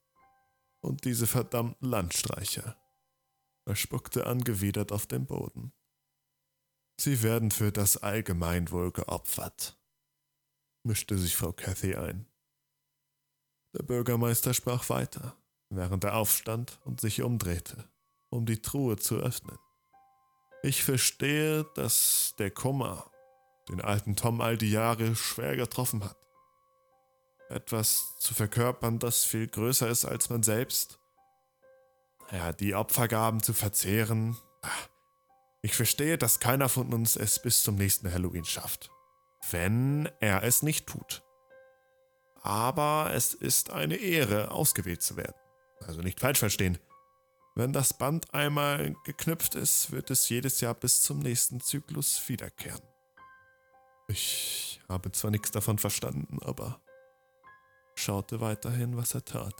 Und 0.82 1.06
diese 1.06 1.28
verdammten 1.28 1.88
Landstreicher. 1.88 2.76
Er 3.66 3.76
spuckte 3.76 4.26
angewidert 4.26 4.92
auf 4.92 5.08
den 5.08 5.26
Boden. 5.26 5.72
Sie 7.00 7.24
werden 7.24 7.52
für 7.52 7.72
das 7.72 7.96
Allgemeinwohl 7.96 8.92
geopfert, 8.92 9.79
mischte 10.84 11.18
sich 11.18 11.36
Frau 11.36 11.52
Cathy 11.52 11.96
ein. 11.96 12.26
Der 13.74 13.84
Bürgermeister 13.84 14.54
sprach 14.54 14.90
weiter, 14.90 15.36
während 15.70 16.04
er 16.04 16.16
aufstand 16.16 16.80
und 16.86 17.02
sich 17.02 17.22
umdrehte, 17.22 17.88
um 18.30 18.46
die 18.46 18.62
Truhe 18.62 18.98
zu 18.98 19.18
öffnen. 19.18 19.58
Ich 20.64 20.84
verstehe, 20.84 21.66
dass 21.76 22.34
der 22.38 22.52
Kummer 22.52 23.10
den 23.70 23.82
alten 23.82 24.16
Tom 24.16 24.42
all 24.42 24.58
die 24.58 24.72
Jahre 24.72 25.16
schwer 25.16 25.56
getroffen 25.56 26.04
hat. 26.04 26.18
Etwas 27.50 28.18
zu 28.20 28.34
verkörpern, 28.34 29.00
das 29.00 29.24
viel 29.24 29.48
größer 29.48 29.88
ist 29.88 30.06
als 30.06 30.30
man 30.30 30.44
selbst. 30.44 31.00
Ja, 32.32 32.52
die 32.52 32.76
Opfergaben 32.76 33.42
zu 33.42 33.54
verzehren. 33.54 34.38
Ich 35.62 35.76
verstehe, 35.76 36.18
dass 36.18 36.40
keiner 36.40 36.70
von 36.70 36.94
uns 36.94 37.16
es 37.16 37.42
bis 37.42 37.64
zum 37.64 37.76
nächsten 37.76 38.12
Halloween 38.12 38.46
schafft. 38.46 38.92
Wenn 39.52 40.10
er 40.20 40.44
es 40.44 40.64
nicht 40.64 40.88
tut. 40.88 41.24
Aber 42.42 43.12
es 43.14 43.34
ist 43.34 43.72
eine 43.72 43.96
Ehre, 43.96 44.52
ausgewählt 44.52 45.02
zu 45.02 45.18
werden. 45.18 45.36
Also 45.86 46.02
nicht 46.02 46.20
falsch 46.20 46.40
verstehen. 46.40 46.78
Wenn 47.56 47.74
das 47.74 47.94
Band 47.94 48.34
einmal 48.34 48.96
geknüpft 49.04 49.56
ist, 49.56 49.92
wird 49.92 50.12
es 50.12 50.30
jedes 50.30 50.62
Jahr 50.62 50.74
bis 50.74 51.02
zum 51.02 51.20
nächsten 51.20 51.60
Zyklus 51.60 52.22
wiederkehren. 52.30 52.82
Ich 54.08 54.82
habe 54.88 55.12
zwar 55.12 55.32
nichts 55.32 55.52
davon 55.52 55.78
verstanden, 55.78 56.40
aber 56.42 56.82
schaute 57.96 58.40
weiterhin, 58.40 58.98
was 58.98 59.14
er 59.14 59.26
tat. 59.26 59.54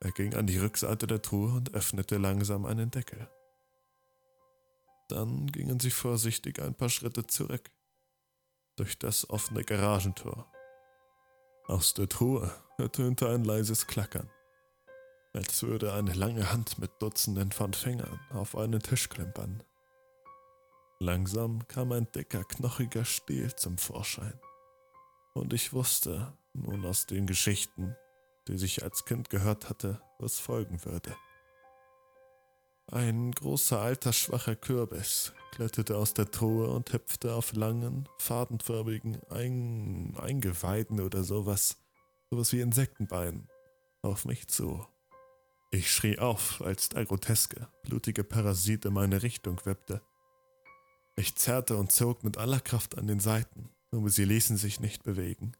Er 0.00 0.12
ging 0.12 0.34
an 0.34 0.46
die 0.46 0.58
Rückseite 0.58 1.06
der 1.06 1.22
Truhe 1.22 1.52
und 1.52 1.74
öffnete 1.74 2.18
langsam 2.18 2.64
einen 2.64 2.90
Deckel. 2.90 3.28
Dann 5.08 5.46
gingen 5.48 5.80
sie 5.80 5.90
vorsichtig 5.90 6.60
ein 6.60 6.74
paar 6.74 6.90
Schritte 6.90 7.26
zurück, 7.26 7.70
durch 8.76 8.98
das 8.98 9.28
offene 9.30 9.64
Garagentor. 9.64 10.50
Aus 11.66 11.94
der 11.94 12.08
Truhe 12.08 12.52
ertönte 12.78 13.28
ein 13.28 13.44
leises 13.44 13.86
Klackern, 13.86 14.30
als 15.32 15.62
würde 15.62 15.92
eine 15.92 16.12
lange 16.12 16.52
Hand 16.52 16.78
mit 16.78 16.90
Dutzenden 17.00 17.52
von 17.52 17.72
Fingern 17.72 18.20
auf 18.30 18.56
einen 18.56 18.80
Tisch 18.80 19.08
klimpern. 19.08 19.62
Langsam 21.00 21.66
kam 21.68 21.92
ein 21.92 22.10
dicker, 22.12 22.44
knochiger 22.44 23.04
Stiel 23.04 23.54
zum 23.54 23.78
Vorschein, 23.78 24.38
und 25.34 25.52
ich 25.52 25.72
wusste 25.72 26.36
nun 26.52 26.84
aus 26.84 27.06
den 27.06 27.26
Geschichten, 27.26 27.96
die 28.46 28.54
ich 28.54 28.82
als 28.84 29.04
Kind 29.04 29.30
gehört 29.30 29.68
hatte, 29.68 30.00
was 30.18 30.38
folgen 30.38 30.84
würde. 30.84 31.16
Ein 32.92 33.32
großer 33.32 33.80
alter 33.80 34.12
schwacher 34.12 34.56
Kürbis 34.56 35.32
kletterte 35.52 35.96
aus 35.96 36.12
der 36.12 36.30
Truhe 36.30 36.68
und 36.68 36.92
hüpfte 36.92 37.34
auf 37.34 37.54
langen, 37.54 38.08
fadenförmigen 38.18 39.20
Ein 39.30 40.14
Eingeweiden 40.18 41.00
oder 41.00 41.24
sowas, 41.24 41.78
sowas 42.30 42.52
wie 42.52 42.60
Insektenbeinen, 42.60 43.48
auf 44.02 44.26
mich 44.26 44.48
zu. 44.48 44.86
Ich 45.70 45.90
schrie 45.90 46.18
auf, 46.18 46.60
als 46.60 46.90
der 46.90 47.06
groteske, 47.06 47.68
blutige 47.84 48.22
Parasit 48.22 48.84
in 48.84 48.92
meine 48.92 49.22
Richtung 49.22 49.64
wippte. 49.64 50.02
Ich 51.16 51.36
zerrte 51.36 51.76
und 51.78 51.90
zog 51.90 52.22
mit 52.22 52.36
aller 52.36 52.60
Kraft 52.60 52.98
an 52.98 53.06
den 53.06 53.18
Seiten, 53.18 53.70
aber 53.92 54.10
sie 54.10 54.24
ließen 54.24 54.58
sich 54.58 54.78
nicht 54.78 55.04
bewegen. 55.04 55.52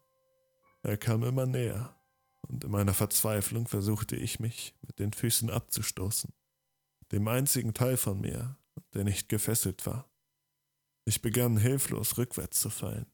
Er 0.82 0.98
kam 0.98 1.24
immer 1.24 1.46
näher, 1.46 1.96
und 2.42 2.64
in 2.64 2.70
meiner 2.70 2.92
Verzweiflung 2.92 3.66
versuchte 3.66 4.14
ich 4.14 4.40
mich 4.40 4.74
mit 4.82 4.98
den 4.98 5.14
Füßen 5.14 5.48
abzustoßen 5.48 6.30
dem 7.14 7.28
einzigen 7.28 7.74
Teil 7.74 7.96
von 7.96 8.20
mir, 8.20 8.56
der 8.92 9.04
nicht 9.04 9.28
gefesselt 9.28 9.86
war. 9.86 10.10
Ich 11.04 11.22
begann 11.22 11.56
hilflos 11.56 12.18
rückwärts 12.18 12.58
zu 12.58 12.70
fallen. 12.70 13.06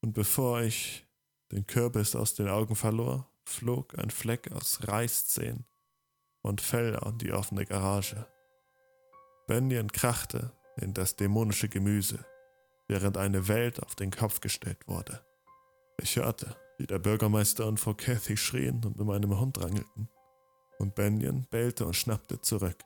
Und 0.00 0.14
bevor 0.14 0.62
ich 0.62 1.06
den 1.50 1.66
Kürbis 1.66 2.16
aus 2.16 2.34
den 2.34 2.48
Augen 2.48 2.74
verlor, 2.74 3.30
flog 3.44 3.98
ein 3.98 4.08
Fleck 4.08 4.50
aus 4.52 4.88
Reißzähnen 4.88 5.66
und 6.40 6.62
Fell 6.62 6.96
an 6.96 7.18
die 7.18 7.32
offene 7.32 7.66
Garage. 7.66 8.26
Benjen 9.46 9.92
krachte 9.92 10.52
in 10.78 10.94
das 10.94 11.14
dämonische 11.14 11.68
Gemüse, 11.68 12.24
während 12.88 13.18
eine 13.18 13.46
Welt 13.46 13.82
auf 13.82 13.94
den 13.94 14.10
Kopf 14.10 14.40
gestellt 14.40 14.88
wurde. 14.88 15.22
Ich 16.00 16.16
hörte, 16.16 16.56
wie 16.78 16.86
der 16.86 16.98
Bürgermeister 16.98 17.66
und 17.66 17.78
Frau 17.78 17.92
Cathy 17.92 18.38
schrien 18.38 18.82
und 18.86 18.96
mit 18.96 19.06
meinem 19.06 19.38
Hund 19.38 19.62
rangelten. 19.62 20.08
Und 20.78 20.94
Benjen 20.94 21.46
bellte 21.50 21.84
und 21.84 21.94
schnappte 21.94 22.40
zurück. 22.40 22.82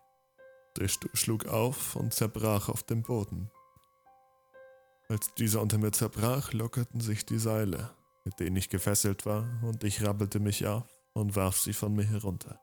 Der 0.77 0.89
schlug 0.89 1.47
auf 1.47 1.97
und 1.97 2.13
zerbrach 2.13 2.69
auf 2.69 2.83
dem 2.83 3.03
Boden. 3.03 3.51
Als 5.09 5.33
dieser 5.35 5.63
unter 5.63 5.79
mir 5.79 5.93
zerbrach, 5.93 6.53
lockerten 6.53 7.01
sich 7.01 7.25
die 7.25 7.39
Seile, 7.39 7.95
mit 8.25 8.41
denen 8.41 8.57
ich 8.57 8.69
gefesselt 8.69 9.25
war, 9.25 9.49
und 9.63 9.85
ich 9.85 10.03
rabbelte 10.03 10.39
mich 10.39 10.67
auf 10.67 10.85
und 11.15 11.35
warf 11.35 11.57
sie 11.57 11.73
von 11.73 11.95
mir 11.95 12.05
herunter. 12.05 12.61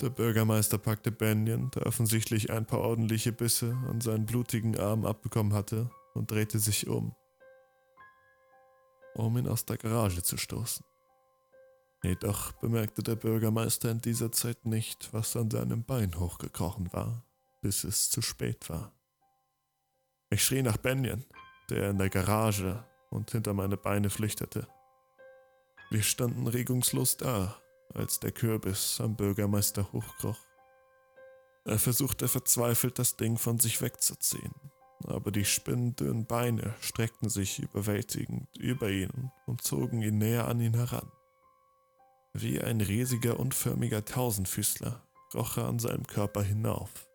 Der 0.00 0.08
Bürgermeister 0.08 0.78
packte 0.78 1.12
Benjen, 1.12 1.70
der 1.72 1.86
offensichtlich 1.86 2.50
ein 2.50 2.66
paar 2.66 2.80
ordentliche 2.80 3.32
Bisse 3.32 3.76
an 3.88 4.00
seinen 4.00 4.24
blutigen 4.24 4.78
Arm 4.78 5.04
abbekommen 5.04 5.52
hatte, 5.52 5.90
und 6.14 6.30
drehte 6.30 6.58
sich 6.58 6.86
um, 6.86 7.14
um 9.14 9.36
ihn 9.36 9.48
aus 9.48 9.66
der 9.66 9.76
Garage 9.76 10.22
zu 10.22 10.36
stoßen. 10.38 10.84
Jedoch 12.04 12.52
bemerkte 12.52 13.02
der 13.02 13.16
Bürgermeister 13.16 13.90
in 13.90 14.02
dieser 14.02 14.30
Zeit 14.30 14.66
nicht, 14.66 15.08
was 15.14 15.34
an 15.36 15.50
seinem 15.50 15.84
Bein 15.84 16.20
hochgekrochen 16.20 16.92
war, 16.92 17.24
bis 17.62 17.82
es 17.82 18.10
zu 18.10 18.20
spät 18.20 18.68
war. 18.68 18.92
Ich 20.28 20.44
schrie 20.44 20.60
nach 20.60 20.76
Benjen, 20.76 21.24
der 21.70 21.88
in 21.88 21.96
der 21.96 22.10
Garage 22.10 22.84
und 23.08 23.30
hinter 23.30 23.54
meine 23.54 23.78
Beine 23.78 24.10
flüchtete. 24.10 24.68
Wir 25.90 26.02
standen 26.02 26.46
regungslos 26.46 27.16
da, 27.16 27.56
als 27.94 28.20
der 28.20 28.32
Kürbis 28.32 29.00
am 29.00 29.16
Bürgermeister 29.16 29.90
hochkroch. 29.90 30.44
Er 31.64 31.78
versuchte 31.78 32.28
verzweifelt, 32.28 32.98
das 32.98 33.16
Ding 33.16 33.38
von 33.38 33.58
sich 33.58 33.80
wegzuziehen, 33.80 34.52
aber 35.06 35.30
die 35.30 35.46
spinndünnen 35.46 36.26
Beine 36.26 36.74
streckten 36.82 37.30
sich 37.30 37.60
überwältigend 37.60 38.54
über 38.58 38.90
ihn 38.90 39.32
und 39.46 39.62
zogen 39.62 40.02
ihn 40.02 40.18
näher 40.18 40.46
an 40.46 40.60
ihn 40.60 40.74
heran. 40.74 41.10
Wie 42.34 42.60
ein 42.60 42.80
riesiger, 42.80 43.38
unförmiger 43.38 44.04
Tausendfüßler 44.04 45.00
kroch 45.30 45.56
er 45.56 45.66
an 45.66 45.78
seinem 45.78 46.06
Körper 46.06 46.42
hinauf. 46.42 47.08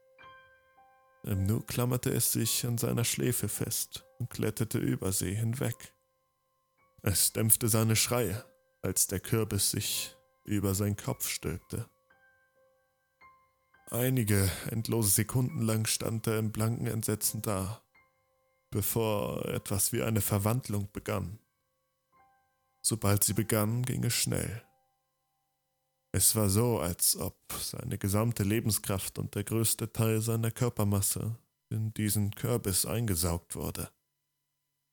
Im 1.24 1.46
Nu 1.46 1.62
klammerte 1.62 2.10
es 2.10 2.32
sich 2.32 2.66
an 2.66 2.78
seiner 2.78 3.04
Schläfe 3.04 3.50
fest 3.50 4.06
und 4.20 4.30
kletterte 4.30 4.78
über 4.78 5.12
sie 5.12 5.34
hinweg. 5.34 5.94
Es 7.02 7.34
dämpfte 7.34 7.70
seine 7.70 7.96
Schreie, 7.96 8.46
als 8.82 9.08
der 9.08 9.20
Kürbis 9.20 9.72
sich 9.72 10.18
über 10.46 10.76
seinen 10.76 10.96
Kopf 10.98 11.28
stülpte. 11.28 11.90
Einige 13.90 14.50
endlose 14.70 15.10
Sekunden 15.10 15.62
lang 15.62 15.86
stand 15.86 16.28
er 16.28 16.40
im 16.40 16.52
blanken 16.52 16.88
Entsetzen 16.88 17.42
da, 17.42 17.82
bevor 18.70 19.46
etwas 19.46 19.92
wie 19.94 20.04
eine 20.04 20.22
Verwandlung 20.22 20.90
begann. 20.92 21.40
Sobald 22.82 23.24
sie 23.24 23.34
begann, 23.34 23.84
ging 23.84 24.04
es 24.04 24.14
schnell. 24.14 24.64
Es 26.12 26.36
war 26.36 26.50
so, 26.50 26.80
als 26.80 27.16
ob 27.18 27.38
seine 27.54 27.98
gesamte 27.98 28.44
Lebenskraft 28.44 29.20
und 29.20 29.36
der 29.36 29.44
größte 29.44 29.94
Teil 29.94 30.22
seiner 30.22 30.50
Körpermasse 30.50 31.38
in 31.70 31.94
diesen 31.94 32.32
Kürbis 32.32 32.86
eingesaugt 32.86 33.56
wurde. 33.56 33.90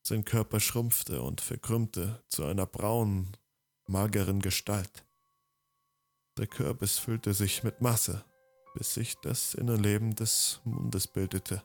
Sein 0.03 0.23
Körper 0.23 0.59
schrumpfte 0.59 1.21
und 1.21 1.41
verkrümmte 1.41 2.23
zu 2.29 2.45
einer 2.45 2.67
braunen, 2.67 3.35
mageren 3.87 4.41
Gestalt. 4.41 5.05
Der 6.37 6.45
Kürbis 6.45 6.99
füllte 6.99 7.33
sich 7.33 7.63
mit 7.63 7.81
Masse, 7.81 8.23
bis 8.75 8.93
sich 8.93 9.15
das 9.23 9.55
Innenleben 9.55 10.13
des 10.13 10.61
Mundes 10.65 11.07
bildete 11.07 11.63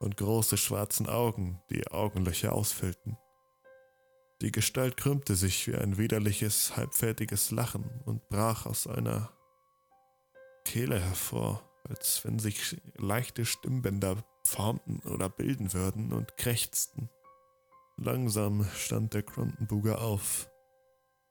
und 0.00 0.16
große 0.16 0.56
schwarzen 0.56 1.08
Augen 1.08 1.62
die 1.70 1.86
Augenlöcher 1.86 2.52
ausfüllten. 2.52 3.16
Die 4.42 4.52
Gestalt 4.52 4.96
krümmte 4.96 5.36
sich 5.36 5.66
wie 5.68 5.74
ein 5.74 5.96
widerliches, 5.96 6.76
halbfertiges 6.76 7.50
Lachen 7.50 7.84
und 8.04 8.28
brach 8.28 8.66
aus 8.66 8.86
einer 8.86 9.30
Kehle 10.64 11.00
hervor, 11.00 11.62
als 11.88 12.24
wenn 12.24 12.38
sich 12.38 12.76
leichte 12.96 13.46
Stimmbänder 13.46 14.24
formten 14.44 15.00
oder 15.08 15.28
bilden 15.28 15.72
würden 15.72 16.12
und 16.12 16.36
krächzten. 16.36 17.08
Langsam 17.96 18.66
stand 18.76 19.14
der 19.14 19.22
Krumpenbuger 19.22 20.02
auf, 20.02 20.50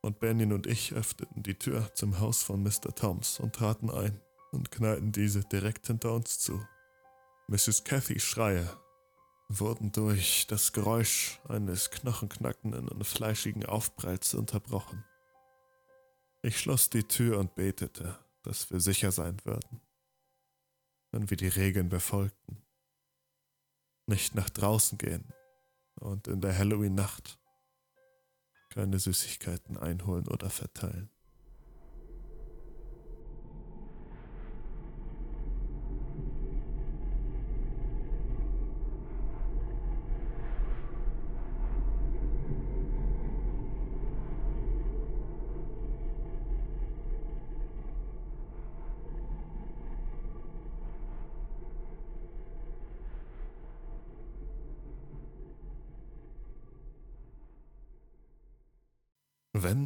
und 0.03 0.19
Benjen 0.19 0.51
und 0.51 0.67
ich 0.67 0.93
öffneten 0.93 1.43
die 1.43 1.57
Tür 1.57 1.93
zum 1.93 2.19
Haus 2.19 2.43
von 2.43 2.61
Mr. 2.61 2.93
Toms 2.93 3.39
und 3.39 3.55
traten 3.55 3.89
ein 3.89 4.19
und 4.51 4.69
knallten 4.69 5.13
diese 5.13 5.41
direkt 5.41 5.87
hinter 5.87 6.13
uns 6.13 6.39
zu. 6.39 6.61
Mrs. 7.47 7.85
Cathys 7.85 8.23
Schreie 8.23 8.69
wurden 9.49 9.91
durch 9.91 10.47
das 10.47 10.73
Geräusch 10.73 11.39
eines 11.47 11.91
knochenknackenden 11.91 12.87
und 12.87 13.03
fleischigen 13.05 13.65
Aufpralls 13.65 14.33
unterbrochen. 14.33 15.03
Ich 16.41 16.59
schloss 16.59 16.89
die 16.89 17.03
Tür 17.03 17.39
und 17.39 17.55
betete, 17.55 18.19
dass 18.41 18.71
wir 18.71 18.79
sicher 18.79 19.11
sein 19.11 19.37
würden, 19.45 19.81
wenn 21.11 21.29
wir 21.29 21.37
die 21.37 21.47
Regeln 21.47 21.89
befolgten. 21.89 22.61
Nicht 24.07 24.35
nach 24.35 24.49
draußen 24.49 24.97
gehen 24.97 25.33
und 25.95 26.27
in 26.27 26.41
der 26.41 26.57
Halloween-Nacht 26.57 27.39
keine 28.69 28.99
Süßigkeiten 28.99 29.77
einholen 29.77 30.27
oder 30.27 30.49
verteilen. 30.49 31.12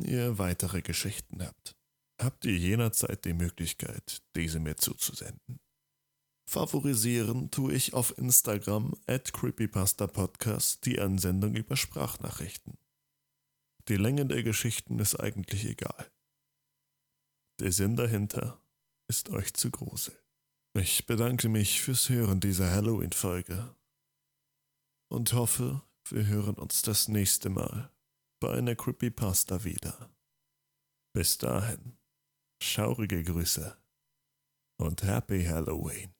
Ihr 0.07 0.37
weitere 0.37 0.81
Geschichten 0.81 1.43
habt, 1.43 1.75
habt 2.21 2.45
ihr 2.45 2.57
jederzeit 2.57 3.25
die 3.25 3.33
Möglichkeit, 3.33 4.23
diese 4.35 4.59
mir 4.59 4.77
zuzusenden. 4.77 5.59
Favorisieren 6.49 7.51
tue 7.51 7.73
ich 7.73 7.93
auf 7.93 8.17
Instagram 8.17 8.93
at 9.05 9.33
creepypastapodcast 9.33 10.85
die 10.85 10.99
Ansendung 10.99 11.55
über 11.55 11.75
Sprachnachrichten. 11.75 12.77
Die 13.89 13.97
Länge 13.97 14.25
der 14.25 14.43
Geschichten 14.43 14.99
ist 14.99 15.19
eigentlich 15.19 15.65
egal. 15.65 16.09
Der 17.59 17.71
Sinn 17.71 17.95
dahinter 17.95 18.61
ist 19.09 19.29
euch 19.29 19.53
zu 19.53 19.71
grusel. 19.71 20.17
Ich 20.73 21.05
bedanke 21.05 21.49
mich 21.49 21.81
fürs 21.81 22.07
Hören 22.07 22.39
dieser 22.39 22.71
Halloween-Folge 22.71 23.75
und 25.09 25.33
hoffe, 25.33 25.81
wir 26.09 26.27
hören 26.27 26.55
uns 26.55 26.81
das 26.81 27.07
nächste 27.07 27.49
Mal 27.49 27.91
bei 28.39 28.53
einer 28.53 28.75
Creepypasta 28.75 29.63
wieder. 29.63 30.09
Bis 31.13 31.37
dahin, 31.37 31.97
schaurige 32.61 33.23
Grüße 33.23 33.77
und 34.79 35.03
Happy 35.03 35.45
Halloween. 35.45 36.16